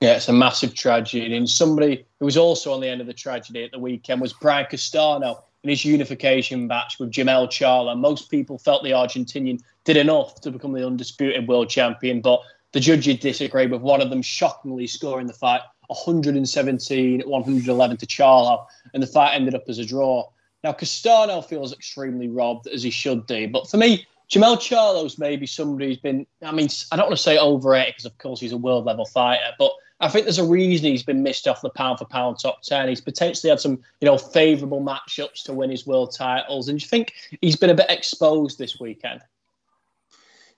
Yeah, 0.00 0.16
it's 0.16 0.28
a 0.28 0.32
massive 0.32 0.74
tragedy. 0.74 1.34
And 1.34 1.48
somebody 1.48 2.06
who 2.18 2.26
was 2.26 2.36
also 2.36 2.72
on 2.72 2.80
the 2.80 2.88
end 2.88 3.00
of 3.00 3.06
the 3.06 3.14
tragedy 3.14 3.64
at 3.64 3.72
the 3.72 3.78
weekend 3.78 4.20
was 4.20 4.32
Brian 4.32 4.66
Castano 4.70 5.42
in 5.64 5.70
his 5.70 5.84
unification 5.84 6.68
match 6.68 6.98
with 7.00 7.10
Jermell 7.10 7.48
Charlo. 7.48 7.98
Most 7.98 8.30
people 8.30 8.58
felt 8.58 8.84
the 8.84 8.90
Argentinian 8.90 9.60
did 9.84 9.96
enough 9.96 10.40
to 10.42 10.50
become 10.50 10.72
the 10.72 10.86
undisputed 10.86 11.48
world 11.48 11.68
champion, 11.68 12.20
but 12.20 12.42
the 12.72 12.80
judges 12.80 13.18
disagreed 13.18 13.70
with 13.70 13.80
one 13.80 14.00
of 14.00 14.10
them 14.10 14.22
shockingly 14.22 14.86
scoring 14.86 15.26
the 15.26 15.32
fight 15.32 15.62
117 15.88 17.22
111 17.22 17.96
to 17.96 18.06
Charlo, 18.06 18.66
and 18.92 19.02
the 19.02 19.06
fight 19.06 19.34
ended 19.34 19.54
up 19.54 19.64
as 19.68 19.78
a 19.78 19.84
draw. 19.84 20.28
Now, 20.64 20.72
Castano 20.72 21.40
feels 21.40 21.72
extremely 21.72 22.28
robbed, 22.28 22.66
as 22.66 22.82
he 22.82 22.90
should 22.90 23.26
do. 23.26 23.48
But 23.48 23.68
for 23.68 23.76
me, 23.76 24.06
Jermell 24.30 24.60
Charlo's 24.60 25.18
maybe 25.18 25.46
somebody 25.46 25.86
who's 25.86 25.98
been, 25.98 26.26
I 26.42 26.52
mean, 26.52 26.68
I 26.92 26.96
don't 26.96 27.06
want 27.06 27.16
to 27.16 27.22
say 27.22 27.38
overrated 27.38 27.94
because, 27.94 28.04
of 28.04 28.18
course, 28.18 28.40
he's 28.40 28.52
a 28.52 28.56
world 28.56 28.84
level 28.84 29.06
fighter, 29.06 29.52
but 29.58 29.72
I 30.00 30.08
think 30.08 30.26
there's 30.26 30.38
a 30.38 30.44
reason 30.44 30.90
he's 30.90 31.02
been 31.02 31.22
missed 31.22 31.48
off 31.48 31.60
the 31.60 31.70
pound 31.70 31.98
for 31.98 32.04
pound 32.04 32.38
top 32.38 32.62
10. 32.62 32.88
He's 32.88 33.00
potentially 33.00 33.50
had 33.50 33.58
some, 33.58 33.80
you 34.00 34.06
know, 34.06 34.16
favourable 34.16 34.80
matchups 34.80 35.42
to 35.44 35.52
win 35.52 35.70
his 35.70 35.86
world 35.86 36.14
titles. 36.16 36.68
And 36.68 36.78
do 36.78 36.84
you 36.84 36.88
think 36.88 37.14
he's 37.40 37.56
been 37.56 37.70
a 37.70 37.74
bit 37.74 37.90
exposed 37.90 38.58
this 38.58 38.78
weekend? 38.78 39.22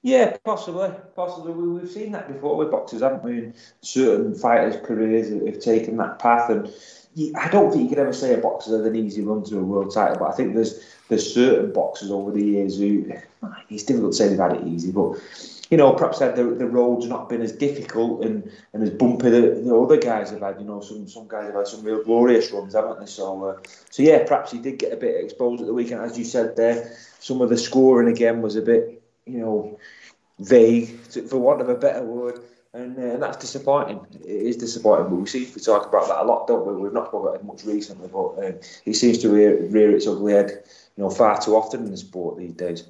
Yeah, 0.03 0.37
possibly. 0.45 0.91
Possibly. 1.15 1.53
We, 1.53 1.81
have 1.81 1.91
seen 1.91 2.13
that 2.13 2.31
before 2.31 2.57
with 2.57 2.71
boxers, 2.71 3.01
haven't 3.01 3.23
we? 3.23 3.39
And 3.39 3.55
certain 3.81 4.35
fighters' 4.35 4.77
careers 4.85 5.31
have 5.31 5.61
taken 5.61 5.97
that 5.99 6.19
path. 6.19 6.51
And 6.51 6.71
I 7.37 7.49
don't 7.49 7.71
think 7.71 7.83
you 7.83 7.89
can 7.89 7.99
ever 7.99 8.13
say 8.13 8.35
a 8.35 8.39
boxer 8.39 8.77
had 8.77 8.87
an 8.87 8.97
easy 8.97 9.23
run 9.23 9.45
to 9.45 9.59
a 9.59 9.63
world 9.63 9.93
title, 9.93 10.19
but 10.19 10.31
I 10.31 10.33
think 10.33 10.55
there's 10.55 10.81
there's 11.09 11.35
certain 11.35 11.73
boxers 11.73 12.11
over 12.11 12.31
the 12.31 12.45
years 12.45 12.79
who 12.79 13.13
it's 13.69 13.83
difficult 13.83 14.13
to 14.13 14.17
say 14.17 14.29
they've 14.29 14.39
had 14.39 14.55
it 14.55 14.67
easy, 14.67 14.93
but 14.93 15.19
you 15.71 15.77
know, 15.77 15.93
perhaps 15.93 16.19
the, 16.19 16.27
the 16.27 16.67
road's 16.67 17.07
not 17.07 17.29
been 17.29 17.43
as 17.43 17.53
difficult 17.53 18.25
and, 18.25 18.51
and 18.73 18.83
as 18.83 18.91
bumpy 18.91 19.31
that 19.31 19.65
the 19.65 19.77
other 19.77 19.97
guys 19.97 20.31
have 20.31 20.41
had. 20.41 20.59
You 20.59 20.67
know, 20.67 20.81
some 20.81 21.07
some 21.07 21.29
guys 21.29 21.47
have 21.47 21.55
had 21.55 21.69
some 21.69 21.85
real 21.85 22.03
glorious 22.03 22.51
runs, 22.51 22.75
haven't 22.75 23.01
they? 23.01 23.07
So, 23.07 23.45
uh, 23.45 23.57
so 23.89 24.03
yeah, 24.03 24.25
perhaps 24.27 24.51
he 24.51 24.59
did 24.59 24.79
get 24.79 24.93
a 24.93 24.97
bit 24.97 25.25
exposed 25.25 25.61
at 25.61 25.69
the 25.69 25.75
weekend, 25.75 26.03
as 26.03 26.19
you 26.19 26.25
said 26.25 26.57
there. 26.57 26.97
Some 27.21 27.41
of 27.41 27.51
the 27.51 27.57
scoring 27.57 28.09
again 28.09 28.43
was 28.43 28.57
a 28.57 28.63
bit, 28.63 29.01
you 29.27 29.39
know, 29.39 29.79
vague, 30.41 30.89
for 30.89 31.39
want 31.39 31.61
of 31.61 31.69
a 31.69 31.77
better 31.77 32.03
word 32.03 32.41
and, 32.73 32.97
uh, 32.99 33.03
and 33.03 33.23
that's 33.23 33.37
disappointing. 33.37 34.01
It 34.25 34.29
is 34.29 34.57
disappointing, 34.57 35.09
but 35.09 35.17
we 35.17 35.27
seem 35.27 35.47
to 35.47 35.61
talk 35.61 35.87
about 35.87 36.09
that 36.09 36.23
a 36.23 36.25
lot, 36.25 36.47
don't 36.47 36.67
we? 36.67 36.75
We've 36.75 36.93
not 36.93 37.09
spoken 37.09 37.29
about 37.29 37.41
it 37.41 37.45
much 37.45 37.65
recently, 37.65 38.09
but 38.09 38.39
um, 38.39 38.61
it 38.85 38.95
seems 38.95 39.19
to 39.19 39.29
rear, 39.31 39.67
rear 39.67 39.95
its 39.95 40.07
ugly 40.07 40.35
head, 40.35 40.63
you 40.97 41.05
know, 41.05 41.11
far 41.11 41.41
too 41.41 41.57
often 41.57 41.85
in 41.85 41.91
the 41.91 41.97
sport 41.97 42.39
these 42.39 42.53
days. 42.53 42.85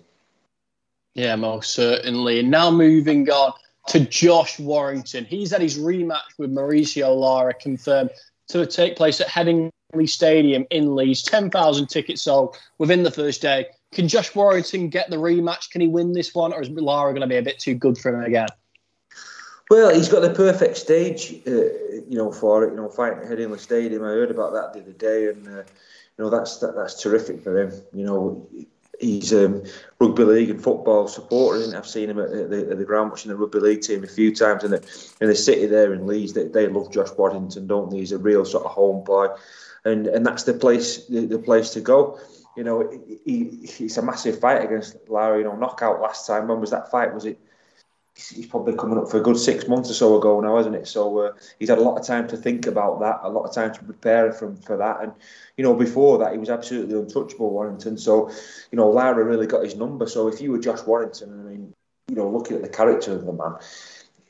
Yeah, 1.14 1.36
most 1.36 1.72
certainly. 1.72 2.40
And 2.40 2.50
now 2.50 2.70
moving 2.70 3.28
on 3.30 3.52
to 3.88 4.00
Josh 4.00 4.58
Warrington. 4.58 5.24
He's 5.24 5.50
had 5.50 5.62
his 5.62 5.78
rematch 5.78 6.38
with 6.38 6.52
Mauricio 6.52 7.16
Lara 7.18 7.54
confirmed 7.54 8.10
to 8.48 8.66
take 8.66 8.96
place 8.96 9.20
at 9.20 9.28
Headingley 9.28 10.08
Stadium 10.08 10.66
in 10.70 10.94
Leeds. 10.94 11.22
10,000 11.22 11.86
tickets 11.88 12.22
sold 12.22 12.56
within 12.78 13.02
the 13.02 13.10
first 13.10 13.40
day. 13.40 13.66
Can 13.92 14.08
Josh 14.08 14.34
Warrington 14.34 14.88
get 14.88 15.10
the 15.10 15.16
rematch? 15.16 15.70
Can 15.70 15.80
he 15.80 15.88
win 15.88 16.12
this 16.12 16.34
one, 16.34 16.52
or 16.52 16.62
is 16.62 16.70
Lara 16.70 17.12
going 17.12 17.22
to 17.22 17.26
be 17.26 17.38
a 17.38 17.42
bit 17.42 17.58
too 17.58 17.74
good 17.74 17.98
for 17.98 18.14
him 18.14 18.22
again? 18.22 18.46
Well, 19.70 19.94
he's 19.94 20.08
got 20.08 20.22
the 20.22 20.34
perfect 20.34 20.76
stage, 20.76 21.32
uh, 21.46 21.50
you 22.08 22.18
know, 22.18 22.32
for 22.32 22.64
it. 22.64 22.70
You 22.70 22.76
know, 22.76 22.88
fighting 22.88 23.20
at 23.20 23.26
Headingley 23.26 23.60
Stadium. 23.60 24.02
I 24.02 24.08
heard 24.08 24.32
about 24.32 24.52
that 24.52 24.72
the 24.72 24.80
other 24.80 24.92
day, 24.92 25.28
and 25.28 25.46
uh, 25.46 25.62
you 25.62 26.24
know 26.24 26.28
that's 26.28 26.58
that, 26.58 26.74
that's 26.74 27.00
terrific 27.00 27.40
for 27.40 27.56
him. 27.56 27.72
You 27.94 28.04
know, 28.04 28.48
he's 28.98 29.32
um, 29.32 29.62
rugby 30.00 30.24
league 30.24 30.50
and 30.50 30.60
football 30.60 31.06
supporter. 31.06 31.60
Isn't 31.60 31.76
I've 31.76 31.86
seen 31.86 32.10
him 32.10 32.18
at 32.18 32.30
the, 32.30 32.68
at 32.68 32.78
the, 32.78 32.84
ground 32.84 33.10
watching 33.10 33.30
the 33.30 33.36
rugby 33.36 33.60
league 33.60 33.82
team 33.82 34.02
a 34.02 34.08
few 34.08 34.34
times 34.34 34.64
in 34.64 34.72
the 34.72 35.14
in 35.20 35.28
the 35.28 35.36
city 35.36 35.66
there 35.66 35.94
in 35.94 36.04
Leeds. 36.04 36.32
They, 36.32 36.48
they 36.48 36.66
love 36.66 36.92
Josh 36.92 37.10
Warrington, 37.16 37.68
don't 37.68 37.92
they? 37.92 37.98
He's 37.98 38.10
a 38.10 38.18
real 38.18 38.44
sort 38.44 38.64
of 38.64 38.72
home 38.72 39.04
boy, 39.04 39.28
and 39.84 40.08
and 40.08 40.26
that's 40.26 40.42
the 40.42 40.54
place 40.54 41.06
the, 41.06 41.26
the 41.26 41.38
place 41.38 41.70
to 41.70 41.80
go. 41.80 42.18
You 42.56 42.64
know, 42.64 42.90
he, 43.24 43.68
he's 43.72 43.96
a 43.96 44.02
massive 44.02 44.40
fight 44.40 44.64
against 44.64 44.96
Larry. 45.08 45.42
You 45.42 45.44
know, 45.44 45.54
knockout 45.54 46.00
last 46.00 46.26
time. 46.26 46.48
When 46.48 46.60
was 46.60 46.72
that 46.72 46.90
fight? 46.90 47.14
Was 47.14 47.24
it? 47.24 47.38
He's 48.28 48.46
probably 48.46 48.74
coming 48.74 48.98
up 48.98 49.10
for 49.10 49.18
a 49.18 49.22
good 49.22 49.38
six 49.38 49.66
months 49.66 49.90
or 49.90 49.94
so 49.94 50.18
ago 50.18 50.40
now, 50.40 50.58
isn't 50.58 50.74
it? 50.74 50.86
So 50.86 51.18
uh, 51.18 51.32
he's 51.58 51.68
had 51.68 51.78
a 51.78 51.82
lot 51.82 51.98
of 51.98 52.06
time 52.06 52.28
to 52.28 52.36
think 52.36 52.66
about 52.66 53.00
that, 53.00 53.20
a 53.22 53.28
lot 53.28 53.44
of 53.44 53.54
time 53.54 53.72
to 53.74 53.84
prepare 53.84 54.32
from 54.32 54.56
for 54.56 54.76
that, 54.76 55.02
and 55.02 55.12
you 55.56 55.64
know 55.64 55.74
before 55.74 56.18
that 56.18 56.32
he 56.32 56.38
was 56.38 56.50
absolutely 56.50 56.98
untouchable, 56.98 57.50
Warrington. 57.50 57.98
So 57.98 58.30
you 58.70 58.76
know 58.76 58.90
Lara 58.90 59.24
really 59.24 59.46
got 59.46 59.64
his 59.64 59.76
number. 59.76 60.06
So 60.06 60.28
if 60.28 60.40
you 60.40 60.52
were 60.52 60.58
Josh 60.58 60.82
Warrington, 60.82 61.30
I 61.30 61.50
mean, 61.50 61.74
you 62.10 62.16
know, 62.16 62.28
looking 62.28 62.56
at 62.56 62.62
the 62.62 62.68
character 62.68 63.12
of 63.12 63.24
the 63.24 63.32
man. 63.32 63.54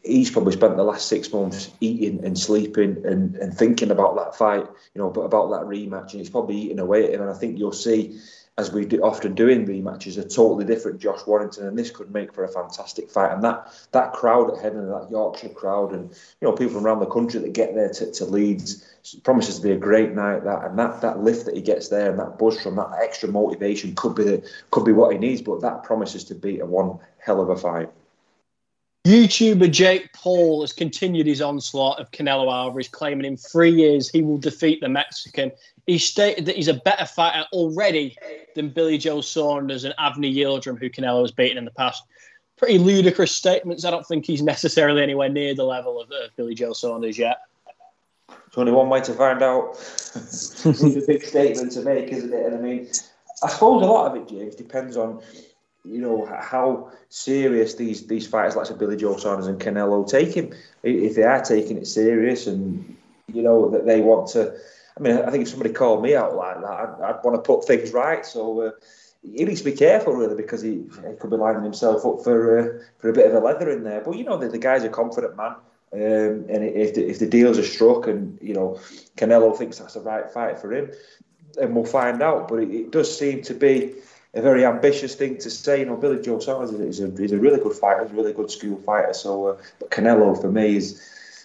He's 0.03 0.30
probably 0.30 0.55
spent 0.55 0.76
the 0.76 0.82
last 0.82 1.09
six 1.09 1.30
months 1.30 1.70
eating 1.80 2.24
and 2.24 2.38
sleeping 2.38 3.05
and, 3.05 3.36
and 3.36 3.53
thinking 3.53 3.91
about 3.91 4.16
that 4.16 4.34
fight, 4.34 4.66
you 4.95 5.01
know, 5.01 5.11
but 5.11 5.22
about 5.22 5.51
that 5.51 5.66
rematch, 5.66 6.12
and 6.12 6.20
he's 6.20 6.30
probably 6.30 6.57
eating 6.57 6.78
away 6.78 7.05
at 7.05 7.14
him. 7.14 7.20
And 7.20 7.30
I 7.30 7.34
think 7.34 7.59
you'll 7.59 7.72
see 7.72 8.18
as 8.61 8.70
we 8.70 8.84
do, 8.84 9.00
often 9.02 9.34
do 9.34 9.48
in 9.48 9.66
rematches, 9.66 10.18
a 10.18 10.22
totally 10.22 10.66
different 10.66 11.00
Josh 11.00 11.26
Warrington, 11.26 11.66
and 11.66 11.78
this 11.78 11.90
could 11.90 12.12
make 12.12 12.34
for 12.34 12.44
a 12.44 12.48
fantastic 12.48 13.11
fight. 13.11 13.32
And 13.32 13.42
that 13.42 13.72
that 13.92 14.12
crowd 14.12 14.50
at 14.50 14.62
Headingley, 14.62 15.00
that 15.00 15.11
Yorkshire 15.11 15.48
crowd, 15.48 15.92
and 15.92 16.11
you 16.11 16.46
know 16.46 16.52
people 16.52 16.74
from 16.74 16.86
around 16.86 17.00
the 17.00 17.06
country 17.06 17.40
that 17.40 17.54
get 17.54 17.74
there 17.74 17.88
to, 17.88 18.12
to 18.12 18.24
Leeds, 18.26 18.84
promises 19.24 19.56
to 19.56 19.62
be 19.62 19.72
a 19.72 19.78
great 19.78 20.12
night. 20.12 20.44
That 20.44 20.64
and 20.66 20.78
that 20.78 21.00
that 21.00 21.20
lift 21.20 21.46
that 21.46 21.56
he 21.56 21.62
gets 21.62 21.88
there, 21.88 22.11
and 22.11 22.18
that 22.20 22.38
buzz 22.38 22.61
from 22.61 22.76
that 22.76 22.90
extra 23.02 23.30
motivation 23.30 23.94
could 23.94 24.14
be 24.14 24.24
the 24.24 24.50
could 24.70 24.84
be 24.84 24.92
what 24.92 25.12
he 25.12 25.18
needs. 25.18 25.40
But 25.40 25.62
that 25.62 25.82
promises 25.82 26.24
to 26.24 26.34
be 26.34 26.61
a 26.61 26.66
one 26.66 26.98
hell 27.18 27.40
of 27.40 27.48
a 27.48 27.56
fight. 27.56 27.88
YouTuber 29.07 29.70
Jake 29.70 30.12
Paul 30.12 30.61
has 30.61 30.74
continued 30.74 31.26
his 31.26 31.40
onslaught 31.40 31.98
of 31.98 32.11
Canelo 32.11 32.53
Alvarez, 32.53 32.88
claiming 32.88 33.24
in 33.24 33.36
three 33.36 33.70
years 33.70 34.11
he 34.11 34.20
will 34.20 34.36
defeat 34.36 34.80
the 34.82 34.90
Mexican. 34.90 35.53
He 35.86 35.96
stated 35.96 36.44
that 36.46 36.57
he's 36.57 36.68
a 36.68 36.74
better 36.74 37.07
fighter 37.07 37.46
already 37.53 38.16
than 38.55 38.68
Billy 38.68 38.98
Joe 38.98 39.22
Saunders 39.22 39.84
and 39.84 39.94
Avni 39.98 40.34
Yildirim, 40.34 40.78
who 40.78 40.90
Canelo 40.90 41.22
has 41.22 41.32
beaten 41.32 41.57
in 41.57 41.64
the 41.64 41.70
past. 41.70 42.03
Pretty 42.59 42.76
ludicrous 42.76 43.32
statements. 43.32 43.86
I 43.86 43.90
don't 43.90 44.07
think 44.07 44.26
he's 44.26 44.42
necessarily 44.42 45.03
anywhere 45.03 45.30
near 45.30 45.55
the 45.55 45.64
level 45.64 45.98
of 45.98 46.11
uh, 46.11 46.28
Billy 46.36 46.55
Joe 46.55 46.74
Saunders 46.74 47.16
yet. 47.16 47.38
There's 48.28 48.59
only 48.59 48.72
one 48.72 48.90
way 48.90 49.01
to 49.01 49.14
find 49.14 49.42
out. 49.42 49.70
it's 50.14 50.66
a 50.66 51.07
big 51.07 51.24
statement 51.24 51.72
to 51.72 51.80
make, 51.80 52.09
isn't 52.09 52.34
it? 52.34 52.44
And 52.44 52.55
I 52.55 52.59
mean, 52.61 52.88
I 53.42 53.48
suppose 53.48 53.82
a 53.82 53.86
lot 53.86 54.11
of 54.11 54.22
it, 54.22 54.28
James, 54.28 54.57
depends 54.57 54.98
on 54.98 55.22
you 55.85 56.01
know 56.01 56.26
how 56.26 56.91
serious 57.09 57.74
these 57.74 58.07
these 58.07 58.26
fighters 58.26 58.57
like 58.57 58.78
Billy 58.78 58.97
Joe 58.97 59.16
Saunders 59.16 59.47
and 59.47 59.61
Canelo 59.61 60.09
take 60.09 60.35
him. 60.35 60.53
If 60.83 61.14
they 61.14 61.22
are 61.22 61.43
taking 61.43 61.78
it 61.78 61.87
serious, 61.87 62.47
and 62.47 62.97
you 63.33 63.43
know 63.43 63.70
that 63.70 63.87
they 63.87 64.01
want 64.01 64.28
to. 64.31 64.55
I 64.99 65.03
mean, 65.03 65.16
I 65.16 65.31
think 65.31 65.43
if 65.43 65.49
somebody 65.49 65.72
called 65.72 66.03
me 66.03 66.14
out 66.14 66.35
like 66.35 66.61
that, 66.61 66.70
I'd, 66.70 67.01
I'd 67.03 67.24
want 67.24 67.37
to 67.37 67.47
put 67.47 67.64
things 67.64 67.93
right. 67.93 68.26
So 68.26 68.61
uh, 68.61 68.70
he 69.22 69.45
needs 69.45 69.61
to 69.62 69.70
be 69.70 69.76
careful, 69.76 70.12
really, 70.12 70.35
because 70.35 70.61
he, 70.61 70.83
he 71.09 71.16
could 71.18 71.31
be 71.31 71.37
lining 71.37 71.62
himself 71.62 72.05
up 72.05 72.22
for 72.22 72.59
uh, 72.59 72.85
for 72.99 73.09
a 73.09 73.12
bit 73.12 73.26
of 73.26 73.35
a 73.35 73.45
leather 73.45 73.70
in 73.70 73.85
there. 73.85 74.03
But 74.03 74.16
you 74.16 74.24
know, 74.24 74.37
the, 74.37 74.49
the 74.49 74.59
guy's 74.59 74.85
a 74.85 74.89
confident 74.89 75.37
man. 75.37 75.55
Um, 75.93 76.47
and 76.49 76.62
if 76.62 76.95
the, 76.95 77.09
if 77.09 77.18
the 77.18 77.26
deals 77.26 77.59
are 77.59 77.64
struck, 77.64 78.07
and 78.07 78.39
you 78.43 78.55
know 78.55 78.78
Canelo 79.16 79.57
thinks 79.57 79.78
that's 79.78 79.95
the 79.95 80.01
right 80.01 80.31
fight 80.31 80.59
for 80.59 80.72
him, 80.72 80.91
then 81.55 81.74
we'll 81.74 81.85
find 81.85 82.22
out. 82.22 82.49
But 82.49 82.61
it, 82.61 82.70
it 82.70 82.91
does 82.91 83.16
seem 83.16 83.43
to 83.43 83.55
be 83.55 83.95
a 84.35 84.43
very 84.43 84.64
ambitious 84.64 85.14
thing 85.14 85.39
to 85.39 85.51
say. 85.51 85.81
You 85.81 85.87
know, 85.87 85.97
Billy 85.97 86.22
Joe 86.22 86.39
Saunders 86.39 86.72
is 86.72 87.01
a, 87.01 87.11
he's 87.20 87.33
a 87.33 87.39
really 87.39 87.59
good 87.59 87.74
fighter, 87.74 88.05
he's 88.05 88.12
a 88.12 88.14
really 88.14 88.33
good 88.33 88.51
school 88.51 88.78
fighter. 88.78 89.12
So, 89.12 89.49
uh, 89.49 89.57
but 89.78 89.91
Canelo 89.91 90.41
for 90.41 90.51
me 90.51 90.76
is, 90.76 91.01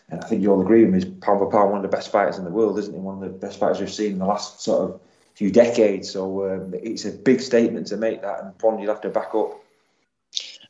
and 0.09 0.23
I 0.23 0.27
think 0.27 0.41
you 0.41 0.51
all 0.51 0.61
agree 0.61 0.83
with 0.83 0.93
me, 0.93 0.99
is 0.99 1.05
pound 1.05 1.39
for 1.39 1.49
pound 1.49 1.71
one 1.71 1.83
of 1.83 1.89
the 1.89 1.95
best 1.95 2.11
fighters 2.11 2.37
in 2.37 2.43
the 2.43 2.51
world, 2.51 2.77
isn't 2.77 2.93
he? 2.93 2.99
One 2.99 3.15
of 3.15 3.21
the 3.21 3.37
best 3.37 3.59
fighters 3.59 3.79
we've 3.79 3.91
seen 3.91 4.13
in 4.13 4.19
the 4.19 4.25
last 4.25 4.61
sort 4.61 4.89
of 4.89 5.01
few 5.33 5.51
decades. 5.51 6.11
So 6.11 6.49
um, 6.49 6.73
it's 6.75 7.05
a 7.05 7.11
big 7.11 7.41
statement 7.41 7.87
to 7.87 7.97
make 7.97 8.21
that, 8.21 8.43
and 8.43 8.53
one 8.61 8.79
you'll 8.79 8.93
have 8.93 9.01
to 9.01 9.09
back 9.09 9.33
up. 9.33 9.59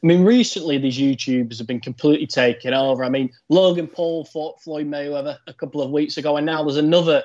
I 0.03 0.07
mean, 0.07 0.24
recently 0.24 0.78
these 0.78 0.97
YouTubers 0.97 1.57
have 1.57 1.68
been 1.68 1.80
completely 1.80 2.28
taken 2.28 2.74
over. 2.74 3.03
I 3.03 3.09
mean, 3.09 3.32
Logan 3.49 3.88
Paul 3.88 4.26
fought 4.26 4.61
Floyd 4.61 4.88
Mayweather 4.88 5.38
a 5.47 5.53
couple 5.53 5.82
of 5.82 5.89
weeks 5.91 6.18
ago, 6.18 6.38
and 6.38 6.45
now 6.45 6.63
there's 6.63 6.78
another 6.78 7.24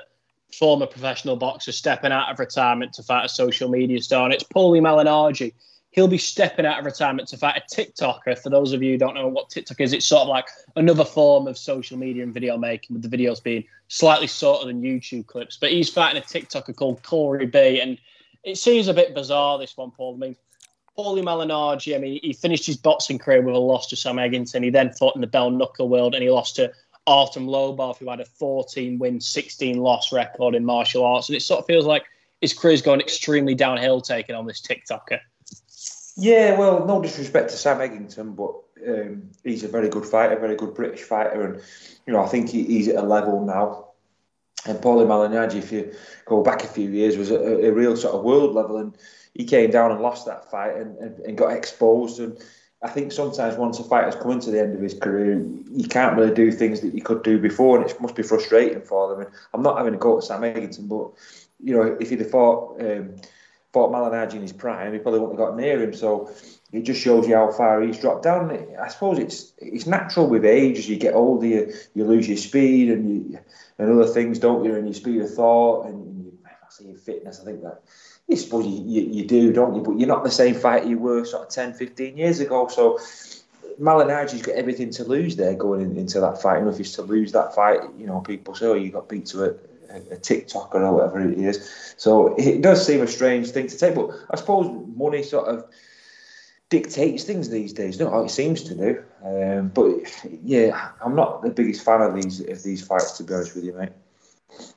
former 0.53 0.85
professional 0.85 1.35
boxer 1.35 1.71
stepping 1.71 2.11
out 2.11 2.31
of 2.31 2.39
retirement 2.39 2.93
to 2.93 3.03
fight 3.03 3.25
a 3.25 3.29
social 3.29 3.69
media 3.69 4.01
star, 4.01 4.25
and 4.25 4.33
it's 4.33 4.43
Paulie 4.43 4.81
Malignaggi. 4.81 5.53
He'll 5.91 6.07
be 6.07 6.17
stepping 6.17 6.65
out 6.65 6.79
of 6.79 6.85
retirement 6.85 7.27
to 7.29 7.37
fight 7.37 7.61
a 7.61 7.75
TikToker. 7.75 8.39
For 8.39 8.49
those 8.49 8.71
of 8.71 8.81
you 8.81 8.93
who 8.93 8.97
don't 8.97 9.13
know 9.13 9.27
what 9.27 9.49
TikTok 9.49 9.81
is, 9.81 9.91
it's 9.91 10.05
sort 10.05 10.21
of 10.21 10.29
like 10.29 10.45
another 10.77 11.03
form 11.03 11.47
of 11.47 11.57
social 11.57 11.97
media 11.97 12.23
and 12.23 12.33
video 12.33 12.57
making, 12.57 12.93
with 12.93 13.09
the 13.09 13.17
videos 13.17 13.43
being 13.43 13.65
slightly 13.89 14.27
shorter 14.27 14.67
than 14.67 14.81
YouTube 14.81 15.27
clips. 15.27 15.57
But 15.59 15.71
he's 15.71 15.89
fighting 15.89 16.21
a 16.21 16.25
TikToker 16.25 16.75
called 16.75 17.03
Corey 17.03 17.45
B, 17.45 17.81
and 17.81 17.97
it 18.43 18.57
seems 18.57 18.87
a 18.87 18.93
bit 18.93 19.13
bizarre. 19.13 19.59
This 19.59 19.75
one, 19.75 19.91
Paul. 19.91 20.15
I 20.15 20.17
mean, 20.17 20.35
Paulie 20.97 21.23
Malignaggi. 21.23 21.93
I 21.95 21.99
mean, 21.99 22.19
he 22.23 22.31
finished 22.31 22.65
his 22.65 22.77
boxing 22.77 23.19
career 23.19 23.41
with 23.41 23.55
a 23.55 23.59
loss 23.59 23.87
to 23.87 23.97
Sam 23.97 24.15
Eggington. 24.15 24.63
He 24.63 24.69
then 24.69 24.93
fought 24.93 25.15
in 25.15 25.21
the 25.21 25.27
Bare 25.27 25.51
Knuckle 25.51 25.89
World, 25.89 26.15
and 26.15 26.23
he 26.23 26.29
lost 26.29 26.55
to 26.55 26.71
Artem 27.07 27.47
Lobov, 27.47 27.97
who 27.97 28.09
had 28.09 28.19
a 28.19 28.25
14 28.25 28.99
win, 28.99 29.19
16 29.19 29.77
loss 29.77 30.11
record 30.11 30.55
in 30.55 30.63
martial 30.63 31.03
arts. 31.03 31.29
And 31.29 31.35
it 31.35 31.41
sort 31.41 31.59
of 31.59 31.65
feels 31.65 31.85
like 31.85 32.03
his 32.41 32.53
career's 32.53 32.81
gone 32.81 32.99
extremely 32.99 33.55
downhill 33.55 34.01
taking 34.01 34.35
on 34.35 34.45
this 34.45 34.61
TikToker. 34.61 35.19
Yeah, 36.17 36.57
well, 36.57 36.85
no 36.85 37.01
disrespect 37.01 37.49
to 37.49 37.57
Sam 37.57 37.79
Eggington, 37.79 38.35
but 38.35 38.53
um, 38.87 39.31
he's 39.43 39.63
a 39.63 39.67
very 39.67 39.89
good 39.89 40.05
fighter, 40.05 40.37
very 40.39 40.55
good 40.55 40.73
British 40.73 41.01
fighter. 41.01 41.41
And, 41.41 41.61
you 42.05 42.13
know, 42.13 42.23
I 42.23 42.27
think 42.27 42.49
he, 42.49 42.63
he's 42.63 42.87
at 42.89 42.95
a 42.95 43.07
level 43.07 43.45
now. 43.45 43.87
And 44.65 44.77
Paulie 44.77 45.07
Malignaggi, 45.07 45.55
if 45.55 45.71
you 45.71 45.93
go 46.25 46.43
back 46.43 46.63
a 46.63 46.67
few 46.67 46.89
years, 46.89 47.17
was 47.17 47.31
a, 47.31 47.67
a, 47.67 47.71
real 47.71 47.97
sort 47.97 48.13
of 48.13 48.23
world 48.23 48.53
level. 48.53 48.77
And 48.77 48.95
he 49.33 49.45
came 49.45 49.71
down 49.71 49.91
and 49.91 50.01
lost 50.01 50.27
that 50.27 50.51
fight 50.51 50.75
and, 50.75 50.97
and, 50.99 51.19
and 51.19 51.37
got 51.37 51.53
exposed. 51.53 52.19
And 52.19 52.37
I 52.83 52.89
think 52.89 53.11
sometimes 53.11 53.57
once 53.57 53.79
a 53.79 53.83
fighter's 53.83 54.15
coming 54.15 54.39
to 54.39 54.51
the 54.51 54.59
end 54.59 54.73
of 54.73 54.81
his 54.81 54.95
career, 54.95 55.39
you 55.71 55.87
can't 55.87 56.17
really 56.17 56.33
do 56.33 56.51
things 56.51 56.81
that 56.81 56.95
you 56.95 57.03
could 57.03 57.21
do 57.23 57.37
before, 57.37 57.79
and 57.79 57.89
it 57.89 58.01
must 58.01 58.15
be 58.15 58.23
frustrating 58.23 58.81
for 58.81 59.09
them. 59.09 59.21
And 59.21 59.29
I'm 59.53 59.61
not 59.61 59.77
having 59.77 59.93
a 59.93 59.97
go 59.97 60.17
at 60.17 60.23
Sam 60.23 60.41
Eggington, 60.41 60.89
but 60.89 61.11
you 61.63 61.75
know, 61.75 61.97
if 61.99 62.09
he'd 62.09 62.21
have 62.21 62.31
fought 62.31 62.81
um, 62.81 63.15
fought 63.71 63.91
Malignaggi 63.91 64.33
in 64.33 64.41
his 64.41 64.53
prime, 64.53 64.93
he 64.93 64.99
probably 64.99 65.19
wouldn't 65.19 65.39
have 65.39 65.49
got 65.49 65.57
near 65.57 65.81
him. 65.81 65.93
So 65.93 66.31
it 66.71 66.81
just 66.81 67.01
shows 67.01 67.27
you 67.27 67.35
how 67.35 67.51
far 67.51 67.81
he's 67.81 67.99
dropped 67.99 68.23
down. 68.23 68.51
I 68.81 68.87
suppose 68.87 69.19
it's 69.19 69.53
it's 69.59 69.85
natural 69.85 70.27
with 70.27 70.43
age 70.43 70.79
as 70.79 70.89
you 70.89 70.97
get 70.97 71.13
older, 71.13 71.45
you, 71.45 71.73
you 71.93 72.03
lose 72.05 72.27
your 72.27 72.37
speed 72.37 72.89
and 72.89 73.31
you, 73.31 73.39
and 73.77 73.91
other 73.91 74.11
things, 74.11 74.39
don't 74.39 74.65
you? 74.65 74.73
And 74.75 74.87
your 74.87 74.95
speed 74.95 75.21
of 75.21 75.31
thought 75.33 75.85
and 75.85 76.11
your 76.79 76.97
fitness. 76.97 77.39
I 77.39 77.45
think 77.45 77.61
that 77.61 77.81
I 78.31 78.35
suppose 78.35 78.65
you, 78.65 78.81
you, 78.85 79.01
you, 79.01 79.25
do, 79.27 79.51
don't 79.51 79.75
you? 79.75 79.81
But 79.81 79.99
you're 79.99 80.07
not 80.07 80.23
the 80.23 80.31
same 80.31 80.55
fighter 80.55 80.87
you 80.87 80.97
were 80.97 81.25
sort 81.25 81.47
of 81.47 81.49
10, 81.49 81.73
15 81.73 82.17
years 82.17 82.39
ago. 82.39 82.67
So 82.67 82.99
Malignaggi's 83.79 84.41
got 84.41 84.55
everything 84.55 84.89
to 84.91 85.03
lose 85.03 85.35
there 85.35 85.53
going 85.55 85.81
in, 85.81 85.97
into 85.97 86.19
that 86.21 86.41
fight. 86.41 86.59
And 86.59 86.69
if 86.69 86.77
he's 86.77 86.93
to 86.93 87.01
lose 87.01 87.31
that 87.33 87.53
fight, 87.53 87.81
you 87.97 88.07
know, 88.07 88.21
people 88.21 88.55
say, 88.55 88.67
oh, 88.67 88.73
you 88.75 88.91
got 88.91 89.09
beat 89.09 89.25
to 89.27 89.43
a, 89.43 89.49
a, 89.89 89.97
a 89.97 90.17
TikToker 90.17 90.75
or 90.75 90.93
whatever 90.93 91.19
it 91.21 91.37
is. 91.37 91.93
So 91.97 92.35
it 92.37 92.61
does 92.61 92.85
seem 92.85 93.01
a 93.01 93.07
strange 93.07 93.49
thing 93.49 93.67
to 93.67 93.77
take. 93.77 93.95
But 93.95 94.11
I 94.29 94.37
suppose 94.37 94.87
money 94.95 95.23
sort 95.23 95.47
of 95.47 95.65
dictates 96.69 97.25
things 97.25 97.49
these 97.49 97.73
days, 97.73 97.97
don't 97.97 98.13
it? 98.13 98.25
It 98.25 98.31
seems 98.31 98.63
to 98.63 98.75
do. 98.75 99.03
Um, 99.25 99.67
but 99.67 99.97
yeah, 100.41 100.89
I'm 101.03 101.15
not 101.15 101.41
the 101.41 101.49
biggest 101.49 101.83
fan 101.83 102.01
of 102.01 102.15
these 102.15 102.39
of 102.39 102.63
these 102.63 102.85
fights, 102.85 103.17
to 103.17 103.23
be 103.23 103.33
honest 103.33 103.55
with 103.55 103.65
you, 103.65 103.73
mate. 103.73 103.89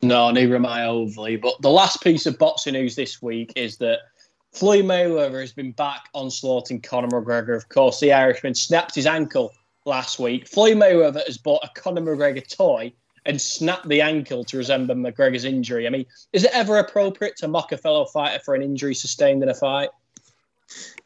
No, 0.03 0.31
neither 0.31 0.55
am 0.55 0.67
I 0.67 0.87
overly. 0.87 1.37
But 1.37 1.61
the 1.61 1.71
last 1.71 2.03
piece 2.03 2.27
of 2.27 2.39
boxing 2.39 2.75
news 2.75 2.97
this 2.97 3.23
week 3.23 3.53
is 3.57 3.79
that 3.79 4.01
Floyd 4.53 4.85
Mayweather 4.85 5.41
has 5.41 5.53
been 5.53 5.73
back 5.73 6.09
onslaughting 6.15 6.81
Conor 6.81 7.09
McGregor. 7.09 7.57
Of 7.57 7.69
course, 7.69 8.01
the 8.01 8.13
Irishman 8.13 8.55
snapped 8.55 8.95
his 8.95 9.07
ankle 9.07 9.53
last 9.85 10.19
week. 10.19 10.47
Floyd 10.47 10.77
Mayweather 10.77 11.25
has 11.27 11.39
bought 11.39 11.65
a 11.65 11.81
Conor 11.81 12.03
McGregor 12.03 12.47
toy 12.47 12.93
and 13.27 13.41
snapped 13.41 13.89
the 13.89 14.01
ankle 14.01 14.45
to 14.45 14.57
resemble 14.57 14.95
McGregor's 14.95 15.45
injury. 15.45 15.87
I 15.87 15.91
mean, 15.91 16.07
is 16.33 16.45
it 16.45 16.51
ever 16.53 16.79
appropriate 16.79 17.37
to 17.39 17.49
mock 17.49 17.73
a 17.73 17.79
fellow 17.79 18.05
fighter 18.05 18.43
for 18.45 18.55
an 18.55 18.63
injury 18.63 18.95
sustained 18.95 19.43
in 19.43 19.49
a 19.49 19.55
fight? 19.55 19.91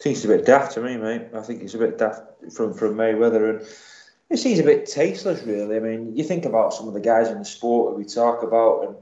Seems 0.00 0.24
a 0.24 0.28
bit 0.28 0.44
daft 0.46 0.72
to 0.74 0.80
me, 0.80 0.96
mate. 0.96 1.22
I 1.34 1.40
think 1.40 1.62
it's 1.62 1.74
a 1.74 1.78
bit 1.78 1.98
daft 1.98 2.22
from, 2.52 2.74
from 2.74 2.94
Mayweather 2.94 3.50
and 3.50 3.68
it 4.30 4.36
seems 4.36 4.58
a 4.58 4.64
bit 4.64 4.86
tasteless, 4.86 5.42
really. 5.42 5.76
I 5.76 5.80
mean, 5.80 6.14
you 6.14 6.24
think 6.24 6.44
about 6.44 6.74
some 6.74 6.88
of 6.88 6.94
the 6.94 7.00
guys 7.00 7.28
in 7.28 7.38
the 7.38 7.44
sport 7.44 7.92
that 7.92 7.98
we 7.98 8.04
talk 8.04 8.42
about 8.42 8.86
and 8.86 8.96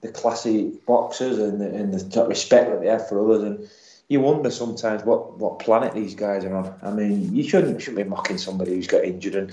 the 0.00 0.08
classy 0.08 0.72
boxers 0.86 1.38
and 1.38 1.60
the, 1.60 1.68
and 1.68 1.94
the 1.94 2.26
respect 2.26 2.70
that 2.70 2.80
they 2.80 2.88
have 2.88 3.08
for 3.08 3.20
others, 3.24 3.42
and 3.42 3.68
you 4.08 4.20
wonder 4.20 4.50
sometimes 4.50 5.04
what, 5.04 5.38
what 5.38 5.58
planet 5.58 5.94
these 5.94 6.14
guys 6.14 6.44
are 6.44 6.54
on. 6.54 6.74
I 6.82 6.90
mean, 6.90 7.34
you 7.34 7.42
shouldn't 7.42 7.80
shouldn't 7.80 8.04
be 8.04 8.08
mocking 8.08 8.38
somebody 8.38 8.74
who's 8.74 8.86
got 8.86 9.04
injured, 9.04 9.34
and 9.34 9.50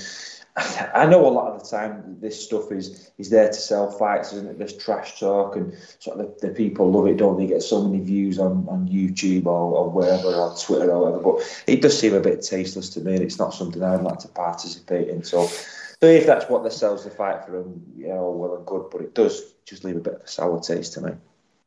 I 0.93 1.07
know 1.07 1.25
a 1.25 1.29
lot 1.29 1.51
of 1.51 1.63
the 1.63 1.67
time 1.67 2.17
this 2.19 2.43
stuff 2.43 2.71
is 2.71 3.11
is 3.17 3.31
there 3.31 3.47
to 3.47 3.53
sell 3.53 3.89
fights, 3.89 4.33
isn't 4.33 4.47
it? 4.47 4.59
This 4.59 4.77
trash 4.77 5.19
talk 5.19 5.55
and 5.55 5.75
sort 5.97 6.19
of 6.19 6.39
the, 6.39 6.47
the, 6.47 6.53
people 6.53 6.91
love 6.91 7.07
it, 7.07 7.17
don't 7.17 7.37
they? 7.37 7.47
Get 7.47 7.63
so 7.63 7.83
many 7.83 8.03
views 8.03 8.37
on, 8.37 8.67
on 8.69 8.87
YouTube 8.87 9.47
or, 9.47 9.77
or 9.77 9.89
wherever, 9.89 10.27
or 10.27 10.55
Twitter 10.55 10.91
or 10.91 11.05
whatever. 11.05 11.23
But 11.23 11.63
it 11.65 11.81
does 11.81 11.97
seem 11.97 12.13
a 12.13 12.19
bit 12.19 12.43
tasteless 12.43 12.89
to 12.91 12.99
me, 12.99 13.13
and 13.13 13.23
it's 13.23 13.39
not 13.39 13.55
something 13.55 13.81
I'd 13.81 14.01
like 14.01 14.19
to 14.19 14.27
participate 14.27 15.07
in. 15.09 15.23
So, 15.23 15.47
so 15.47 16.05
if 16.05 16.27
that's 16.27 16.47
what 16.49 16.63
that 16.63 16.73
sells 16.73 17.03
the 17.03 17.09
fight 17.09 17.43
for 17.45 17.51
them, 17.51 17.81
yeah, 17.97 18.13
oh, 18.13 18.31
well 18.31 18.55
and 18.55 18.65
good. 18.65 18.91
But 18.91 19.01
it 19.01 19.15
does 19.15 19.41
just 19.65 19.83
leave 19.83 19.95
a 19.95 20.01
bit 20.01 20.15
of 20.15 20.21
a 20.21 20.27
sour 20.27 20.59
taste 20.59 20.93
to 20.93 21.01
me. 21.01 21.13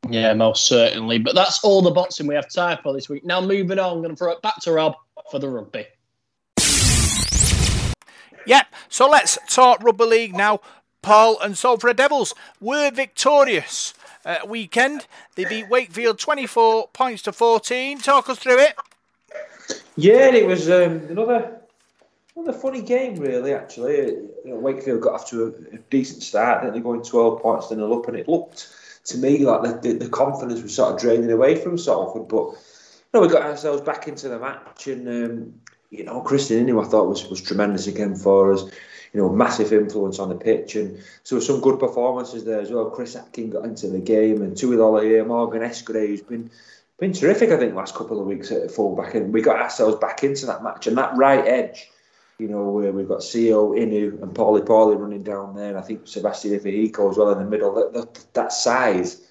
Yeah, 0.09 0.33
most 0.33 0.65
certainly. 0.65 1.17
But 1.17 1.35
that's 1.35 1.61
all 1.61 1.81
the 1.81 1.91
boxing 1.91 2.27
we 2.27 2.35
have 2.35 2.49
time 2.49 2.77
for 2.81 2.93
this 2.93 3.09
week. 3.09 3.25
Now 3.25 3.41
moving 3.41 3.79
on, 3.79 3.91
I'm 3.91 4.01
going 4.01 4.11
to 4.11 4.15
throw 4.15 4.31
it 4.31 4.41
back 4.41 4.61
to 4.61 4.71
Rob 4.71 4.95
for 5.29 5.39
the 5.39 5.49
rugby. 5.49 5.87
Yep, 8.47 8.73
so 8.87 9.09
let's 9.09 9.37
talk 9.49 9.83
Rugby 9.83 10.05
League 10.05 10.33
now. 10.33 10.61
Paul 11.01 11.37
and 11.41 11.57
Salford 11.57 11.97
Devils 11.97 12.33
were 12.61 12.89
victorious 12.91 13.93
uh, 14.25 14.37
weekend. 14.47 15.05
They 15.35 15.43
beat 15.43 15.69
Wakefield 15.69 16.17
24 16.17 16.87
points 16.93 17.21
to 17.23 17.33
14. 17.33 17.99
Talk 17.99 18.29
us 18.29 18.39
through 18.39 18.59
it. 18.59 18.75
Yeah, 19.97 20.29
it 20.29 20.47
was 20.47 20.69
um, 20.69 21.01
another 21.09 21.59
another 22.37 22.57
funny 22.57 22.81
game, 22.81 23.15
really. 23.15 23.53
Actually, 23.53 23.97
you 23.97 24.31
know, 24.45 24.55
Wakefield 24.55 25.01
got 25.01 25.15
off 25.15 25.29
to 25.31 25.43
a, 25.43 25.75
a 25.75 25.79
decent 25.89 26.23
start. 26.23 26.63
Then 26.63 26.71
they 26.71 26.79
going 26.79 27.03
12 27.03 27.41
points, 27.41 27.67
then 27.67 27.79
they 27.79 27.83
up, 27.83 28.07
and 28.07 28.15
it 28.15 28.29
looked 28.29 28.69
to 29.05 29.17
me, 29.17 29.39
like 29.39 29.63
the, 29.63 29.89
the, 29.89 30.05
the 30.05 30.09
confidence 30.09 30.61
was 30.61 30.75
sort 30.75 30.93
of 30.93 31.01
draining 31.01 31.31
away 31.31 31.55
from 31.55 31.77
Salford. 31.77 32.29
But 32.29 32.45
you 32.45 33.09
know, 33.13 33.21
we 33.21 33.27
got 33.27 33.43
ourselves 33.43 33.81
back 33.81 34.07
into 34.07 34.29
the 34.29 34.39
match, 34.39 34.87
and 34.87 35.07
um, 35.07 35.53
you 35.89 36.03
know, 36.03 36.21
Krisnan 36.21 36.65
Inu 36.65 36.85
I 36.85 36.87
thought 36.87 37.07
was 37.07 37.27
was 37.27 37.41
tremendous 37.41 37.87
again 37.87 38.15
for 38.15 38.53
us. 38.53 38.63
You 39.13 39.21
know, 39.21 39.29
massive 39.29 39.71
influence 39.71 40.19
on 40.19 40.29
the 40.29 40.35
pitch, 40.35 40.75
and 40.75 41.01
so 41.23 41.39
some 41.39 41.61
good 41.61 41.79
performances 41.79 42.43
there 42.43 42.59
as 42.59 42.69
well. 42.69 42.89
Chris 42.89 43.15
Atkin 43.15 43.49
got 43.49 43.63
into 43.63 43.87
the 43.87 43.99
game, 43.99 44.41
and 44.41 44.55
Tui 44.55 44.75
Lolohea, 44.75 45.25
Morgan 45.25 45.61
Escaré, 45.61 46.07
who's 46.07 46.21
been 46.21 46.51
been 46.99 47.13
terrific. 47.13 47.51
I 47.51 47.57
think 47.57 47.73
last 47.73 47.95
couple 47.95 48.19
of 48.19 48.27
weeks 48.27 48.51
at 48.51 48.69
fullback, 48.69 49.15
and 49.15 49.33
we 49.33 49.41
got 49.41 49.61
ourselves 49.61 49.95
back 49.97 50.23
into 50.23 50.45
that 50.47 50.61
match, 50.61 50.87
and 50.87 50.97
that 50.97 51.15
right 51.15 51.45
edge. 51.47 51.89
You 52.37 52.49
know, 52.49 52.69
where 52.69 52.91
we've 52.91 53.07
got 53.07 53.21
Co, 53.21 53.71
Inu, 53.71 54.21
and 54.21 54.35
Pauli 54.35 54.61
Pauli 54.61 54.95
running 54.95 55.23
down 55.23 55.55
there, 55.55 55.69
and 55.69 55.77
I 55.77 55.81
think 55.81 56.07
Sebastian 56.07 56.59
Ifeiko 56.59 57.09
as 57.09 57.17
well 57.17 57.31
in 57.31 57.39
the 57.39 57.45
middle. 57.45 57.73
That, 57.73 57.93
that, 57.93 58.25
that 58.33 58.53
size, 58.53 59.25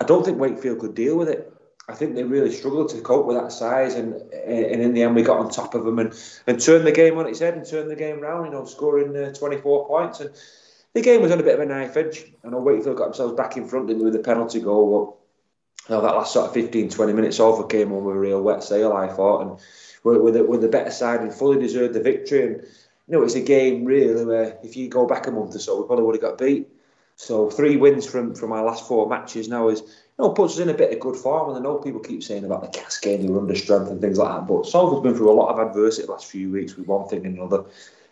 I 0.00 0.04
don't 0.04 0.26
think 0.26 0.38
Wakefield 0.38 0.80
could 0.80 0.94
deal 0.94 1.16
with 1.16 1.30
it. 1.30 1.53
I 1.88 1.94
think 1.94 2.14
they 2.14 2.24
really 2.24 2.50
struggled 2.50 2.88
to 2.90 3.00
cope 3.02 3.26
with 3.26 3.36
that 3.36 3.52
size, 3.52 3.94
and 3.94 4.14
and 4.14 4.82
in 4.82 4.94
the 4.94 5.02
end 5.02 5.14
we 5.14 5.22
got 5.22 5.38
on 5.38 5.50
top 5.50 5.74
of 5.74 5.84
them 5.84 5.98
and, 5.98 6.14
and 6.46 6.60
turned 6.60 6.86
the 6.86 6.92
game 6.92 7.18
on 7.18 7.26
its 7.26 7.40
head 7.40 7.54
and 7.54 7.66
turned 7.66 7.90
the 7.90 7.96
game 7.96 8.20
round. 8.20 8.46
You 8.46 8.52
know, 8.52 8.64
scoring 8.64 9.14
uh, 9.16 9.32
24 9.34 9.86
points, 9.86 10.20
and 10.20 10.30
the 10.94 11.02
game 11.02 11.20
was 11.20 11.30
on 11.30 11.40
a 11.40 11.42
bit 11.42 11.54
of 11.54 11.60
a 11.60 11.66
knife 11.66 11.96
edge. 11.96 12.32
I 12.44 12.48
know 12.48 12.60
Wakefield 12.60 12.96
got 12.96 13.04
themselves 13.04 13.34
back 13.34 13.56
in 13.56 13.68
front 13.68 13.88
with 13.88 14.12
the 14.12 14.18
penalty 14.18 14.60
goal, 14.60 15.18
but 15.86 15.90
you 15.90 15.94
know, 15.96 16.02
that 16.02 16.16
last 16.16 16.32
sort 16.32 16.46
of 16.46 16.54
15, 16.54 16.88
20 16.88 17.12
minutes 17.12 17.40
over 17.40 17.64
came 17.66 17.92
on 17.92 18.04
with 18.04 18.16
a 18.16 18.18
real 18.18 18.40
wet 18.40 18.64
sail. 18.64 18.92
I 18.92 19.08
thought, 19.08 19.42
and 19.42 19.60
with 20.04 20.34
the, 20.34 20.44
with 20.44 20.60
the 20.60 20.68
better 20.68 20.90
side 20.90 21.20
and 21.20 21.34
fully 21.34 21.58
deserved 21.58 21.94
the 21.94 22.00
victory. 22.00 22.44
And 22.44 22.62
you 23.08 23.18
know, 23.18 23.22
it's 23.22 23.34
a 23.34 23.40
game 23.40 23.84
really 23.84 24.24
where 24.24 24.58
if 24.62 24.76
you 24.76 24.88
go 24.88 25.06
back 25.06 25.26
a 25.26 25.30
month 25.30 25.54
or 25.54 25.58
so, 25.58 25.80
we 25.80 25.86
probably 25.86 26.04
would 26.04 26.14
have 26.14 26.22
got 26.22 26.38
beat. 26.38 26.68
So 27.16 27.50
three 27.50 27.76
wins 27.76 28.06
from 28.06 28.34
from 28.34 28.52
our 28.52 28.64
last 28.64 28.88
four 28.88 29.08
matches 29.08 29.48
now 29.48 29.68
is 29.68 29.82
you 30.18 30.24
know, 30.24 30.30
puts 30.30 30.54
us 30.54 30.60
in 30.60 30.68
a 30.68 30.74
bit 30.74 30.92
of 30.92 31.00
good 31.00 31.16
form. 31.16 31.48
And 31.48 31.58
I 31.58 31.62
know 31.62 31.78
people 31.78 32.00
keep 32.00 32.22
saying 32.22 32.44
about 32.44 32.62
the 32.62 32.78
cascade, 32.78 33.22
you're 33.22 33.38
under 33.38 33.54
strength 33.54 33.90
and 33.90 34.00
things 34.00 34.18
like 34.18 34.28
that. 34.28 34.46
But 34.46 34.66
Salford's 34.66 35.02
been 35.02 35.16
through 35.16 35.32
a 35.32 35.34
lot 35.34 35.52
of 35.52 35.66
adversity 35.66 36.06
the 36.06 36.12
last 36.12 36.26
few 36.26 36.50
weeks 36.50 36.76
with 36.76 36.86
one 36.86 37.08
thing 37.08 37.26
and 37.26 37.36
another. 37.36 37.64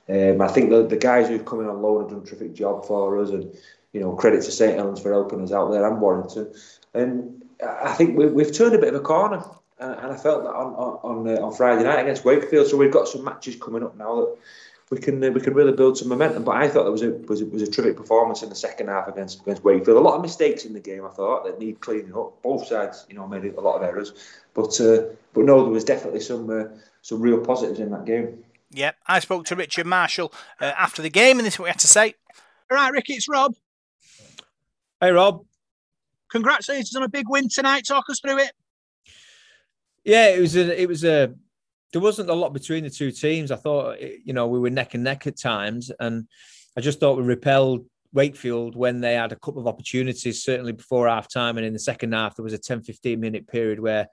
Um, 0.08 0.42
I 0.42 0.48
think 0.48 0.70
the, 0.70 0.86
the 0.86 0.96
guys 0.96 1.28
who've 1.28 1.44
come 1.44 1.60
in 1.60 1.68
on 1.68 1.80
loan 1.80 2.02
have 2.02 2.10
done 2.10 2.22
a 2.22 2.26
terrific 2.26 2.54
job 2.54 2.84
for 2.86 3.22
us. 3.22 3.30
And, 3.30 3.54
you 3.92 4.00
know, 4.00 4.14
credit 4.14 4.42
to 4.42 4.50
St 4.50 4.76
Helens 4.76 5.00
for 5.00 5.12
helping 5.12 5.42
us 5.42 5.52
out 5.52 5.70
there 5.70 5.86
and 5.86 6.00
Warrington. 6.00 6.52
And 6.94 7.42
I 7.64 7.92
think 7.92 8.16
we, 8.16 8.26
we've 8.26 8.52
turned 8.52 8.74
a 8.74 8.78
bit 8.78 8.94
of 8.94 9.00
a 9.00 9.04
corner. 9.04 9.44
And 9.78 10.12
I 10.12 10.16
felt 10.16 10.44
that 10.44 10.50
on 10.50 10.74
on, 11.02 11.28
uh, 11.28 11.40
on 11.40 11.52
Friday 11.52 11.82
night 11.82 12.00
against 12.00 12.24
Wakefield. 12.24 12.68
So 12.68 12.76
we've 12.76 12.92
got 12.92 13.08
some 13.08 13.24
matches 13.24 13.56
coming 13.56 13.82
up 13.82 13.96
now 13.96 14.14
that 14.16 14.36
we 14.92 14.98
can 14.98 15.24
uh, 15.24 15.30
we 15.30 15.40
can 15.40 15.54
really 15.54 15.72
build 15.72 15.96
some 15.96 16.08
momentum. 16.08 16.44
But 16.44 16.56
I 16.56 16.68
thought 16.68 16.82
there 16.82 16.92
was 16.92 17.00
a 17.00 17.12
was 17.12 17.40
a, 17.40 17.46
was 17.46 17.62
a 17.62 17.70
terrific 17.70 17.96
performance 17.96 18.42
in 18.42 18.50
the 18.50 18.54
second 18.54 18.88
half 18.88 19.08
against 19.08 19.40
against 19.40 19.64
Wakefield. 19.64 19.96
A 19.96 20.00
lot 20.00 20.16
of 20.16 20.20
mistakes 20.20 20.66
in 20.66 20.74
the 20.74 20.80
game. 20.80 21.06
I 21.06 21.08
thought 21.08 21.46
that 21.46 21.58
need 21.58 21.80
cleaning 21.80 22.14
up. 22.14 22.42
Both 22.42 22.66
sides, 22.66 23.06
you 23.08 23.14
know, 23.14 23.26
made 23.26 23.42
a 23.42 23.60
lot 23.60 23.76
of 23.76 23.82
errors. 23.82 24.12
But 24.52 24.78
uh, 24.82 25.04
but 25.32 25.46
no, 25.46 25.62
there 25.62 25.72
was 25.72 25.84
definitely 25.84 26.20
some 26.20 26.50
uh, 26.50 26.64
some 27.00 27.22
real 27.22 27.38
positives 27.38 27.80
in 27.80 27.90
that 27.90 28.04
game. 28.04 28.44
Yep, 28.72 28.96
I 29.06 29.20
spoke 29.20 29.46
to 29.46 29.56
Richard 29.56 29.86
Marshall 29.86 30.30
uh, 30.60 30.72
after 30.76 31.00
the 31.00 31.10
game, 31.10 31.38
and 31.38 31.46
this 31.46 31.54
is 31.54 31.58
what 31.58 31.66
he 31.66 31.70
had 31.70 31.80
to 31.80 31.88
say. 31.88 32.14
All 32.70 32.76
right, 32.76 32.92
Ricky, 32.92 33.14
it's 33.14 33.28
Rob. 33.28 33.54
Hey, 35.00 35.10
Rob. 35.10 35.44
Congratulations 36.30 36.94
on 36.96 37.02
a 37.02 37.08
big 37.08 37.28
win 37.28 37.48
tonight. 37.48 37.86
Talk 37.86 38.10
us 38.10 38.20
through 38.20 38.38
it. 38.38 38.52
Yeah, 40.04 40.28
it 40.28 40.40
was 40.40 40.54
a 40.54 40.80
it 40.80 40.86
was 40.86 41.02
a 41.04 41.34
there 41.92 42.02
wasn't 42.02 42.30
a 42.30 42.34
lot 42.34 42.52
between 42.52 42.84
the 42.84 42.90
two 42.90 43.10
teams. 43.10 43.50
I 43.50 43.56
thought, 43.56 43.96
eh, 44.00 44.16
you 44.24 44.32
know, 44.32 44.46
we 44.46 44.58
were 44.58 44.70
neck 44.70 44.94
and 44.94 45.04
neck 45.04 45.26
at 45.26 45.38
times, 45.38 45.90
and 46.00 46.26
I 46.76 46.80
just 46.80 47.00
thought 47.00 47.18
we 47.18 47.22
repelled 47.22 47.86
Wakefield 48.12 48.76
when 48.76 49.00
they 49.00 49.14
had 49.14 49.32
a 49.32 49.36
couple 49.36 49.60
of 49.60 49.66
opportunities, 49.66 50.42
certainly 50.42 50.72
before 50.72 51.08
half 51.08 51.28
time. 51.32 51.56
And 51.56 51.66
in 51.66 51.72
the 51.72 51.78
second 51.78 52.12
half, 52.12 52.36
there 52.36 52.44
was 52.44 52.52
a 52.52 52.58
10 52.58 52.82
15 52.82 53.18
minute 53.18 53.46
period 53.46 53.80
where 53.80 54.08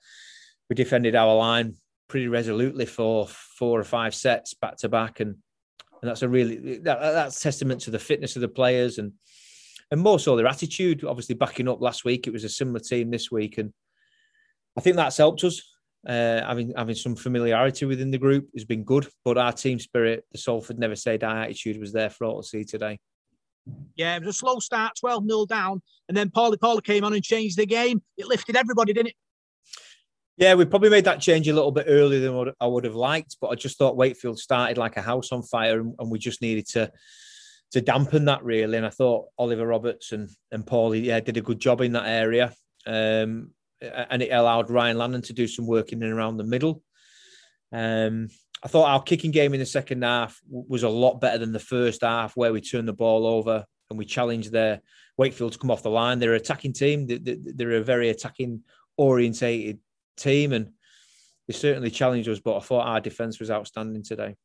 we 0.70 0.76
defended 0.76 1.16
our 1.16 1.36
line 1.36 1.76
pretty 2.08 2.28
resolutely 2.28 2.86
for 2.86 3.28
four 3.28 3.80
or 3.80 3.84
five 3.84 4.16
sets 4.16 4.54
back 4.54 4.78
to 4.78 4.90
back. 4.90 5.20
And, 5.20 5.36
and 6.02 6.10
that's 6.10 6.22
a 6.22 6.30
really, 6.30 6.78
that, 6.80 7.00
that's 7.00 7.42
testament 7.42 7.82
to 7.82 7.92
the 7.92 8.00
fitness 8.00 8.36
of 8.36 8.42
the 8.42 8.48
players 8.48 8.98
and, 8.98 9.14
and 9.92 10.00
more 10.00 10.20
so 10.20 10.36
their 10.36 10.48
attitude. 10.48 11.04
Obviously, 11.04 11.36
backing 11.36 11.68
up 11.68 11.82
last 11.82 12.06
week, 12.06 12.26
it 12.26 12.34
was 12.34 12.44
a 12.44 12.50
similar 12.50 12.80
team 12.80 13.12
this 13.12 13.30
week. 13.30 13.58
And 13.58 13.74
I 14.78 14.82
think 14.82 14.96
that's 14.96 15.18
helped 15.18 15.44
us 15.44 15.69
uh, 16.08 16.46
having 16.46 16.74
having 16.76 16.96
some 16.96 17.16
familiarity 17.16 17.86
within 17.86 18.12
the 18.12 18.18
group 18.18 18.50
has 18.56 18.66
been 18.66 18.84
good. 18.84 19.08
But 19.26 19.38
our 19.38 19.52
team 19.52 19.80
spirit, 19.80 20.26
the 20.32 20.38
Salford 20.38 20.80
never 20.80 20.96
say 20.96 21.18
die 21.18 21.44
attitude, 21.44 21.80
was 21.80 21.94
there 21.94 22.10
for 22.10 22.26
all 22.26 22.42
to 22.42 22.48
see 22.48 22.64
today. 22.64 23.00
Yeah, 23.96 24.16
it 24.16 24.24
was 24.24 24.36
a 24.36 24.40
slow 24.40 24.60
start, 24.60 24.94
12 25.00 25.26
0 25.26 25.46
down, 25.46 25.82
and 26.08 26.18
then 26.18 26.30
Pauli 26.30 26.58
Pauli 26.58 26.82
came 26.82 27.04
on 27.04 27.14
and 27.14 27.24
changed 27.24 27.58
the 27.58 27.66
game. 27.66 28.02
It 28.18 28.28
lifted 28.28 28.56
everybody, 28.56 28.94
didn't 28.94 29.10
it? 29.10 29.16
Yeah, 30.38 30.56
we 30.56 30.64
probably 30.64 30.90
made 30.90 31.04
that 31.04 31.20
change 31.20 31.50
a 31.50 31.54
little 31.54 31.72
bit 31.72 31.88
earlier 31.90 32.22
than 32.22 32.34
what 32.34 32.56
I 32.62 32.66
would 32.66 32.86
have 32.86 32.96
liked, 32.96 33.36
but 33.42 33.50
I 33.50 33.56
just 33.56 33.78
thought 33.78 33.98
Wakefield 33.98 34.40
started 34.40 34.78
like 34.78 34.96
a 34.96 35.02
house 35.02 35.34
on 35.34 35.44
fire, 35.44 35.82
and 35.82 36.10
we 36.10 36.18
just 36.18 36.42
needed 36.42 36.66
to 36.70 36.92
to 37.72 37.82
dampen 37.82 38.26
that 38.26 38.44
really. 38.44 38.78
And 38.78 38.86
I 38.86 38.90
thought 38.90 39.28
Oliver 39.38 39.68
Roberts 39.68 40.14
and 40.14 40.30
and 40.52 40.66
Pauli, 40.66 41.02
yeah, 41.02 41.20
did 41.20 41.38
a 41.38 41.42
good 41.42 41.60
job 41.60 41.82
in 41.82 41.92
that 41.92 42.08
area. 42.08 42.54
Um, 42.88 43.52
and 43.82 44.22
it 44.22 44.30
allowed 44.30 44.70
Ryan 44.70 44.98
Lannon 44.98 45.22
to 45.24 45.34
do 45.34 45.48
some 45.48 45.68
work 45.68 45.92
in 45.92 46.04
and 46.04 46.14
around 46.14 46.38
the 46.38 46.44
middle. 46.44 46.84
Um, 47.72 48.30
I 48.64 48.68
thought 48.68 48.90
our 48.90 49.02
kicking 49.02 49.32
game 49.32 49.54
in 49.54 49.60
the 49.60 49.66
second 49.66 50.04
half 50.04 50.40
was 50.50 50.84
a 50.84 50.90
lot 50.90 51.22
better 51.22 51.38
than 51.38 51.54
the 51.54 51.60
first 51.60 52.02
half, 52.02 52.36
where 52.36 52.52
we 52.52 52.62
turned 52.62 52.88
the 52.88 52.94
ball 52.94 53.26
over 53.26 53.66
and 53.90 53.98
we 53.98 54.06
challenged 54.06 54.52
their 54.52 54.82
Wakefield 55.18 55.54
to 55.54 55.60
come 55.60 55.72
off 55.72 55.84
the 55.84 55.90
line. 55.90 56.20
They're 56.20 56.34
an 56.34 56.42
attacking 56.42 56.74
team. 56.74 57.08
They're 57.08 57.74
a 57.74 57.84
very 57.84 58.10
attacking 58.10 58.64
orientated 58.98 59.80
team, 60.18 60.54
and 60.54 60.72
they 61.48 61.54
certainly 61.54 61.92
challenged 61.92 62.30
us. 62.30 62.40
But 62.40 62.58
I 62.58 62.60
thought 62.62 62.88
our 62.88 63.02
defence 63.02 63.40
was 63.40 63.52
outstanding 63.52 64.04
today. 64.04 64.36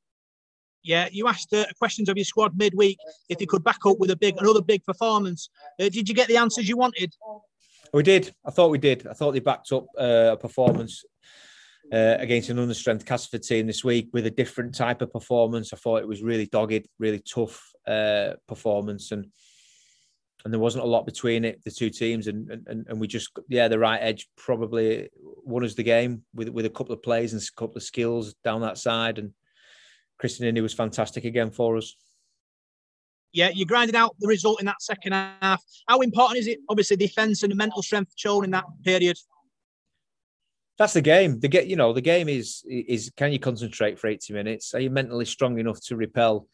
Yeah, 0.82 1.09
you 1.11 1.28
asked 1.28 1.53
uh, 1.53 1.64
questions 1.78 2.09
of 2.09 2.16
your 2.16 2.24
squad 2.24 2.59
midweek 2.59 2.99
if 3.28 3.41
you 3.41 3.47
could 3.47 3.64
back 3.64 3.87
up 3.87 3.99
with 3.99 4.11
a 4.11 4.16
big 4.16 4.37
another 4.39 4.62
big 4.62 4.85
performance. 4.85 5.49
Uh, 5.80 5.89
did 5.89 6.09
you 6.09 6.14
get 6.14 6.28
the 6.28 6.37
answers 6.37 6.68
you 6.68 6.76
wanted? 6.76 7.14
We 7.95 8.03
did. 8.03 8.34
I 8.45 8.51
thought 8.51 8.72
we 8.72 8.78
did. 8.78 9.07
I 9.07 9.12
thought 9.12 9.34
they 9.34 9.38
backed 9.38 9.70
up 9.70 9.86
uh, 9.97 10.30
a 10.32 10.36
performance 10.36 11.05
uh, 11.92 12.16
against 12.18 12.49
an 12.49 12.57
understrength 12.57 13.07
Castleford 13.07 13.45
team 13.45 13.68
this 13.68 13.84
week 13.84 14.09
with 14.12 14.26
a 14.26 14.32
different 14.32 14.74
type 14.74 15.01
of 15.01 15.12
performance. 15.12 15.72
I 15.72 15.76
thought 15.76 16.03
it 16.03 16.09
was 16.09 16.20
really 16.20 16.47
dogged, 16.47 16.88
really 16.99 17.20
tough 17.20 17.62
uh, 17.86 18.32
performance, 18.49 19.12
and 19.12 19.26
and 20.45 20.53
there 20.53 20.59
wasn't 20.59 20.82
a 20.82 20.88
lot 20.88 21.07
between 21.07 21.45
it, 21.45 21.62
the 21.62 21.70
two 21.70 21.88
teams, 21.88 22.26
and 22.26 22.51
and 22.66 22.84
and 22.88 23.01
we 23.01 23.07
just 23.07 23.30
yeah, 23.49 23.68
the 23.68 23.78
right 23.78 24.01
edge 24.03 24.26
probably 24.36 25.09
won 25.45 25.62
us 25.64 25.74
the 25.74 25.84
game 25.84 26.24
with 26.34 26.49
with 26.49 26.66
a 26.66 26.70
couple 26.70 26.95
of 26.95 27.03
plays 27.03 27.32
and 27.32 27.40
a 27.40 27.61
couple 27.61 27.76
of 27.76 27.84
skills 27.84 28.34
down 28.42 28.62
that 28.62 28.76
side, 28.76 29.18
and 29.20 29.32
Krisnan 30.20 30.53
Inu 30.53 30.62
was 30.62 30.74
fantastic 30.74 31.24
again 31.24 31.53
for 31.53 31.76
us 31.76 31.95
yeah, 33.35 33.51
you 33.53 33.66
grinded 33.66 33.97
out 33.97 34.14
the 34.20 34.28
result 34.28 34.61
in 34.61 34.66
that 34.66 34.80
second 34.80 35.12
half. 35.12 35.62
How 35.89 36.01
important 36.01 36.39
is 36.39 36.47
it? 36.47 36.61
Obviously, 36.68 36.97
defense 36.97 37.43
and 37.43 37.51
the 37.51 37.57
mental 37.57 37.82
strength 37.82 38.12
shown 38.16 38.45
in 38.45 38.53
that 38.53 38.64
period. 38.85 39.18
That's 40.78 40.93
the 40.93 41.03
game. 41.03 41.41
The 41.41 41.49
get, 41.49 41.66
you 41.66 41.76
know, 41.76 41.93
the 41.93 42.01
game 42.01 42.28
is 42.28 42.64
is 42.68 43.12
can 43.16 43.32
you 43.32 43.41
concentrate 43.41 43.99
for 43.99 44.07
eighty 44.07 44.32
minutes? 44.32 44.72
Are 44.72 44.80
you 44.80 44.89
mentally 44.89 45.24
strong 45.24 45.59
enough 45.59 45.80
to 45.87 45.97
repel 45.97 46.47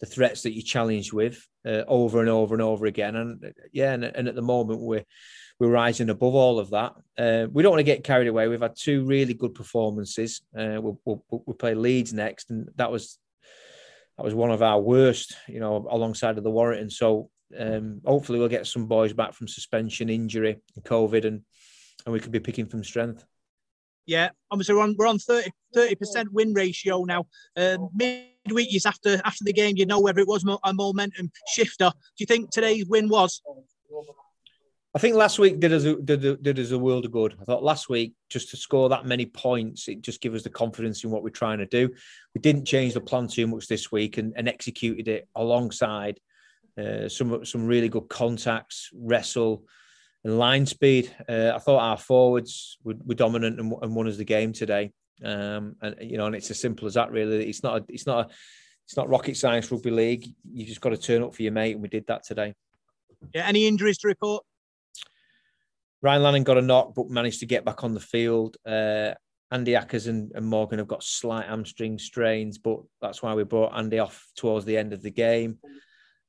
the 0.00 0.06
threats 0.06 0.42
that 0.42 0.54
you 0.54 0.62
challenge 0.62 1.12
with 1.12 1.46
uh, 1.64 1.84
over 1.86 2.20
and 2.20 2.28
over 2.28 2.54
and 2.54 2.62
over 2.62 2.86
again? 2.86 3.14
And 3.14 3.54
yeah, 3.72 3.92
and, 3.92 4.04
and, 4.04 4.26
at 4.26 4.34
the 4.34 4.42
moment 4.42 4.80
we're 4.80 5.04
we're 5.60 5.70
rising 5.70 6.10
above 6.10 6.34
all 6.34 6.58
of 6.58 6.70
that. 6.70 6.94
Uh, 7.16 7.46
we 7.52 7.62
don't 7.62 7.70
want 7.70 7.80
to 7.80 7.84
get 7.84 8.02
carried 8.02 8.26
away. 8.26 8.48
We've 8.48 8.60
had 8.60 8.74
two 8.76 9.04
really 9.04 9.34
good 9.34 9.54
performances. 9.54 10.42
Uh, 10.56 10.78
we'll, 10.80 11.00
we'll, 11.04 11.24
we'll 11.30 11.56
play 11.56 11.74
Leeds 11.74 12.12
next, 12.12 12.50
and 12.50 12.68
that 12.74 12.90
was 12.90 13.18
that 14.16 14.24
was 14.24 14.34
one 14.34 14.50
of 14.50 14.62
our 14.62 14.80
worst, 14.80 15.36
you 15.48 15.60
know, 15.60 15.86
alongside 15.90 16.38
of 16.38 16.44
the 16.44 16.50
Warrington. 16.50 16.90
So 16.90 17.30
um, 17.58 18.00
hopefully 18.04 18.38
we'll 18.38 18.48
get 18.48 18.66
some 18.66 18.86
boys 18.86 19.12
back 19.12 19.34
from 19.34 19.48
suspension, 19.48 20.08
injury, 20.08 20.60
and 20.76 20.84
COVID, 20.84 21.24
and 21.24 21.42
and 22.06 22.12
we 22.12 22.20
could 22.20 22.32
be 22.32 22.40
picking 22.40 22.66
from 22.66 22.84
strength. 22.84 23.24
Yeah, 24.06 24.30
obviously 24.50 24.74
we're 24.74 24.82
on 24.82 24.94
we're 24.98 25.06
on 25.06 25.18
30 25.18 25.94
percent 25.94 26.32
win 26.32 26.52
ratio 26.52 27.04
now. 27.04 27.26
Um, 27.56 27.88
midweek 27.94 28.74
is 28.74 28.86
after 28.86 29.20
after 29.24 29.44
the 29.44 29.52
game, 29.52 29.76
you 29.76 29.86
know 29.86 30.00
whether 30.00 30.20
it 30.20 30.28
was 30.28 30.44
a 30.64 30.74
momentum 30.74 31.30
shifter. 31.48 31.90
Do 31.90 32.18
you 32.18 32.26
think 32.26 32.50
today's 32.50 32.86
win 32.86 33.08
was? 33.08 33.40
I 34.96 35.00
think 35.00 35.16
last 35.16 35.40
week 35.40 35.58
did 35.58 35.72
us 35.72 35.82
did, 35.82 36.42
did 36.42 36.58
us 36.58 36.70
a 36.70 36.78
world 36.78 37.04
of 37.04 37.10
good. 37.10 37.34
I 37.40 37.44
thought 37.44 37.64
last 37.64 37.88
week 37.88 38.14
just 38.30 38.50
to 38.50 38.56
score 38.56 38.88
that 38.90 39.06
many 39.06 39.26
points, 39.26 39.88
it 39.88 40.02
just 40.02 40.20
gives 40.20 40.36
us 40.36 40.42
the 40.44 40.50
confidence 40.50 41.02
in 41.02 41.10
what 41.10 41.24
we're 41.24 41.30
trying 41.30 41.58
to 41.58 41.66
do. 41.66 41.90
We 42.32 42.40
didn't 42.40 42.64
change 42.64 42.94
the 42.94 43.00
plan 43.00 43.26
too 43.26 43.48
much 43.48 43.66
this 43.66 43.90
week 43.90 44.18
and, 44.18 44.32
and 44.36 44.48
executed 44.48 45.08
it 45.08 45.28
alongside 45.34 46.20
uh, 46.78 47.08
some 47.08 47.44
some 47.44 47.66
really 47.66 47.88
good 47.88 48.08
contacts, 48.08 48.90
wrestle, 48.94 49.64
and 50.22 50.38
line 50.38 50.64
speed. 50.64 51.12
Uh, 51.28 51.52
I 51.54 51.58
thought 51.58 51.80
our 51.80 51.98
forwards 51.98 52.78
were, 52.84 52.94
were 53.04 53.14
dominant 53.16 53.58
and, 53.58 53.74
and, 53.82 53.96
won 53.96 54.06
us 54.06 54.16
the 54.16 54.24
game 54.24 54.52
today. 54.52 54.92
Um, 55.24 55.74
and 55.82 55.96
you 56.00 56.18
know, 56.18 56.26
and 56.26 56.36
it's 56.36 56.52
as 56.52 56.60
simple 56.60 56.86
as 56.86 56.94
that. 56.94 57.10
Really, 57.10 57.48
it's 57.48 57.64
not 57.64 57.80
a, 57.80 57.84
it's 57.88 58.06
not 58.06 58.26
a, 58.26 58.34
it's 58.86 58.96
not 58.96 59.08
rocket 59.08 59.36
science 59.36 59.72
rugby 59.72 59.90
league. 59.90 60.26
You 60.52 60.64
just 60.64 60.80
got 60.80 60.90
to 60.90 60.96
turn 60.96 61.24
up 61.24 61.34
for 61.34 61.42
your 61.42 61.52
mate, 61.52 61.72
and 61.72 61.82
we 61.82 61.88
did 61.88 62.06
that 62.06 62.24
today. 62.24 62.54
Yeah. 63.34 63.48
Any 63.48 63.66
injuries 63.66 63.98
to 63.98 64.08
report? 64.08 64.44
Ryan 66.04 66.22
Lannon 66.22 66.42
got 66.42 66.58
a 66.58 66.62
knock, 66.62 66.92
but 66.94 67.08
managed 67.08 67.40
to 67.40 67.46
get 67.46 67.64
back 67.64 67.82
on 67.82 67.94
the 67.94 68.00
field. 68.00 68.58
Uh, 68.66 69.12
Andy 69.50 69.72
Ackers 69.72 70.06
and, 70.06 70.32
and, 70.34 70.44
Morgan 70.44 70.78
have 70.78 70.86
got 70.86 71.02
slight 71.02 71.46
hamstring 71.46 71.98
strains, 71.98 72.58
but 72.58 72.80
that's 73.00 73.22
why 73.22 73.32
we 73.32 73.42
brought 73.44 73.74
Andy 73.74 73.98
off 73.98 74.26
towards 74.36 74.66
the 74.66 74.76
end 74.76 74.92
of 74.92 75.00
the 75.00 75.10
game. 75.10 75.58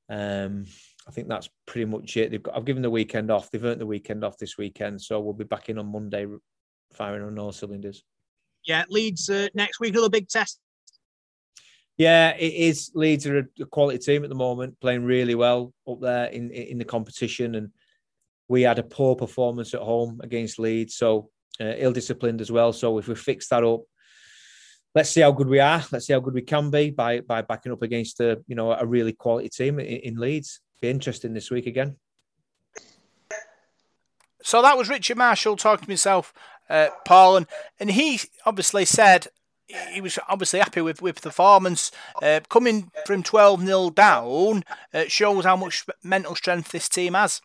Um, 0.09 0.65
I 1.05 1.11
think 1.11 1.27
that's 1.27 1.49
pretty 1.65 1.85
much 1.91 2.15
it. 2.15 2.31
They've 2.31 2.41
got, 2.41 2.55
I've 2.55 2.63
given 2.63 2.83
the 2.83 2.89
weekend 2.89 3.29
off. 3.29 3.51
They've 3.51 3.63
earned 3.63 3.81
the 3.81 3.85
weekend 3.85 4.23
off 4.23 4.37
this 4.37 4.57
weekend, 4.57 5.01
so 5.01 5.19
we'll 5.19 5.33
be 5.33 5.43
back 5.43 5.67
in 5.67 5.77
on 5.77 5.91
Monday, 5.91 6.25
firing 6.93 7.23
on 7.23 7.37
all 7.37 7.51
cylinders. 7.51 8.01
Yeah, 8.63 8.85
Leeds 8.87 9.29
uh, 9.29 9.49
next 9.55 9.81
week, 9.81 9.91
another 9.91 10.09
big 10.09 10.29
test. 10.29 10.61
Yeah, 11.97 12.29
it 12.37 12.53
is. 12.53 12.91
Leeds 12.95 13.27
are 13.27 13.39
a 13.39 13.65
quality 13.65 13.97
team 13.97 14.23
at 14.23 14.29
the 14.29 14.35
moment, 14.35 14.79
playing 14.79 15.03
really 15.03 15.35
well 15.35 15.73
up 15.85 15.99
there 15.99 16.27
in 16.27 16.49
in 16.51 16.77
the 16.77 16.85
competition, 16.85 17.55
and 17.55 17.71
we 18.47 18.61
had 18.61 18.79
a 18.79 18.83
poor 18.83 19.15
performance 19.15 19.73
at 19.73 19.81
home 19.81 20.19
against 20.23 20.59
Leeds, 20.59 20.95
so 20.95 21.29
uh, 21.59 21.73
ill-disciplined 21.77 22.41
as 22.41 22.51
well. 22.51 22.73
So 22.73 22.97
if 22.97 23.07
we 23.07 23.15
fix 23.15 23.49
that 23.49 23.63
up, 23.63 23.81
let's 24.93 25.09
see 25.09 25.21
how 25.21 25.31
good 25.31 25.47
we 25.47 25.59
are. 25.59 25.83
Let's 25.91 26.07
see 26.07 26.13
how 26.13 26.19
good 26.19 26.33
we 26.33 26.41
can 26.41 26.69
be 26.69 26.89
by 26.89 27.21
by 27.21 27.41
backing 27.41 27.71
up 27.71 27.81
against 27.81 28.19
a 28.19 28.41
you 28.47 28.55
know 28.55 28.71
a 28.71 28.85
really 28.85 29.13
quality 29.13 29.49
team 29.49 29.79
in, 29.79 29.85
in 29.85 30.15
Leeds. 30.15 30.61
Be 30.81 30.89
interesting 30.89 31.33
this 31.33 31.51
week 31.51 31.67
again. 31.67 31.97
So 34.43 34.61
that 34.61 34.77
was 34.77 34.89
Richard 34.89 35.17
Marshall 35.17 35.55
talking 35.55 35.85
to 35.85 35.91
himself, 35.91 36.31
uh, 36.69 36.89
Paul, 37.03 37.37
and, 37.37 37.47
and 37.79 37.89
he 37.89 38.19
obviously 38.45 38.85
said 38.85 39.27
he 39.91 40.01
was 40.01 40.19
obviously 40.29 40.59
happy 40.59 40.81
with 40.81 41.01
with 41.01 41.21
performance. 41.21 41.91
Uh, 42.21 42.41
coming 42.49 42.91
from 43.05 43.23
12 43.23 43.65
0 43.65 43.89
down 43.89 44.63
uh, 44.93 45.05
shows 45.07 45.45
how 45.45 45.55
much 45.55 45.85
mental 46.03 46.35
strength 46.35 46.71
this 46.71 46.87
team 46.87 47.13
has. 47.13 47.41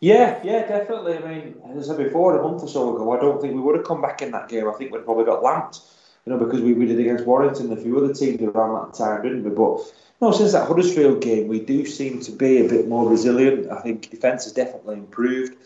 Yeah, 0.00 0.40
yeah, 0.44 0.66
definitely. 0.66 1.16
I 1.16 1.20
mean, 1.20 1.54
as 1.70 1.88
I 1.90 1.94
said 1.94 2.04
before, 2.04 2.38
a 2.38 2.42
month 2.42 2.62
or 2.62 2.68
so 2.68 2.94
ago, 2.94 3.16
I 3.16 3.20
don't 3.20 3.40
think 3.40 3.54
we 3.54 3.60
would 3.60 3.76
have 3.76 3.86
come 3.86 4.02
back 4.02 4.20
in 4.20 4.30
that 4.32 4.48
game. 4.48 4.68
I 4.68 4.72
think 4.72 4.92
we'd 4.92 5.04
probably 5.04 5.24
got 5.24 5.42
lamped, 5.42 5.80
you 6.24 6.32
know, 6.32 6.38
because 6.38 6.60
we, 6.60 6.74
we 6.74 6.86
did 6.86 7.00
against 7.00 7.24
Warrington 7.24 7.70
and 7.70 7.78
a 7.78 7.82
few 7.82 7.96
other 7.96 8.12
teams 8.12 8.42
around 8.42 8.74
that 8.74 8.96
time, 8.96 9.22
didn't 9.22 9.44
we? 9.44 9.50
But 9.50 9.80
no, 10.20 10.32
since 10.32 10.52
that 10.52 10.68
Huddersfield 10.68 11.22
game, 11.22 11.48
we 11.48 11.60
do 11.60 11.86
seem 11.86 12.20
to 12.20 12.32
be 12.32 12.64
a 12.64 12.68
bit 12.68 12.88
more 12.88 13.08
resilient. 13.08 13.70
I 13.70 13.80
think 13.80 14.10
defence 14.10 14.44
has 14.44 14.52
definitely 14.52 14.96
improved. 14.96 15.56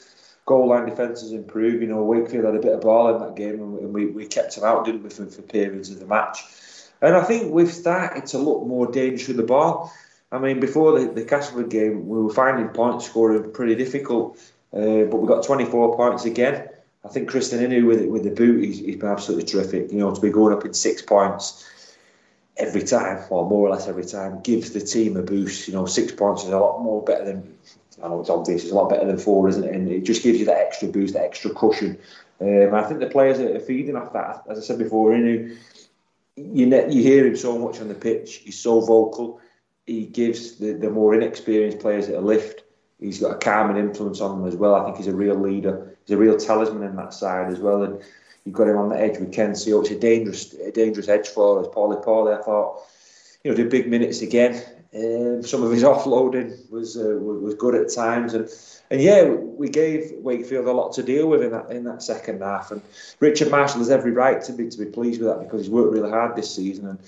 Goal 0.46 0.68
line 0.68 0.88
defence 0.88 1.22
has 1.22 1.32
improved. 1.32 1.82
You 1.82 1.88
know, 1.88 2.04
Wakefield 2.04 2.44
had 2.44 2.54
a 2.54 2.60
bit 2.60 2.72
of 2.72 2.82
ball 2.82 3.14
in 3.14 3.20
that 3.22 3.36
game, 3.36 3.54
and 3.54 3.92
we, 3.92 4.06
we 4.06 4.26
kept 4.26 4.54
them 4.54 4.64
out, 4.64 4.84
didn't 4.84 5.02
we, 5.02 5.10
for, 5.10 5.26
for 5.26 5.42
periods 5.42 5.90
of 5.90 5.98
the 5.98 6.06
match. 6.06 6.40
And 7.02 7.16
I 7.16 7.24
think 7.24 7.52
we've 7.52 7.72
started 7.72 8.26
to 8.26 8.38
look 8.38 8.66
more 8.66 8.90
dangerous 8.90 9.28
with 9.28 9.38
the 9.38 9.42
ball. 9.42 9.92
I 10.32 10.38
mean, 10.38 10.60
before 10.60 10.98
the, 10.98 11.12
the 11.12 11.24
Castleford 11.24 11.70
game, 11.70 12.06
we 12.06 12.22
were 12.22 12.32
finding 12.32 12.68
point 12.68 13.02
scoring 13.02 13.50
pretty 13.52 13.74
difficult, 13.74 14.38
uh, 14.72 15.04
but 15.10 15.16
we 15.16 15.26
got 15.26 15.44
24 15.44 15.96
points 15.96 16.24
again. 16.24 16.68
I 17.04 17.08
think 17.08 17.30
Krisnan 17.30 17.60
Inu 17.60 17.86
with 17.86 18.04
with 18.06 18.24
the 18.24 18.30
boot, 18.30 18.62
he's, 18.62 18.78
he's 18.78 18.96
been 18.96 19.08
absolutely 19.08 19.46
terrific. 19.46 19.90
You 19.90 19.98
know, 19.98 20.14
to 20.14 20.20
be 20.20 20.30
going 20.30 20.52
up 20.52 20.64
in 20.64 20.74
six 20.74 21.02
points 21.02 21.66
every 22.56 22.82
time, 22.82 23.24
or 23.30 23.48
more 23.48 23.66
or 23.66 23.70
less 23.70 23.88
every 23.88 24.04
time, 24.04 24.42
gives 24.42 24.70
the 24.70 24.80
team 24.80 25.16
a 25.16 25.22
boost. 25.22 25.66
You 25.66 25.74
know, 25.74 25.86
six 25.86 26.12
points 26.12 26.44
is 26.44 26.50
a 26.50 26.58
lot 26.58 26.82
more 26.82 27.02
better 27.02 27.24
than 27.24 27.56
I 28.02 28.08
know 28.08 28.20
it's 28.20 28.30
obvious, 28.30 28.62
it's 28.62 28.72
a 28.72 28.74
lot 28.74 28.90
better 28.90 29.06
than 29.06 29.18
four, 29.18 29.48
isn't 29.48 29.64
it? 29.64 29.74
And 29.74 29.88
it 29.88 30.04
just 30.04 30.22
gives 30.22 30.38
you 30.38 30.46
that 30.46 30.58
extra 30.58 30.88
boost, 30.88 31.14
that 31.14 31.24
extra 31.24 31.50
cushion. 31.52 31.98
Um, 32.40 32.74
I 32.74 32.82
think 32.82 33.00
the 33.00 33.06
players 33.06 33.38
are 33.40 33.60
feeding 33.60 33.96
off 33.96 34.12
that. 34.12 34.44
As 34.48 34.58
I 34.58 34.62
said 34.62 34.78
before, 34.78 35.12
Inu, 35.12 35.56
you 36.36 36.66
you 36.90 37.02
hear 37.02 37.26
him 37.26 37.36
so 37.36 37.58
much 37.58 37.80
on 37.80 37.88
the 37.88 37.94
pitch. 37.94 38.36
He's 38.36 38.58
so 38.58 38.80
vocal 38.80 39.40
he 39.90 40.06
gives 40.06 40.56
the, 40.56 40.72
the 40.72 40.88
more 40.88 41.14
inexperienced 41.14 41.80
players 41.80 42.08
a 42.08 42.20
lift. 42.20 42.62
He's 43.00 43.18
got 43.18 43.34
a 43.34 43.38
calming 43.38 43.76
influence 43.76 44.20
on 44.20 44.38
them 44.38 44.46
as 44.46 44.54
well. 44.54 44.76
I 44.76 44.84
think 44.84 44.98
he's 44.98 45.08
a 45.08 45.14
real 45.14 45.34
leader. 45.34 45.96
He's 46.04 46.14
a 46.14 46.18
real 46.18 46.36
talisman 46.36 46.84
in 46.84 46.94
that 46.96 47.12
side 47.12 47.50
as 47.50 47.58
well. 47.58 47.82
And 47.82 48.00
you've 48.44 48.54
got 48.54 48.68
him 48.68 48.76
on 48.76 48.88
the 48.88 49.00
edge 49.00 49.18
with 49.18 49.32
Ken 49.32 49.50
Sio. 49.50 49.80
It's 49.80 49.90
a 49.90 49.98
dangerous, 49.98 50.52
a 50.54 50.70
dangerous 50.70 51.08
edge 51.08 51.28
for 51.28 51.60
us. 51.60 51.68
Pauli 51.72 51.96
Pauli, 52.04 52.34
I 52.34 52.42
thought, 52.42 52.82
you 53.42 53.50
know, 53.50 53.56
did 53.56 53.68
big 53.68 53.88
minutes 53.88 54.22
again. 54.22 54.62
Um, 54.94 55.42
some 55.42 55.64
of 55.64 55.72
his 55.72 55.82
offloading 55.92 56.70
was 56.70 56.96
uh, 56.96 57.16
was 57.20 57.54
good 57.54 57.74
at 57.74 57.92
times, 57.92 58.34
and 58.34 58.48
and 58.90 59.00
yeah, 59.00 59.24
we 59.24 59.68
gave 59.68 60.12
Wakefield 60.18 60.66
a 60.66 60.72
lot 60.72 60.92
to 60.94 61.02
deal 61.02 61.28
with 61.28 61.42
in 61.42 61.52
that 61.52 61.70
in 61.70 61.84
that 61.84 62.02
second 62.02 62.42
half. 62.42 62.70
And 62.70 62.82
Richard 63.18 63.50
Marshall 63.50 63.78
has 63.78 63.90
every 63.90 64.10
right 64.10 64.42
to 64.42 64.52
be 64.52 64.68
to 64.68 64.78
be 64.78 64.86
pleased 64.86 65.20
with 65.20 65.30
that 65.30 65.40
because 65.44 65.62
he's 65.62 65.70
worked 65.70 65.92
really 65.92 66.10
hard 66.10 66.36
this 66.36 66.54
season 66.54 66.88
and 66.88 66.98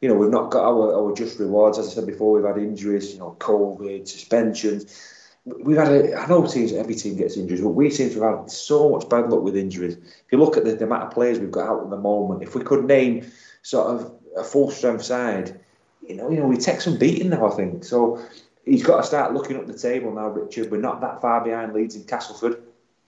you 0.00 0.08
know, 0.08 0.14
we've 0.14 0.30
not 0.30 0.50
got 0.50 0.64
our, 0.64 0.94
our 0.94 1.14
just 1.14 1.38
rewards. 1.38 1.78
As 1.78 1.88
I 1.88 1.90
said 1.90 2.06
before, 2.06 2.32
we've 2.32 2.44
had 2.44 2.58
injuries, 2.58 3.12
you 3.12 3.18
know, 3.18 3.36
COVID, 3.38 4.06
suspensions. 4.06 5.14
We've 5.44 5.76
had, 5.76 5.88
a, 5.88 6.14
I 6.14 6.26
know 6.26 6.46
teams, 6.46 6.72
every 6.72 6.94
team 6.94 7.16
gets 7.16 7.36
injuries, 7.36 7.62
but 7.62 7.70
we 7.70 7.90
seem 7.90 8.10
to 8.10 8.22
have 8.22 8.38
had 8.40 8.50
so 8.50 8.90
much 8.90 9.08
bad 9.08 9.30
luck 9.30 9.42
with 9.42 9.56
injuries. 9.56 9.96
If 9.96 10.32
you 10.32 10.38
look 10.38 10.56
at 10.56 10.64
the, 10.64 10.74
the 10.74 10.84
amount 10.84 11.04
of 11.04 11.10
players 11.10 11.38
we've 11.38 11.50
got 11.50 11.68
out 11.68 11.84
at 11.84 11.90
the 11.90 11.96
moment, 11.96 12.42
if 12.42 12.54
we 12.54 12.62
could 12.62 12.84
name 12.84 13.26
sort 13.62 13.88
of 13.88 14.12
a 14.36 14.44
full 14.44 14.70
strength 14.70 15.04
side, 15.04 15.58
you 16.06 16.16
know, 16.16 16.30
you 16.30 16.38
know, 16.38 16.46
we 16.46 16.56
take 16.56 16.80
some 16.80 16.98
beating 16.98 17.30
now, 17.30 17.50
I 17.50 17.54
think. 17.54 17.84
So 17.84 18.22
he's 18.64 18.82
got 18.84 18.98
to 18.98 19.02
start 19.02 19.34
looking 19.34 19.56
up 19.56 19.66
the 19.66 19.76
table 19.76 20.12
now, 20.12 20.28
Richard. 20.28 20.70
We're 20.70 20.80
not 20.80 21.00
that 21.00 21.20
far 21.20 21.42
behind 21.42 21.72
Leeds 21.72 21.96
and 21.96 22.06
Castleford. 22.06 22.62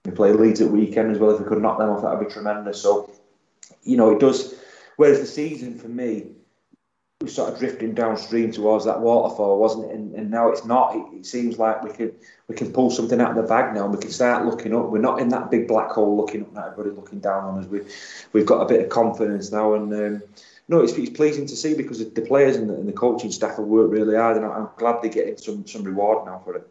We 0.05 0.11
play 0.11 0.33
Leeds 0.33 0.61
at 0.61 0.69
weekend 0.69 1.11
as 1.11 1.19
well. 1.19 1.31
If 1.31 1.39
we 1.39 1.47
could 1.47 1.61
knock 1.61 1.77
them 1.77 1.89
off, 1.89 2.01
that 2.01 2.17
would 2.17 2.27
be 2.27 2.33
tremendous. 2.33 2.81
So, 2.81 3.09
you 3.83 3.97
know, 3.97 4.11
it 4.11 4.19
does. 4.19 4.55
Whereas 4.97 5.19
the 5.19 5.25
season 5.27 5.77
for 5.77 5.87
me, 5.87 6.31
was 7.21 7.35
sort 7.35 7.53
of 7.53 7.59
drifting 7.59 7.93
downstream 7.93 8.51
towards 8.51 8.85
that 8.85 8.99
waterfall, 8.99 9.59
wasn't 9.59 9.85
it? 9.85 9.95
And, 9.95 10.13
and 10.15 10.31
now 10.31 10.49
it's 10.49 10.65
not. 10.65 10.95
It, 10.95 11.19
it, 11.19 11.25
seems 11.25 11.59
like 11.59 11.83
we 11.83 11.91
can 11.91 12.11
we 12.47 12.55
can 12.55 12.71
pull 12.71 12.89
something 12.89 13.19
out 13.21 13.31
of 13.31 13.35
the 13.35 13.43
bag 13.43 13.73
now, 13.73 13.85
and 13.85 13.93
we 13.93 13.99
can 13.99 14.11
start 14.11 14.45
looking 14.45 14.75
up. 14.75 14.89
We're 14.89 14.99
not 14.99 15.19
in 15.19 15.29
that 15.29 15.51
big 15.51 15.67
black 15.67 15.91
hole 15.91 16.17
looking 16.17 16.43
up, 16.43 16.57
everybody 16.57 16.95
looking 16.95 17.19
down 17.19 17.43
on 17.43 17.59
us. 17.59 17.67
We've 17.67 17.91
we've 18.33 18.45
got 18.45 18.61
a 18.61 18.65
bit 18.65 18.81
of 18.81 18.89
confidence 18.89 19.51
now, 19.51 19.73
and 19.73 19.93
um, 19.93 20.23
no, 20.67 20.79
it's, 20.81 20.93
it's 20.93 21.09
pleasing 21.09 21.45
to 21.47 21.55
see 21.55 21.75
because 21.75 21.99
the 21.99 22.21
players 22.21 22.55
and 22.55 22.69
the, 22.69 22.75
and 22.75 22.87
the 22.87 22.93
coaching 22.93 23.31
staff 23.31 23.57
have 23.57 23.65
worked 23.65 23.91
really 23.91 24.15
hard, 24.15 24.37
and 24.37 24.45
I'm 24.45 24.69
glad 24.77 25.01
they're 25.01 25.11
getting 25.11 25.37
some 25.37 25.65
some 25.67 25.83
reward 25.83 26.25
now 26.25 26.41
for 26.43 26.55
it. 26.55 26.67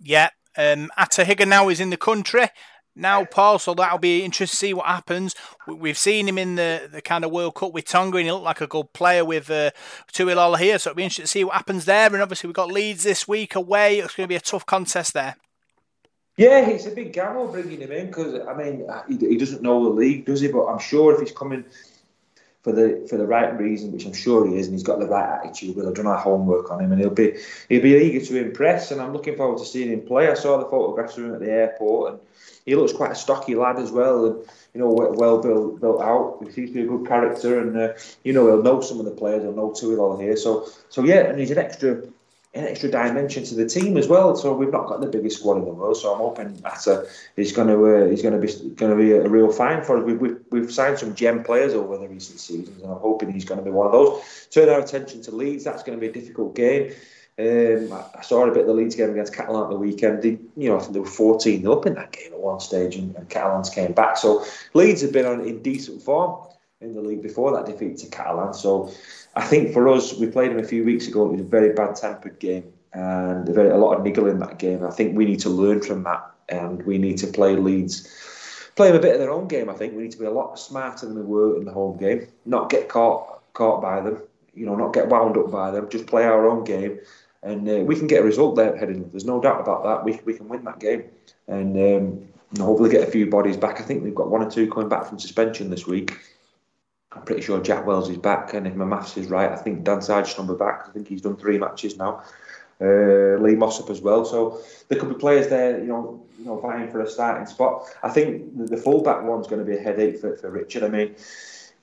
Yeah, 0.00 0.30
um, 0.56 0.90
Ata 0.96 1.24
Hingano 1.24 1.48
now 1.48 1.68
is 1.68 1.80
in 1.80 1.90
the 1.90 1.96
country 1.96 2.48
now, 2.96 3.24
Paul. 3.24 3.58
So 3.58 3.74
that'll 3.74 3.98
be 3.98 4.24
interesting 4.24 4.52
to 4.52 4.56
see 4.56 4.74
what 4.74 4.86
happens. 4.86 5.34
We've 5.66 5.98
seen 5.98 6.28
him 6.28 6.38
in 6.38 6.56
the, 6.56 6.88
the 6.90 7.02
kind 7.02 7.24
of 7.24 7.30
World 7.30 7.54
Cup 7.54 7.72
with 7.72 7.86
Tonga, 7.86 8.18
and 8.18 8.26
he 8.26 8.32
looked 8.32 8.44
like 8.44 8.60
a 8.60 8.66
good 8.66 8.92
player 8.92 9.24
with 9.24 9.50
uh, 9.50 9.70
Tui 10.12 10.34
Lolohea. 10.34 10.80
So 10.80 10.90
it'll 10.90 10.96
be 10.96 11.04
interesting 11.04 11.24
to 11.24 11.28
see 11.28 11.44
what 11.44 11.54
happens 11.54 11.84
there. 11.84 12.06
And 12.06 12.22
obviously, 12.22 12.48
we've 12.48 12.54
got 12.54 12.72
Leeds 12.72 13.04
this 13.04 13.26
week 13.26 13.54
away. 13.54 13.98
It's 13.98 14.14
going 14.14 14.26
to 14.26 14.32
be 14.32 14.36
a 14.36 14.40
tough 14.40 14.66
contest 14.66 15.14
there. 15.14 15.36
Yeah, 16.36 16.66
it's 16.68 16.86
a 16.86 16.90
big 16.90 17.12
gamble 17.12 17.48
bringing 17.48 17.80
him 17.80 17.92
in 17.92 18.06
because 18.08 18.40
I 18.48 18.54
mean 18.54 18.84
he, 19.08 19.16
he 19.28 19.36
doesn't 19.36 19.62
know 19.62 19.84
the 19.84 19.90
league, 19.90 20.26
does 20.26 20.40
he? 20.40 20.48
But 20.48 20.66
I'm 20.66 20.80
sure 20.80 21.14
if 21.14 21.20
he's 21.20 21.30
coming 21.30 21.64
for 22.64 22.72
the 22.72 23.06
for 23.10 23.18
the 23.18 23.26
right 23.26 23.56
reason, 23.58 23.92
which 23.92 24.06
I'm 24.06 24.14
sure 24.14 24.48
he 24.48 24.56
is, 24.56 24.66
and 24.66 24.74
he's 24.74 24.82
got 24.82 24.98
the 24.98 25.06
right 25.06 25.38
attitude. 25.38 25.76
We'll 25.76 25.84
have 25.84 25.96
done 25.96 26.06
our 26.06 26.18
homework 26.18 26.70
on 26.70 26.80
him, 26.80 26.92
and 26.92 27.00
he'll 27.00 27.10
be 27.10 27.36
he'll 27.68 27.82
be 27.82 27.94
eager 27.94 28.24
to 28.24 28.42
impress. 28.42 28.90
And 28.90 29.02
I'm 29.02 29.12
looking 29.12 29.36
forward 29.36 29.58
to 29.58 29.66
seeing 29.66 29.90
him 29.90 30.00
play. 30.00 30.30
I 30.30 30.34
saw 30.34 30.56
the 30.56 30.64
photographs 30.64 31.18
of 31.18 31.26
him 31.26 31.34
at 31.34 31.40
the 31.40 31.50
airport, 31.50 32.12
and 32.12 32.20
he 32.64 32.74
looks 32.74 32.94
quite 32.94 33.12
a 33.12 33.14
stocky 33.14 33.54
lad 33.54 33.78
as 33.78 33.92
well, 33.92 34.24
and 34.24 34.36
you 34.72 34.80
know 34.80 34.88
well 34.88 35.42
built 35.42 35.78
built 35.78 36.00
out. 36.00 36.38
He 36.42 36.52
seems 36.52 36.70
to 36.70 36.74
be 36.74 36.80
a 36.80 36.86
good 36.86 37.06
character, 37.06 37.60
and 37.60 37.76
uh, 37.76 37.92
you 38.22 38.32
know 38.32 38.46
he'll 38.46 38.62
know 38.62 38.80
some 38.80 38.98
of 38.98 39.04
the 39.04 39.10
players. 39.10 39.42
He'll 39.42 39.52
know 39.52 39.74
all 39.98 40.18
here. 40.18 40.36
So 40.36 40.66
so 40.88 41.04
yeah, 41.04 41.26
and 41.26 41.38
he's 41.38 41.50
an 41.50 41.58
extra 41.58 42.02
an 42.54 42.64
extra 42.64 42.88
dimension 42.90 43.42
to 43.44 43.54
the 43.54 43.66
team 43.66 43.96
as 43.96 44.06
well. 44.06 44.36
So 44.36 44.54
we've 44.54 44.70
not 44.70 44.86
got 44.86 45.00
the 45.00 45.08
biggest 45.08 45.40
squad 45.40 45.58
in 45.58 45.64
the 45.64 45.72
world. 45.72 45.96
So 45.96 46.12
I'm 46.12 46.18
hoping 46.18 46.62
uh, 46.64 47.04
he's 47.36 47.52
going 47.52 47.68
to 47.68 47.86
uh, 47.86 48.08
he's 48.08 48.22
going 48.22 48.40
to 48.40 48.46
be 48.46 48.70
going 48.74 48.92
to 48.92 48.96
be 48.96 49.12
a 49.12 49.28
real 49.28 49.50
find 49.50 49.84
for 49.84 49.98
us. 49.98 50.04
We've, 50.04 50.20
we've, 50.20 50.38
we've 50.50 50.72
signed 50.72 50.98
some 50.98 51.14
gem 51.14 51.42
players 51.42 51.74
over 51.74 51.98
the 51.98 52.08
recent 52.08 52.38
seasons, 52.38 52.80
and 52.80 52.92
I'm 52.92 52.98
hoping 52.98 53.32
he's 53.32 53.44
going 53.44 53.58
to 53.58 53.64
be 53.64 53.70
one 53.70 53.86
of 53.86 53.92
those. 53.92 54.48
Turn 54.50 54.68
our 54.68 54.80
attention 54.80 55.22
to 55.22 55.32
Leeds. 55.32 55.64
That's 55.64 55.82
going 55.82 55.98
to 55.98 56.00
be 56.00 56.08
a 56.08 56.12
difficult 56.12 56.54
game. 56.54 56.92
Um, 57.36 57.92
I 58.16 58.22
saw 58.22 58.46
a 58.46 58.52
bit 58.52 58.60
of 58.60 58.68
the 58.68 58.74
Leeds 58.74 58.94
game 58.94 59.10
against 59.10 59.34
Catalan 59.34 59.64
at 59.64 59.70
the 59.70 59.76
weekend. 59.76 60.22
They, 60.22 60.38
you 60.56 60.68
know, 60.68 60.76
I 60.76 60.80
think 60.80 60.92
they 60.92 61.00
were 61.00 61.06
14 61.06 61.66
up 61.66 61.84
in 61.86 61.94
that 61.94 62.12
game 62.12 62.32
at 62.32 62.38
one 62.38 62.60
stage, 62.60 62.94
and, 62.94 63.16
and 63.16 63.28
Catalans 63.28 63.70
came 63.70 63.92
back. 63.92 64.16
So 64.16 64.44
Leeds 64.72 65.02
have 65.02 65.12
been 65.12 65.26
on 65.26 65.40
in 65.40 65.60
decent 65.60 66.02
form 66.02 66.46
in 66.84 66.94
the 66.94 67.00
league 67.00 67.22
before 67.22 67.52
that 67.52 67.66
defeat 67.66 67.98
to 67.98 68.06
Catalan. 68.06 68.54
So 68.54 68.92
I 69.34 69.44
think 69.44 69.72
for 69.72 69.88
us, 69.88 70.14
we 70.14 70.26
played 70.26 70.50
them 70.50 70.58
a 70.58 70.66
few 70.66 70.84
weeks 70.84 71.08
ago. 71.08 71.26
It 71.26 71.32
was 71.32 71.40
a 71.40 71.44
very 71.44 71.72
bad 71.72 71.96
tempered 71.96 72.38
game 72.38 72.72
and 72.92 73.48
a, 73.48 73.52
very, 73.52 73.70
a 73.70 73.76
lot 73.76 73.96
of 73.96 74.04
niggle 74.04 74.28
in 74.28 74.38
that 74.40 74.58
game. 74.58 74.84
I 74.84 74.90
think 74.90 75.16
we 75.16 75.24
need 75.24 75.40
to 75.40 75.50
learn 75.50 75.82
from 75.82 76.04
that, 76.04 76.30
and 76.48 76.82
we 76.84 76.98
need 76.98 77.18
to 77.18 77.26
play 77.26 77.56
Leeds. 77.56 78.08
Play 78.76 78.88
them 78.88 78.96
a 78.96 79.02
bit 79.02 79.14
of 79.14 79.20
their 79.20 79.30
own 79.30 79.48
game. 79.48 79.68
I 79.68 79.74
think 79.74 79.94
we 79.94 80.02
need 80.02 80.12
to 80.12 80.18
be 80.18 80.24
a 80.24 80.30
lot 80.30 80.58
smarter 80.58 81.06
than 81.06 81.16
we 81.16 81.22
were 81.22 81.56
in 81.56 81.64
the 81.64 81.72
home 81.72 81.96
game. 81.96 82.28
Not 82.44 82.70
get 82.70 82.88
caught 82.88 83.40
caught 83.52 83.80
by 83.80 84.00
them. 84.00 84.20
You 84.54 84.66
know, 84.66 84.76
not 84.76 84.92
get 84.92 85.08
wound 85.08 85.36
up 85.36 85.50
by 85.50 85.70
them. 85.70 85.88
Just 85.88 86.06
play 86.06 86.24
our 86.24 86.48
own 86.48 86.64
game 86.64 87.00
and 87.44 87.68
uh, 87.68 87.84
we 87.84 87.94
can 87.94 88.06
get 88.06 88.22
a 88.22 88.24
result 88.24 88.56
there 88.56 88.76
heading. 88.76 89.08
There's 89.10 89.26
no 89.26 89.40
doubt 89.40 89.60
about 89.60 89.84
that. 89.84 90.04
We, 90.04 90.18
we 90.24 90.34
can 90.34 90.48
win 90.48 90.64
that 90.64 90.80
game, 90.80 91.04
and 91.46 91.76
um, 91.76 92.28
hopefully 92.58 92.90
get 92.90 93.06
a 93.06 93.10
few 93.10 93.28
bodies 93.30 93.56
back. 93.56 93.80
I 93.80 93.84
think 93.84 94.02
we've 94.02 94.14
got 94.14 94.30
one 94.30 94.42
or 94.42 94.50
two 94.50 94.68
coming 94.70 94.88
back 94.88 95.06
from 95.06 95.18
suspension 95.18 95.70
this 95.70 95.86
week. 95.86 96.18
I'm 97.14 97.22
pretty 97.22 97.42
sure 97.42 97.60
Jack 97.60 97.86
Wells 97.86 98.10
is 98.10 98.18
back, 98.18 98.54
and 98.54 98.66
if 98.66 98.74
my 98.74 98.84
maths 98.84 99.16
is 99.16 99.28
right, 99.28 99.50
I 99.50 99.56
think 99.56 99.84
Dan 99.84 100.00
will 100.00 100.44
be 100.44 100.58
back. 100.58 100.84
I 100.88 100.90
think 100.92 101.08
he's 101.08 101.22
done 101.22 101.36
three 101.36 101.58
matches 101.58 101.96
now. 101.96 102.22
uh, 102.80 103.36
Lee 103.40 103.54
Mossop 103.54 103.90
as 103.90 104.00
well. 104.00 104.24
So 104.24 104.60
there 104.88 104.98
could 104.98 105.08
be 105.08 105.14
players 105.14 105.48
there, 105.48 105.78
you 105.80 105.86
know, 105.86 106.22
you 106.38 106.46
know, 106.46 106.58
vying 106.58 106.90
for 106.90 107.00
a 107.00 107.08
starting 107.08 107.46
spot. 107.46 107.86
I 108.02 108.10
think 108.10 108.56
the, 108.56 108.64
the 108.64 108.76
fullback 108.76 109.22
one's 109.22 109.46
going 109.46 109.64
to 109.64 109.70
be 109.70 109.76
a 109.76 109.80
headache 109.80 110.20
for, 110.20 110.36
for 110.36 110.50
Richard. 110.50 110.82
I 110.82 110.88
mean, 110.88 111.14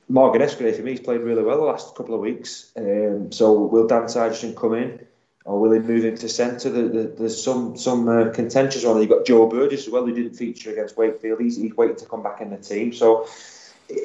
Morgan 0.10 0.42
Escaré 0.42 0.76
for 0.76 0.82
me, 0.82 0.92
he's 0.92 1.00
played 1.00 1.22
really 1.22 1.44
well 1.44 1.58
the 1.58 1.64
last 1.64 1.96
couple 1.96 2.16
of 2.16 2.22
weeks. 2.22 2.72
Um, 2.76 3.32
so 3.32 3.54
will 3.54 3.88
Dan 3.88 4.04
Sarginson 4.04 4.56
come 4.56 4.74
in? 4.76 5.08
Or 5.44 5.60
will 5.60 5.72
he 5.72 5.80
move 5.80 6.06
into 6.06 6.30
centre? 6.30 6.70
The, 6.70 6.84
the, 6.84 7.16
there's 7.18 7.44
some 7.44 7.76
some 7.76 8.08
uh, 8.08 8.30
contentious 8.30 8.86
on. 8.86 9.00
You've 9.00 9.10
got 9.10 9.26
Joe 9.26 9.48
Burgess 9.48 9.88
as 9.88 9.90
well, 9.92 10.06
who 10.06 10.14
didn't 10.14 10.36
feature 10.36 10.72
against 10.72 10.98
Wakefield. 10.98 11.42
He's, 11.42 11.58
he's 11.58 11.76
waiting 11.76 11.96
to 11.96 12.06
come 12.06 12.22
back 12.22 12.42
in 12.42 12.52
the 12.52 12.58
team. 12.58 12.94
So 12.94 13.28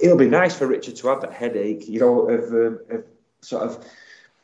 it'll 0.02 0.16
be 0.16 0.28
nice 0.28 0.56
for 0.56 0.66
Richard 0.66 0.96
to 0.96 1.08
have 1.08 1.20
that 1.22 1.32
headache, 1.32 1.88
you 1.88 2.00
know, 2.00 2.28
of, 2.28 2.52
um, 2.52 2.80
of 2.90 3.04
sort 3.40 3.62
of 3.62 3.84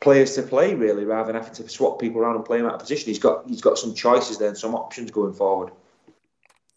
players 0.01 0.35
to 0.35 0.43
play 0.43 0.75
really, 0.75 1.05
rather 1.05 1.33
than 1.33 1.41
having 1.41 1.55
to 1.55 1.69
swap 1.69 2.01
people 2.01 2.21
around 2.21 2.37
and 2.37 2.45
play 2.45 2.59
them 2.59 2.67
out 2.67 2.75
of 2.75 2.81
position. 2.81 3.09
He's 3.09 3.19
got 3.19 3.49
he's 3.49 3.61
got 3.61 3.79
some 3.79 3.95
choices 3.95 4.39
there 4.39 4.49
and 4.49 4.59
some 4.59 4.75
options 4.75 5.11
going 5.11 5.35
forward 5.35 5.73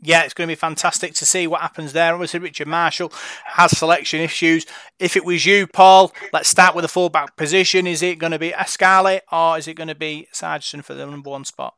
yeah, 0.05 0.23
it's 0.23 0.33
going 0.33 0.47
to 0.47 0.51
be 0.51 0.59
fantastic 0.59 1.13
to 1.15 1.25
see 1.25 1.47
what 1.47 1.61
happens 1.61 1.93
there. 1.93 2.13
Obviously, 2.13 2.39
Richard 2.39 2.67
Marshall 2.67 3.11
has 3.45 3.77
selection 3.77 4.21
issues. 4.21 4.65
If 4.99 5.15
it 5.15 5.25
was 5.25 5.45
you, 5.45 5.67
Paul, 5.67 6.13
let's 6.33 6.49
start 6.49 6.75
with 6.75 6.83
the 6.83 6.89
fullback 6.89 7.35
position. 7.37 7.87
Is 7.87 8.01
it 8.01 8.19
going 8.19 8.31
to 8.31 8.39
be 8.39 8.51
Escaré 8.51 9.21
or 9.31 9.57
is 9.57 9.67
it 9.67 9.73
going 9.75 9.87
to 9.87 9.95
be 9.95 10.27
Sarginson 10.33 10.83
for 10.83 10.93
the 10.93 11.05
number 11.05 11.29
one 11.29 11.45
spot? 11.45 11.75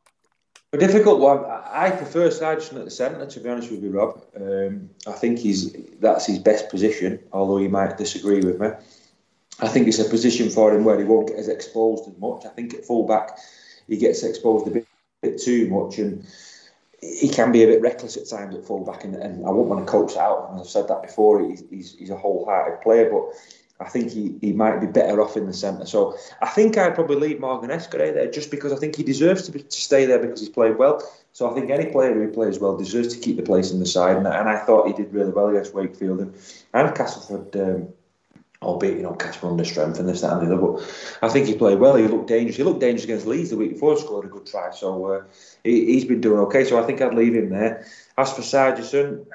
A 0.74 0.76
difficult 0.76 1.20
one. 1.20 1.44
I 1.46 1.90
prefer 1.90 2.28
Sarginson 2.28 2.78
at 2.78 2.84
the 2.84 2.90
centre, 2.90 3.24
to 3.24 3.40
be 3.40 3.48
honest 3.48 3.70
with 3.70 3.82
you, 3.82 3.90
Rob. 3.90 4.22
Um, 4.36 4.90
I 5.06 5.12
think 5.12 5.38
he's 5.38 5.74
that's 5.98 6.26
his 6.26 6.38
best 6.38 6.68
position, 6.68 7.20
although 7.32 7.56
he 7.56 7.68
might 7.68 7.96
disagree 7.96 8.40
with 8.40 8.60
me. 8.60 8.68
I 9.60 9.68
think 9.68 9.88
it's 9.88 9.98
a 9.98 10.08
position 10.08 10.50
for 10.50 10.74
him 10.74 10.84
where 10.84 10.98
he 10.98 11.04
won't 11.04 11.28
get 11.28 11.38
as 11.38 11.48
exposed 11.48 12.06
as 12.06 12.18
much. 12.18 12.44
I 12.44 12.50
think 12.50 12.74
at 12.74 12.84
fullback 12.84 13.38
he 13.88 13.96
gets 13.96 14.22
exposed 14.22 14.66
a 14.66 14.70
bit, 14.70 14.86
bit 15.22 15.40
too 15.40 15.68
much 15.70 15.98
and 15.98 16.26
he 17.00 17.28
can 17.28 17.50
be 17.50 17.62
a 17.64 17.66
bit 17.66 17.80
reckless 17.80 18.16
at 18.16 18.28
times 18.28 18.54
at 18.54 18.64
fullback, 18.64 19.04
and, 19.04 19.14
and 19.14 19.46
I 19.46 19.50
won't 19.50 19.68
want 19.68 19.86
to 19.86 19.90
coach 19.90 20.16
out. 20.16 20.50
And 20.50 20.60
I've 20.60 20.66
said 20.66 20.88
that 20.88 21.02
before. 21.02 21.48
He's, 21.48 21.62
he's, 21.70 21.96
he's 21.96 22.10
a 22.10 22.16
wholehearted 22.16 22.82
player, 22.82 23.08
but 23.10 23.34
I 23.80 23.88
think 23.88 24.10
he, 24.10 24.34
he 24.40 24.52
might 24.52 24.80
be 24.80 24.88
better 24.88 25.20
off 25.22 25.36
in 25.36 25.46
the 25.46 25.52
centre. 25.52 25.86
So 25.86 26.16
I 26.42 26.48
think 26.48 26.76
I'd 26.76 26.96
probably 26.96 27.16
leave 27.16 27.38
Morgan 27.38 27.70
Escaré 27.70 28.12
there 28.12 28.30
just 28.30 28.50
because 28.50 28.72
I 28.72 28.76
think 28.76 28.96
he 28.96 29.04
deserves 29.04 29.42
to, 29.42 29.52
be, 29.52 29.60
to 29.60 29.80
stay 29.80 30.04
there 30.04 30.18
because 30.18 30.40
he's 30.40 30.48
played 30.48 30.78
well. 30.78 31.00
So 31.32 31.48
I 31.48 31.54
think 31.54 31.70
any 31.70 31.86
player 31.86 32.12
who 32.12 32.28
plays 32.32 32.58
well 32.58 32.76
deserves 32.76 33.14
to 33.14 33.20
keep 33.20 33.36
the 33.36 33.42
place 33.42 33.70
in 33.70 33.78
the 33.78 33.86
side, 33.86 34.16
and, 34.16 34.26
and 34.26 34.48
I 34.48 34.58
thought 34.58 34.88
he 34.88 34.92
did 34.92 35.12
really 35.12 35.30
well 35.30 35.48
against 35.48 35.74
Wakefield 35.74 36.20
and, 36.20 36.34
and 36.74 36.94
Castleford. 36.94 37.54
Um, 37.56 37.88
albeit 38.60 38.96
you 38.96 39.02
know 39.02 39.14
Casper 39.14 39.48
under 39.48 39.64
strength 39.64 40.00
and 40.00 40.08
this 40.08 40.22
that 40.22 40.32
and 40.32 40.50
the 40.50 40.54
other. 40.54 40.60
But 40.60 41.18
I 41.22 41.28
think 41.28 41.46
he 41.46 41.54
played 41.54 41.78
well. 41.78 41.94
He 41.94 42.06
looked 42.06 42.26
dangerous. 42.26 42.56
He 42.56 42.64
looked 42.64 42.80
dangerous 42.80 43.04
against 43.04 43.26
Leeds 43.26 43.50
the 43.50 43.56
week 43.56 43.74
before. 43.74 43.96
Scored 43.96 44.24
a 44.24 44.28
good 44.28 44.46
try. 44.46 44.70
So 44.70 45.06
uh, 45.06 45.22
he, 45.64 45.94
has 45.94 46.04
been 46.04 46.20
doing 46.20 46.40
okay. 46.40 46.64
So 46.64 46.82
I 46.82 46.84
think 46.84 47.00
I'd 47.00 47.14
leave 47.14 47.34
him 47.34 47.50
there. 47.50 47.86
As 48.16 48.32
for 48.32 48.42
Sarginson, 48.42 49.26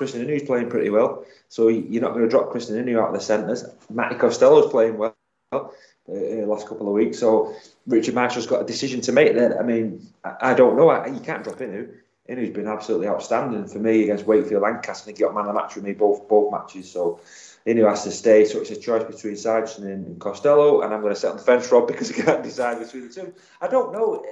Krisnan 0.00 0.26
Inu's 0.26 0.44
playing 0.44 0.70
pretty 0.70 0.88
well. 0.88 1.26
So 1.48 1.68
you're 1.68 2.00
not 2.00 2.14
going 2.14 2.24
to 2.24 2.30
drop 2.30 2.50
Krisnan 2.50 2.82
Inu 2.82 2.98
out 3.00 3.08
of 3.08 3.14
the 3.14 3.20
centres. 3.20 3.64
Matty 3.90 4.14
Costello's 4.16 4.70
playing 4.70 4.96
well. 4.96 5.14
Uh, 5.52 6.14
in 6.14 6.40
the 6.40 6.46
last 6.46 6.66
couple 6.66 6.86
of 6.86 6.94
weeks, 6.94 7.18
so 7.18 7.54
Richard 7.86 8.14
Marshall's 8.14 8.46
got 8.46 8.62
a 8.62 8.64
decision 8.64 9.00
to 9.00 9.12
make. 9.12 9.34
There, 9.34 9.60
I 9.60 9.64
mean, 9.64 10.08
I, 10.24 10.52
I 10.52 10.54
don't 10.54 10.76
know. 10.76 10.88
I, 10.88 11.08
you 11.08 11.20
can't 11.20 11.44
drop 11.44 11.58
Inu. 11.58 11.88
Inu's 12.28 12.54
been 12.54 12.68
absolutely 12.68 13.08
outstanding 13.08 13.66
for 13.66 13.78
me 13.78 14.04
against 14.04 14.26
Wakefield 14.26 14.62
and 14.62 14.82
think 14.82 15.18
he 15.18 15.24
got 15.24 15.34
man 15.34 15.46
of 15.46 15.54
the 15.54 15.60
match 15.60 15.74
with 15.74 15.84
me 15.84 15.92
both 15.92 16.28
both 16.28 16.52
matches. 16.52 16.90
So 16.90 17.20
Inu 17.66 17.88
has 17.88 18.04
to 18.04 18.10
stay, 18.10 18.44
so 18.44 18.60
it's 18.60 18.70
a 18.70 18.76
choice 18.76 19.04
between 19.04 19.34
Sarginson 19.34 19.84
and 19.86 20.20
Costello, 20.20 20.82
and 20.82 20.94
I'm 20.94 21.00
going 21.00 21.14
to 21.14 21.20
sit 21.20 21.30
on 21.30 21.36
the 21.36 21.42
fence, 21.42 21.70
Rob, 21.70 21.86
because 21.88 22.10
I 22.10 22.22
can't 22.22 22.42
decide 22.42 22.78
between 22.78 23.08
the 23.08 23.14
two. 23.14 23.34
I 23.60 23.68
don't 23.68 23.92
know. 23.92 24.24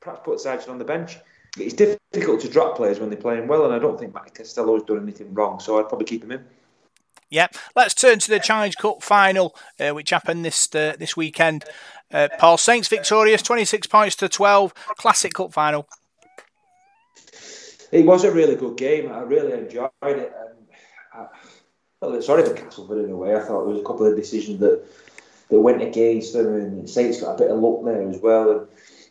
Perhaps 0.00 0.20
put 0.24 0.38
Sarginson 0.38 0.70
on 0.70 0.78
the 0.78 0.84
bench. 0.84 1.18
It's 1.58 1.74
difficult 1.74 2.40
to 2.42 2.48
drop 2.48 2.76
players 2.76 3.00
when 3.00 3.08
they're 3.08 3.18
playing 3.18 3.48
well, 3.48 3.64
and 3.64 3.74
I 3.74 3.78
don't 3.78 3.98
think 3.98 4.14
Matty 4.14 4.30
Costello 4.30 4.74
has 4.74 4.82
done 4.82 5.02
anything 5.02 5.32
wrong, 5.32 5.60
so 5.60 5.78
I'd 5.78 5.88
probably 5.88 6.06
keep 6.06 6.22
him 6.22 6.32
in. 6.32 6.44
Yep. 7.30 7.56
Let's 7.74 7.94
turn 7.94 8.18
to 8.20 8.30
the 8.30 8.38
Challenge 8.38 8.76
Cup 8.76 9.02
final, 9.02 9.56
uh, 9.80 9.90
which 9.90 10.10
happened 10.10 10.44
this 10.44 10.72
uh, 10.74 10.94
this 10.98 11.16
weekend. 11.16 11.64
Uh, 12.12 12.28
Paul 12.38 12.56
Saints 12.56 12.88
victorious, 12.88 13.42
26 13.42 13.86
points 13.88 14.16
to 14.16 14.28
12. 14.28 14.72
Classic 14.96 15.34
Cup 15.34 15.52
final. 15.52 15.88
It 17.90 18.04
was 18.04 18.24
a 18.24 18.30
really 18.30 18.54
good 18.54 18.76
game. 18.76 19.10
I 19.10 19.20
really 19.20 19.52
enjoyed 19.52 19.90
it. 20.02 20.32
I, 21.12 21.26
felt 22.00 22.22
sorry 22.22 22.44
for 22.44 22.54
Castleford 22.54 23.04
in 23.04 23.10
a 23.10 23.16
way. 23.16 23.34
I 23.34 23.40
thought 23.40 23.64
there 23.64 23.72
was 23.72 23.80
a 23.80 23.84
couple 23.84 24.06
of 24.06 24.16
decisions 24.16 24.60
that 24.60 24.84
that 25.48 25.60
went 25.60 25.82
against 25.82 26.32
them, 26.32 26.54
and 26.54 26.90
Saints 26.90 27.20
got 27.20 27.34
a 27.34 27.38
bit 27.38 27.50
of 27.50 27.58
luck 27.58 27.84
there 27.84 28.08
as 28.08 28.18
well. 28.20 28.50
And 28.50 28.68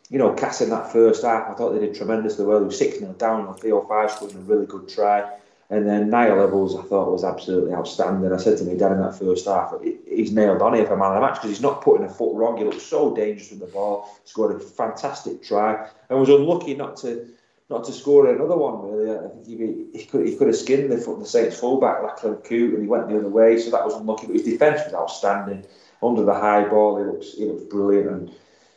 you 0.09 0.19
know, 0.19 0.33
Cass 0.33 0.61
in 0.61 0.69
that 0.69 0.91
first 0.91 1.23
half, 1.23 1.49
I 1.49 1.53
thought 1.53 1.73
they 1.73 1.79
did 1.79 1.95
tremendously 1.95 2.45
well. 2.45 2.59
They 2.59 2.65
were 2.65 2.71
6 2.71 2.99
0 2.99 3.13
down 3.13 3.47
on 3.47 3.57
305, 3.57 4.11
scoring 4.11 4.35
a 4.35 4.39
really 4.39 4.65
good 4.65 4.87
try. 4.87 5.29
And 5.71 5.87
then 5.87 6.11
Niall 6.11 6.47
Evalds, 6.47 6.79
I 6.79 6.87
thought 6.87 7.11
was 7.11 7.23
absolutely 7.23 7.73
outstanding. 7.73 8.31
I 8.31 8.37
said 8.37 8.59
to 8.59 8.65
my 8.65 8.75
dad 8.75 8.91
in 8.91 9.01
that 9.01 9.17
first 9.17 9.47
half, 9.47 9.73
he's 10.07 10.31
nailed 10.31 10.61
on 10.61 10.75
here 10.75 10.85
for 10.85 10.93
a 10.93 10.97
man 10.97 11.13
of 11.13 11.15
the 11.15 11.21
match 11.21 11.35
because 11.35 11.49
he's 11.49 11.61
not 11.61 11.81
putting 11.81 12.05
a 12.05 12.09
foot 12.09 12.35
wrong. 12.35 12.57
He 12.57 12.63
looked 12.63 12.81
so 12.81 13.15
dangerous 13.15 13.49
with 13.49 13.61
the 13.61 13.65
ball, 13.65 14.15
scored 14.25 14.55
a 14.55 14.59
fantastic 14.59 15.41
try, 15.41 15.89
and 16.09 16.19
was 16.19 16.29
unlucky 16.29 16.75
not 16.75 16.97
to 16.97 17.27
not 17.67 17.83
to 17.85 17.91
score 17.91 18.29
another 18.29 18.55
one. 18.55 18.91
Really, 18.91 19.17
I 19.17 19.27
think 19.27 19.47
he, 19.47 19.99
he 19.99 20.05
could 20.05 20.27
he 20.27 20.35
could 20.35 20.47
have 20.47 20.55
skinned 20.55 20.91
the, 20.91 20.97
the 20.97 21.25
Saints 21.25 21.59
fullback 21.59 22.03
Lachlan 22.03 22.35
Coote, 22.43 22.75
and 22.75 22.83
he 22.83 22.87
went 22.87 23.09
the 23.09 23.17
other 23.17 23.27
way, 23.27 23.59
so 23.59 23.71
that 23.71 23.83
was 23.83 23.95
unlucky. 23.95 24.27
But 24.27 24.35
his 24.35 24.45
defence 24.45 24.81
was 24.85 24.93
outstanding 24.93 25.65
under 26.03 26.23
the 26.23 26.33
high 26.35 26.67
ball. 26.69 26.99
He 26.99 27.05
looks 27.05 27.33
he 27.33 27.45
looks 27.45 27.63
brilliant, 27.63 28.07
and 28.07 28.35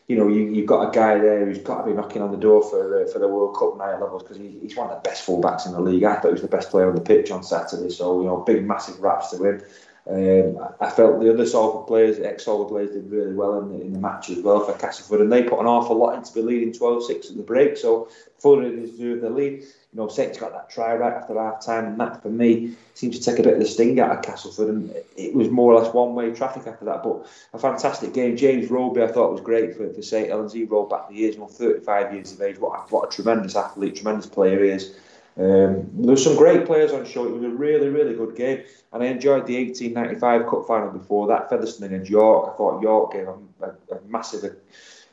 you 0.09 0.17
know 0.17 0.27
you 0.27 0.47
you've 0.51 0.67
got 0.67 0.89
a 0.89 0.91
guy 0.91 1.19
there 1.19 1.45
who's 1.45 1.59
got 1.59 1.83
to 1.83 1.91
be 1.91 1.93
knocking 1.93 2.23
on 2.23 2.33
the 2.33 2.39
door 2.39 2.63
for 2.63 3.03
uh, 3.03 3.07
for 3.13 3.19
the 3.19 3.29
World 3.29 3.57
Cup 3.57 3.77
night 3.77 4.01
levels 4.01 4.23
because 4.23 4.39
he, 4.39 4.59
he's 4.61 4.75
one 4.75 4.91
of 4.91 5.03
the 5.03 5.09
best 5.09 5.25
fullbacks 5.25 5.67
in 5.67 5.73
the 5.73 5.81
league. 5.81 6.03
I 6.03 6.17
thought 6.17 6.29
he 6.29 6.33
was 6.33 6.43
the 6.43 6.49
best 6.49 6.71
player 6.71 6.89
on 6.89 6.95
the 6.95 7.01
pitch 7.01 7.31
on 7.31 7.43
Saturday, 7.43 7.91
so 7.91 8.21
you 8.21 8.27
know 8.27 8.39
big 8.39 8.67
massive 8.67 9.01
raps 9.01 9.31
to 9.31 9.45
him. 9.45 9.63
Um, 10.11 10.67
I 10.81 10.89
felt 10.89 11.21
the 11.21 11.31
other 11.31 11.45
Salford 11.45 11.87
players, 11.87 12.19
ex 12.19 12.47
Salford 12.47 12.69
players, 12.69 12.91
did 12.93 13.11
really 13.11 13.35
well 13.35 13.61
in 13.61 13.69
the, 13.69 13.85
in 13.85 13.93
the 13.93 13.99
match 13.99 14.31
as 14.31 14.39
well 14.39 14.65
for 14.65 14.73
Castleford, 14.79 15.21
and 15.21 15.31
they 15.31 15.43
put 15.43 15.61
an 15.61 15.67
awful 15.67 15.99
lot 15.99 16.15
into 16.15 16.33
the 16.33 16.41
leading 16.41 16.73
12 16.73 17.05
6 17.05 17.31
at 17.31 17.37
the 17.37 17.43
break. 17.43 17.77
So, 17.77 18.09
fully 18.39 18.71
deserved 18.75 19.21
the 19.21 19.29
lead. 19.29 19.65
You 19.93 20.01
know, 20.01 20.09
Saints 20.09 20.39
got 20.39 20.53
that 20.53 20.69
try 20.69 20.95
right 20.95 21.15
after 21.15 21.35
half 21.41 21.65
time, 21.65 21.87
and 21.87 22.01
that 22.01 22.23
for 22.23 22.29
me 22.29 22.75
seemed 22.95 23.15
to 23.15 23.21
take 23.21 23.39
a 23.39 23.43
bit 23.43 23.55
of 23.55 23.59
the 23.59 23.67
sting 23.67 23.99
out 24.01 24.17
of 24.17 24.23
Castleford, 24.23 24.69
and 24.69 24.95
it 25.17 25.35
was 25.35 25.49
more 25.49 25.73
or 25.73 25.81
less 25.81 25.95
one 25.95 26.15
way 26.15 26.31
traffic 26.31 26.67
after 26.67 26.85
that. 26.85 27.03
But 27.03 27.27
a 27.55 27.59
fantastic 27.59 28.13
game. 28.13 28.37
James 28.37 28.71
Roby, 28.71 29.03
I 29.03 29.09
thought 29.09 29.33
was 29.33 29.41
great 29.41 29.77
for, 29.77 29.91
for 29.93 30.03
St 30.03 30.29
Helens. 30.29 30.53
He 30.53 30.65
rolled 30.65 30.91
back 30.91 31.09
the 31.09 31.15
years, 31.15 31.37
you 31.37 31.41
know, 31.41 31.47
35 31.47 32.13
years 32.13 32.33
of 32.33 32.43
age. 32.43 32.59
What, 32.59 32.93
what 32.93 33.13
a 33.13 33.17
tremendous 33.17 33.57
athlete, 33.57 33.97
tremendous 33.97 34.27
player 34.27 34.63
he 34.63 34.71
is. 34.71 34.95
Um, 35.39 35.89
there 35.95 36.11
were 36.11 36.17
some 36.17 36.37
great 36.37 36.67
players 36.67 36.93
on 36.93 37.07
show. 37.07 37.25
It 37.25 37.33
was 37.33 37.45
a 37.45 37.49
really, 37.49 37.89
really 37.89 38.15
good 38.15 38.35
game, 38.35 38.65
and 38.93 39.03
I 39.05 39.07
enjoyed 39.07 39.47
the 39.47 39.57
1895 39.57 40.51
Cup 40.51 40.67
final 40.67 40.91
before 40.91 41.29
that. 41.29 41.49
Featherstone 41.49 41.87
against 41.87 42.11
York. 42.11 42.53
I 42.53 42.57
thought 42.57 42.83
York 42.83 43.13
gave 43.13 43.29
a, 43.29 43.37
a, 43.63 43.97
a 43.97 44.01
massive, 44.09 44.43
a 44.43 44.57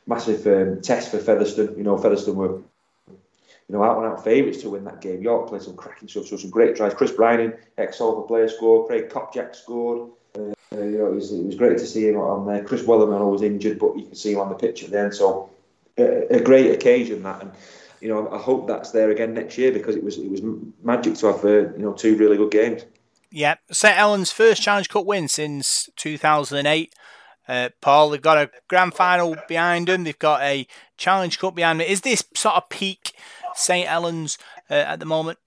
massive 0.04 0.44
um, 0.48 0.82
test 0.82 1.12
for 1.12 1.18
Featherstone. 1.18 1.78
You 1.78 1.84
know, 1.84 1.96
Featherstone 1.96 2.34
were, 2.34 2.60
you 3.68 3.74
know, 3.74 3.82
out 3.82 3.98
and 3.98 4.06
out 4.06 4.22
favourites 4.22 4.62
to 4.62 4.70
win 4.70 4.84
that 4.84 5.00
game. 5.00 5.22
York 5.22 5.48
played 5.48 5.62
some 5.62 5.76
cracking 5.76 6.08
stuff, 6.08 6.26
so 6.26 6.36
some 6.36 6.50
great 6.50 6.76
tries. 6.76 6.94
Kriss 6.94 7.14
Brining, 7.14 7.56
ex-Salford 7.78 8.28
player, 8.28 8.48
scored. 8.48 8.86
Craig 8.86 9.08
Kopczak 9.08 9.56
scored. 9.56 10.10
Uh, 10.36 10.52
you 10.72 10.98
know, 10.98 11.06
it 11.06 11.14
was, 11.14 11.32
it 11.32 11.44
was 11.44 11.54
great 11.54 11.78
to 11.78 11.86
see 11.86 12.08
him 12.08 12.16
on 12.16 12.46
there. 12.46 12.62
Chris 12.62 12.82
Wellerman 12.82 13.30
was 13.30 13.42
injured, 13.42 13.78
but 13.78 13.96
you 13.96 14.04
can 14.04 14.14
see 14.14 14.32
him 14.32 14.40
on 14.40 14.48
the 14.48 14.54
pitch 14.54 14.84
at 14.84 14.90
the 14.90 15.00
end. 15.00 15.14
So, 15.14 15.50
a, 15.98 16.36
a 16.36 16.40
great 16.40 16.72
occasion 16.72 17.22
that 17.22 17.42
and 17.42 17.52
you 18.00 18.08
know, 18.08 18.30
I 18.30 18.38
hope 18.38 18.66
that's 18.66 18.90
there 18.90 19.10
again 19.10 19.34
next 19.34 19.56
year 19.56 19.72
because 19.72 19.96
it 19.96 20.04
was 20.04 20.18
it 20.18 20.30
was 20.30 20.42
magic 20.82 21.14
to 21.16 21.26
have 21.26 21.44
uh, 21.44 21.48
you 21.48 21.78
know 21.78 21.92
two 21.92 22.16
really 22.16 22.36
good 22.36 22.50
games. 22.50 22.84
Yeah, 23.30 23.56
St 23.70 23.96
Helens' 23.96 24.30
first 24.30 24.62
Challenge 24.62 24.88
Cup 24.88 25.06
win 25.06 25.28
since 25.28 25.88
2008. 25.96 26.94
Uh, 27.48 27.68
Paul, 27.80 28.10
they've 28.10 28.20
got 28.20 28.38
a 28.38 28.50
grand 28.68 28.94
final 28.94 29.36
behind 29.48 29.88
them. 29.88 30.04
They've 30.04 30.18
got 30.18 30.42
a 30.42 30.66
Challenge 30.96 31.38
Cup 31.38 31.54
behind 31.54 31.80
them. 31.80 31.86
Is 31.88 32.00
this 32.00 32.24
sort 32.34 32.56
of 32.56 32.68
peak 32.68 33.12
St 33.54 33.86
Helens 33.86 34.38
uh, 34.70 34.74
at 34.74 35.00
the 35.00 35.06
moment? 35.06 35.38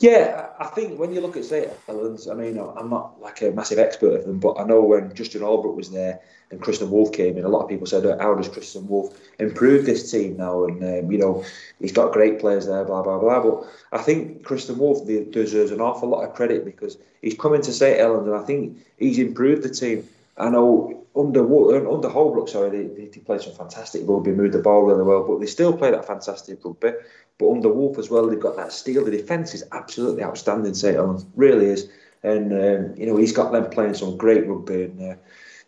Yeah, 0.00 0.48
I 0.58 0.64
think 0.68 0.98
when 0.98 1.12
you 1.12 1.20
look 1.20 1.36
at 1.36 1.44
St 1.44 1.70
Helens, 1.86 2.26
I 2.26 2.32
mean, 2.32 2.56
I'm 2.58 2.88
not 2.88 3.20
like 3.20 3.42
a 3.42 3.50
massive 3.50 3.78
expert 3.78 4.14
of 4.20 4.24
them, 4.24 4.38
but 4.38 4.58
I 4.58 4.64
know 4.64 4.80
when 4.80 5.14
Justin 5.14 5.42
Holbrook 5.42 5.76
was 5.76 5.90
there 5.90 6.20
and 6.50 6.58
Kristian 6.58 6.88
Woolf 6.88 7.12
came 7.12 7.36
in, 7.36 7.44
a 7.44 7.48
lot 7.48 7.64
of 7.64 7.68
people 7.68 7.86
said, 7.86 8.04
"How 8.18 8.34
does 8.34 8.48
Kristian 8.48 8.86
Woolf 8.86 9.14
improve 9.38 9.84
this 9.84 10.10
team 10.10 10.38
now?" 10.38 10.64
And 10.64 10.82
um, 10.82 11.12
you 11.12 11.18
know, 11.18 11.44
he's 11.80 11.92
got 11.92 12.14
great 12.14 12.40
players 12.40 12.66
there, 12.66 12.82
blah 12.82 13.02
blah 13.02 13.18
blah. 13.18 13.42
But 13.42 13.68
I 13.92 14.02
think 14.02 14.42
Kristian 14.42 14.78
Woolf 14.78 15.06
deserves 15.06 15.70
an 15.70 15.82
awful 15.82 16.08
lot 16.08 16.24
of 16.24 16.34
credit 16.34 16.64
because 16.64 16.96
he's 17.20 17.34
coming 17.34 17.60
to 17.60 17.72
St 17.72 17.98
Helens, 17.98 18.26
and 18.26 18.36
I 18.36 18.42
think 18.42 18.78
he's 18.98 19.18
improved 19.18 19.62
the 19.64 19.68
team. 19.68 20.08
I 20.38 20.48
know 20.48 20.99
under 21.16 21.88
under 21.90 22.08
Holbrook, 22.08 22.48
sorry, 22.48 22.70
they, 22.70 23.06
they 23.06 23.20
played 23.20 23.40
some 23.40 23.54
fantastic 23.54 24.02
rugby, 24.04 24.32
moved 24.32 24.54
the 24.54 24.60
ball 24.60 24.82
really 24.82 25.02
well, 25.02 25.26
but 25.26 25.40
they 25.40 25.46
still 25.46 25.76
play 25.76 25.90
that 25.90 26.06
fantastic 26.06 26.64
rugby. 26.64 26.92
But 27.38 27.50
under 27.50 27.72
Woolf 27.72 27.98
as 27.98 28.10
well, 28.10 28.26
they've 28.26 28.38
got 28.38 28.56
that 28.56 28.72
steel. 28.72 29.04
The 29.04 29.10
defence 29.10 29.54
is 29.54 29.64
absolutely 29.72 30.22
outstanding. 30.22 30.74
St 30.74 30.94
Helens 30.94 31.26
really 31.34 31.66
is, 31.66 31.88
and 32.22 32.52
um, 32.52 32.94
you 32.96 33.06
know 33.06 33.16
he's 33.16 33.32
got 33.32 33.52
them 33.52 33.70
playing 33.70 33.94
some 33.94 34.16
great 34.16 34.46
rugby. 34.46 34.84
And 34.84 35.12
uh, 35.12 35.16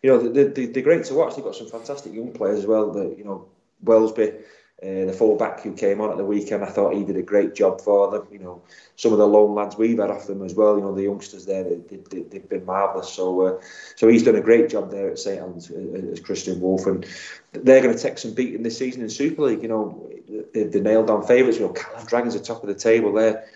you 0.03 0.11
know, 0.11 0.19
they're, 0.19 0.49
they're 0.49 0.83
great 0.83 1.05
to 1.05 1.15
watch. 1.15 1.37
They've 1.37 1.45
got 1.45 1.55
some 1.55 1.69
fantastic 1.69 2.13
young 2.13 2.33
players 2.33 2.61
as 2.61 2.67
well. 2.67 2.91
The, 2.91 3.15
you 3.17 3.25
know, 3.25 3.49
Welsby, 3.85 4.43
uh, 4.83 5.07
the 5.07 5.13
fullback 5.13 5.61
who 5.61 5.73
came 5.75 6.01
on 6.01 6.11
at 6.11 6.17
the 6.17 6.25
weekend, 6.25 6.65
I 6.65 6.67
thought 6.67 6.95
he 6.95 7.05
did 7.05 7.17
a 7.17 7.23
great 7.23 7.55
job 7.55 7.81
for 7.81 8.11
them. 8.11 8.27
You 8.33 8.41
know, 8.41 8.63
some 8.97 9.13
of 9.13 9.19
the 9.19 9.27
lone 9.27 9.55
lads 9.55 9.77
we've 9.77 9.99
had 9.99 10.11
off 10.11 10.27
them 10.27 10.43
as 10.43 10.55
well. 10.55 10.77
You 10.77 10.83
know, 10.83 10.93
the 10.93 11.05
youngsters 11.05 11.47
there, 11.47 11.63
they, 11.63 11.77
they, 11.77 12.23
they've 12.23 12.49
been 12.49 12.67
marvellous. 12.67 13.13
So, 13.13 13.47
uh, 13.47 13.61
so 13.95 14.09
he's 14.09 14.25
done 14.25 14.35
a 14.35 14.41
great 14.41 14.71
job 14.71 14.91
there 14.91 15.09
at 15.09 15.21
St 15.21 15.39
Helens 15.39 15.71
uh, 15.71 15.75
as 16.11 16.21
Kristian 16.21 16.59
Woolf, 16.59 16.87
and 16.87 17.07
they're 17.53 17.81
going 17.81 17.97
to 17.97 18.03
take 18.03 18.19
some 18.19 18.35
beating 18.35 18.65
this 18.65 18.77
season 18.77 19.03
in 19.03 19.09
Super 19.09 19.43
League. 19.43 19.63
You 19.63 19.69
know, 19.69 20.11
the, 20.53 20.65
they 20.65 20.81
nailed 20.81 21.11
on 21.11 21.25
favourites. 21.25 21.59
You 21.59 21.67
know, 21.67 21.73
Catalans 21.73 22.09
Dragons 22.09 22.35
are 22.35 22.41
top 22.41 22.63
of 22.63 22.69
the 22.69 22.75
table 22.75 23.13
there. 23.13 23.47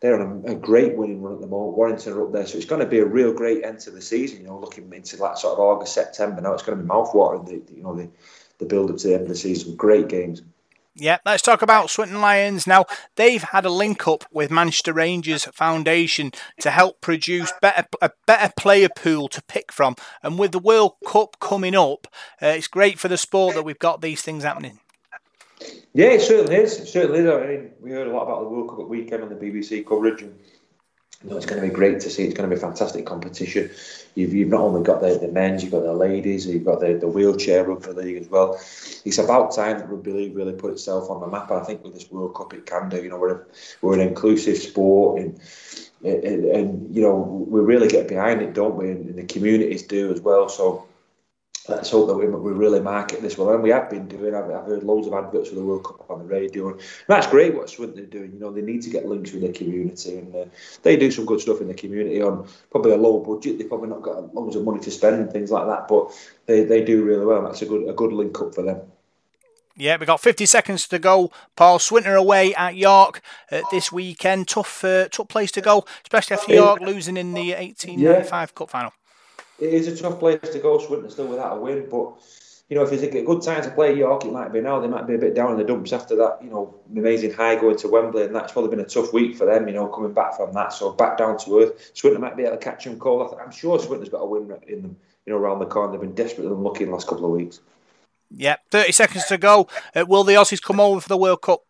They're 0.00 0.18
on 0.18 0.44
a, 0.46 0.52
a, 0.52 0.54
great 0.54 0.96
winning 0.96 1.20
run 1.20 1.34
at 1.34 1.42
the 1.42 1.46
moment. 1.46 1.76
Warrington 1.76 2.14
are 2.14 2.24
up 2.24 2.32
there, 2.32 2.46
so 2.46 2.56
it's 2.56 2.64
going 2.64 2.80
to 2.80 2.86
be 2.86 3.00
a 3.00 3.04
real 3.04 3.34
great 3.34 3.64
end 3.64 3.80
to 3.80 3.90
the 3.90 4.00
season. 4.00 4.40
You 4.40 4.46
know, 4.46 4.58
looking 4.58 4.90
into 4.94 5.18
that 5.18 5.38
sort 5.38 5.52
of 5.52 5.58
August, 5.58 5.92
September. 5.92 6.40
Now 6.40 6.54
it's 6.54 6.62
going 6.62 6.78
to 6.78 6.82
be 6.82 6.88
mouthwatering. 6.88 7.46
The, 7.46 7.74
you 7.74 7.82
know, 7.82 7.94
the, 7.94 8.08
the 8.56 8.64
build 8.64 8.90
up 8.90 8.96
to 8.96 9.08
the 9.08 9.14
end 9.14 9.24
of 9.24 9.28
the 9.28 9.34
season. 9.34 9.76
Great 9.76 10.08
games. 10.08 10.40
Yeah, 10.96 11.18
let's 11.24 11.42
talk 11.42 11.62
about 11.62 11.88
Swinton 11.88 12.20
Lions. 12.20 12.66
Now, 12.66 12.84
they've 13.14 13.42
had 13.42 13.64
a 13.64 13.70
link 13.70 14.08
up 14.08 14.24
with 14.32 14.50
Manchester 14.50 14.92
Rangers 14.92 15.44
Foundation 15.44 16.32
to 16.60 16.70
help 16.70 17.00
produce 17.00 17.52
better, 17.62 17.86
a 18.02 18.10
better 18.26 18.52
player 18.56 18.88
pool 18.94 19.28
to 19.28 19.42
pick 19.42 19.70
from. 19.70 19.94
And 20.22 20.38
with 20.38 20.50
the 20.50 20.58
World 20.58 20.94
Cup 21.06 21.38
coming 21.40 21.76
up, 21.76 22.08
uh, 22.42 22.46
it's 22.46 22.66
great 22.66 22.98
for 22.98 23.06
the 23.06 23.16
sport 23.16 23.54
that 23.54 23.62
we've 23.62 23.78
got 23.78 24.00
these 24.00 24.22
things 24.22 24.42
happening. 24.42 24.80
Yeah, 25.94 26.08
it 26.08 26.22
certainly 26.22 26.56
is. 26.56 26.80
It 26.80 26.86
certainly 26.86 27.20
is. 27.20 27.26
I 27.28 27.46
mean, 27.46 27.70
we 27.80 27.90
heard 27.92 28.08
a 28.08 28.12
lot 28.12 28.24
about 28.24 28.40
the 28.40 28.48
World 28.48 28.70
Cup 28.70 28.80
at 28.80 28.88
weekend 28.88 29.22
on 29.22 29.28
the 29.28 29.34
BBC 29.34 29.86
coverage, 29.86 30.22
and 30.22 30.38
you 31.22 31.30
know, 31.30 31.36
it's 31.36 31.46
going 31.46 31.60
to 31.60 31.68
be 31.68 31.74
great 31.74 32.00
to 32.00 32.10
see. 32.10 32.24
It's 32.24 32.34
going 32.34 32.48
to 32.48 32.54
be 32.54 32.60
fantastic 32.60 33.04
competition. 33.04 33.70
You've, 34.14 34.32
you've 34.32 34.48
not 34.48 34.62
only 34.62 34.82
got 34.82 35.02
the, 35.02 35.18
the 35.18 35.28
men's, 35.28 35.62
you've 35.62 35.72
got 35.72 35.82
the 35.82 35.92
ladies, 35.92 36.46
you've 36.46 36.64
got 36.64 36.80
the, 36.80 36.94
the 36.94 37.08
wheelchair 37.08 37.64
rugby 37.64 37.92
league 37.92 38.16
as 38.16 38.28
well. 38.28 38.54
It's 39.04 39.18
about 39.18 39.54
time 39.54 39.78
that 39.78 39.90
rugby 39.90 40.12
league 40.12 40.34
really 40.34 40.54
put 40.54 40.72
itself 40.72 41.10
on 41.10 41.20
the 41.20 41.26
map. 41.26 41.50
I 41.50 41.62
think 41.62 41.84
with 41.84 41.92
this 41.92 42.10
World 42.10 42.34
Cup, 42.34 42.54
it 42.54 42.64
can 42.64 42.88
do. 42.88 43.02
You 43.02 43.10
know, 43.10 43.18
we're 43.18 43.34
a, 43.34 43.44
we're 43.82 43.94
an 43.94 44.00
inclusive 44.00 44.56
sport, 44.56 45.20
and, 45.20 45.40
and, 46.02 46.44
and 46.46 46.96
you 46.96 47.02
know 47.02 47.16
we 47.16 47.60
really 47.60 47.88
get 47.88 48.08
behind 48.08 48.40
it, 48.40 48.54
don't 48.54 48.76
we? 48.76 48.90
And, 48.90 49.10
and 49.10 49.18
the 49.18 49.24
communities 49.24 49.82
do 49.82 50.12
as 50.12 50.22
well. 50.22 50.48
So 50.48 50.86
let's 51.68 51.90
hope 51.90 52.08
that 52.08 52.16
we, 52.16 52.26
we 52.26 52.52
really 52.52 52.80
market 52.80 53.20
this 53.20 53.36
well. 53.36 53.50
And 53.50 53.62
we 53.62 53.70
have 53.70 53.90
been 53.90 54.08
doing. 54.08 54.34
I've, 54.34 54.50
I've 54.50 54.64
heard 54.64 54.82
loads 54.82 55.06
of 55.06 55.14
adverts 55.14 55.48
for 55.48 55.54
the 55.54 55.64
World 55.64 55.84
Cup 55.84 56.10
on 56.10 56.20
the 56.20 56.24
radio, 56.24 56.70
and 56.70 56.80
that's 57.06 57.26
great. 57.26 57.54
What 57.54 57.70
Swinton 57.70 58.04
are 58.04 58.06
doing, 58.06 58.32
you 58.32 58.40
know, 58.40 58.50
they 58.50 58.62
need 58.62 58.82
to 58.82 58.90
get 58.90 59.06
links 59.06 59.32
with 59.32 59.42
the 59.42 59.52
community, 59.52 60.18
and 60.18 60.34
uh, 60.34 60.44
they 60.82 60.96
do 60.96 61.10
some 61.10 61.26
good 61.26 61.40
stuff 61.40 61.60
in 61.60 61.68
the 61.68 61.74
community 61.74 62.22
on 62.22 62.48
probably 62.70 62.92
a 62.92 62.96
low 62.96 63.18
budget. 63.20 63.58
They've 63.58 63.68
probably 63.68 63.90
not 63.90 64.02
got 64.02 64.34
loads 64.34 64.56
of 64.56 64.64
money 64.64 64.80
to 64.80 64.90
spend 64.90 65.16
and 65.16 65.30
things 65.30 65.50
like 65.50 65.66
that, 65.66 65.88
but 65.88 66.12
they, 66.46 66.64
they 66.64 66.84
do 66.84 67.04
really 67.04 67.24
well. 67.24 67.42
That's 67.42 67.62
a 67.62 67.66
good 67.66 67.88
a 67.88 67.92
good 67.92 68.12
link 68.12 68.40
up 68.40 68.54
for 68.54 68.62
them. 68.62 68.80
Yeah, 69.76 69.96
we've 69.98 70.06
got 70.06 70.20
50 70.20 70.44
seconds 70.44 70.86
to 70.88 70.98
go. 70.98 71.30
Paul 71.56 71.78
Swinton 71.78 72.14
away 72.14 72.54
at 72.54 72.76
York 72.76 73.22
uh, 73.50 73.62
this 73.70 73.90
weekend. 73.90 74.46
Tough, 74.46 74.84
uh, 74.84 75.08
tough 75.08 75.28
place 75.28 75.50
to 75.52 75.62
go, 75.62 75.86
especially 76.02 76.36
after 76.36 76.52
York 76.52 76.80
losing 76.80 77.16
in 77.16 77.32
the 77.32 77.54
1895 77.54 78.30
yeah. 78.30 78.46
Cup 78.54 78.68
final 78.68 78.92
it 79.60 79.74
is 79.74 79.88
a 79.88 79.96
tough 79.96 80.18
place 80.18 80.40
to 80.40 80.58
go. 80.58 80.78
Swinton 80.78 81.10
still 81.10 81.26
without 81.26 81.56
a 81.56 81.60
win, 81.60 81.88
but 81.90 82.14
you 82.68 82.76
know 82.76 82.82
if 82.82 82.92
it's 82.92 83.02
a 83.02 83.22
good 83.22 83.42
time 83.42 83.62
to 83.62 83.70
play 83.70 83.96
York, 83.96 84.24
it 84.24 84.32
might 84.32 84.52
be 84.52 84.60
now. 84.60 84.80
They 84.80 84.88
might 84.88 85.06
be 85.06 85.14
a 85.14 85.18
bit 85.18 85.34
down 85.34 85.52
in 85.52 85.58
the 85.58 85.64
dumps 85.64 85.92
after 85.92 86.16
that. 86.16 86.38
You 86.42 86.50
know, 86.50 86.74
amazing 86.94 87.32
high 87.32 87.56
going 87.56 87.76
to 87.78 87.88
Wembley, 87.88 88.24
and 88.24 88.34
that's 88.34 88.52
probably 88.52 88.70
been 88.70 88.84
a 88.84 88.88
tough 88.88 89.12
week 89.12 89.36
for 89.36 89.44
them. 89.44 89.68
You 89.68 89.74
know, 89.74 89.88
coming 89.88 90.12
back 90.12 90.36
from 90.36 90.52
that, 90.54 90.72
so 90.72 90.92
back 90.92 91.18
down 91.18 91.38
to 91.38 91.60
earth. 91.60 91.90
Swinton 91.94 92.20
might 92.20 92.36
be 92.36 92.44
able 92.44 92.56
to 92.56 92.62
catch 92.62 92.84
them 92.84 92.98
cold. 92.98 93.36
I'm 93.42 93.50
sure 93.50 93.78
Swinton's 93.78 94.10
got 94.10 94.22
a 94.22 94.26
win 94.26 94.52
in 94.66 94.82
them. 94.82 94.96
You 95.26 95.34
know, 95.34 95.38
around 95.38 95.58
the 95.58 95.66
corner. 95.66 95.92
They've 95.92 96.00
been 96.00 96.14
desperately 96.14 96.52
unlucky 96.52 96.84
in 96.84 96.90
the 96.90 96.94
last 96.94 97.06
couple 97.06 97.26
of 97.26 97.32
weeks. 97.32 97.60
Yeah, 98.30 98.56
30 98.70 98.92
seconds 98.92 99.24
to 99.26 99.38
go. 99.38 99.68
Uh, 99.94 100.04
will 100.06 100.24
the 100.24 100.34
Aussies 100.34 100.62
come 100.62 100.80
over 100.80 101.00
for 101.00 101.08
the 101.08 101.16
World 101.16 101.42
Cup? 101.42 101.64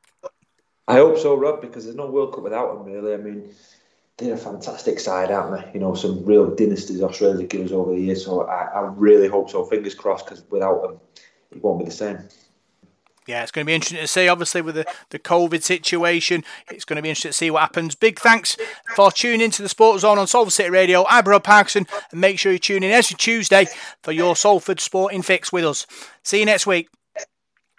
I 0.87 0.95
hope 0.95 1.19
so, 1.19 1.35
Rob, 1.35 1.61
because 1.61 1.85
there's 1.85 1.97
no 1.97 2.11
World 2.11 2.35
Cup 2.35 2.43
without 2.43 2.75
them, 2.75 2.85
really. 2.85 3.15
I 3.15 3.17
mean, 3.17 3.51
they're 4.21 4.35
a 4.35 4.39
fantastic 4.39 5.01
side, 5.01 5.31
aren't 5.31 5.65
they? 5.65 5.73
You 5.73 5.81
know, 5.81 5.95
some 5.95 6.25
real 6.25 6.55
dynasties 6.55 7.03
Australia 7.03 7.47
give 7.47 7.65
us 7.65 7.73
over 7.73 7.93
the 7.93 8.01
years. 8.01 8.25
So 8.25 8.47
I, 8.47 8.67
I 8.67 8.81
really 8.95 9.29
hope 9.29 9.51
so. 9.51 9.65
Fingers 9.65 9.95
crossed, 9.95 10.27
because 10.27 10.45
without 10.51 10.83
them, 10.83 11.01
it 11.51 11.63
won't 11.63 11.81
be 11.81 11.87
the 11.87 11.91
same. 11.91 12.19
Yeah, 13.27 13.43
it's 13.43 13.53
going 13.53 13.65
to 13.65 13.67
be 13.67 13.75
interesting 13.75 13.99
to 13.99 14.07
see. 14.07 14.29
Obviously, 14.29 14.61
with 14.61 14.75
the, 14.75 14.87
the 15.11 15.19
COVID 15.19 15.63
situation, 15.63 16.43
it's 16.71 16.85
going 16.85 16.97
to 16.97 17.03
be 17.03 17.11
interesting 17.11 17.31
to 17.31 17.37
see 17.37 17.51
what 17.51 17.61
happens. 17.61 17.95
Big 17.95 18.19
thanks 18.19 18.57
for 18.97 19.13
tuning 19.13 19.41
into 19.41 19.63
the 19.63 19.69
Sports 19.69 20.03
Zone 20.03 20.19
on 20.19 20.27
Salford 20.27 20.53
City 20.53 20.71
Radio. 20.71 21.07
I'm 21.09 21.25
Rob 21.25 21.45
Parkinson, 21.45 21.87
and 22.11 22.21
make 22.21 22.39
sure 22.39 22.51
you 22.53 22.59
tune 22.59 22.83
in 22.83 22.91
every 22.91 23.17
Tuesday 23.17 23.67
for 24.03 24.13
your 24.13 24.35
Salford 24.35 24.81
Sporting 24.81 25.23
Fix 25.23 25.53
with 25.53 25.65
us. 25.65 25.87
See 26.25 26.41
you 26.41 26.47
next 26.47 26.67
week. 26.67 26.89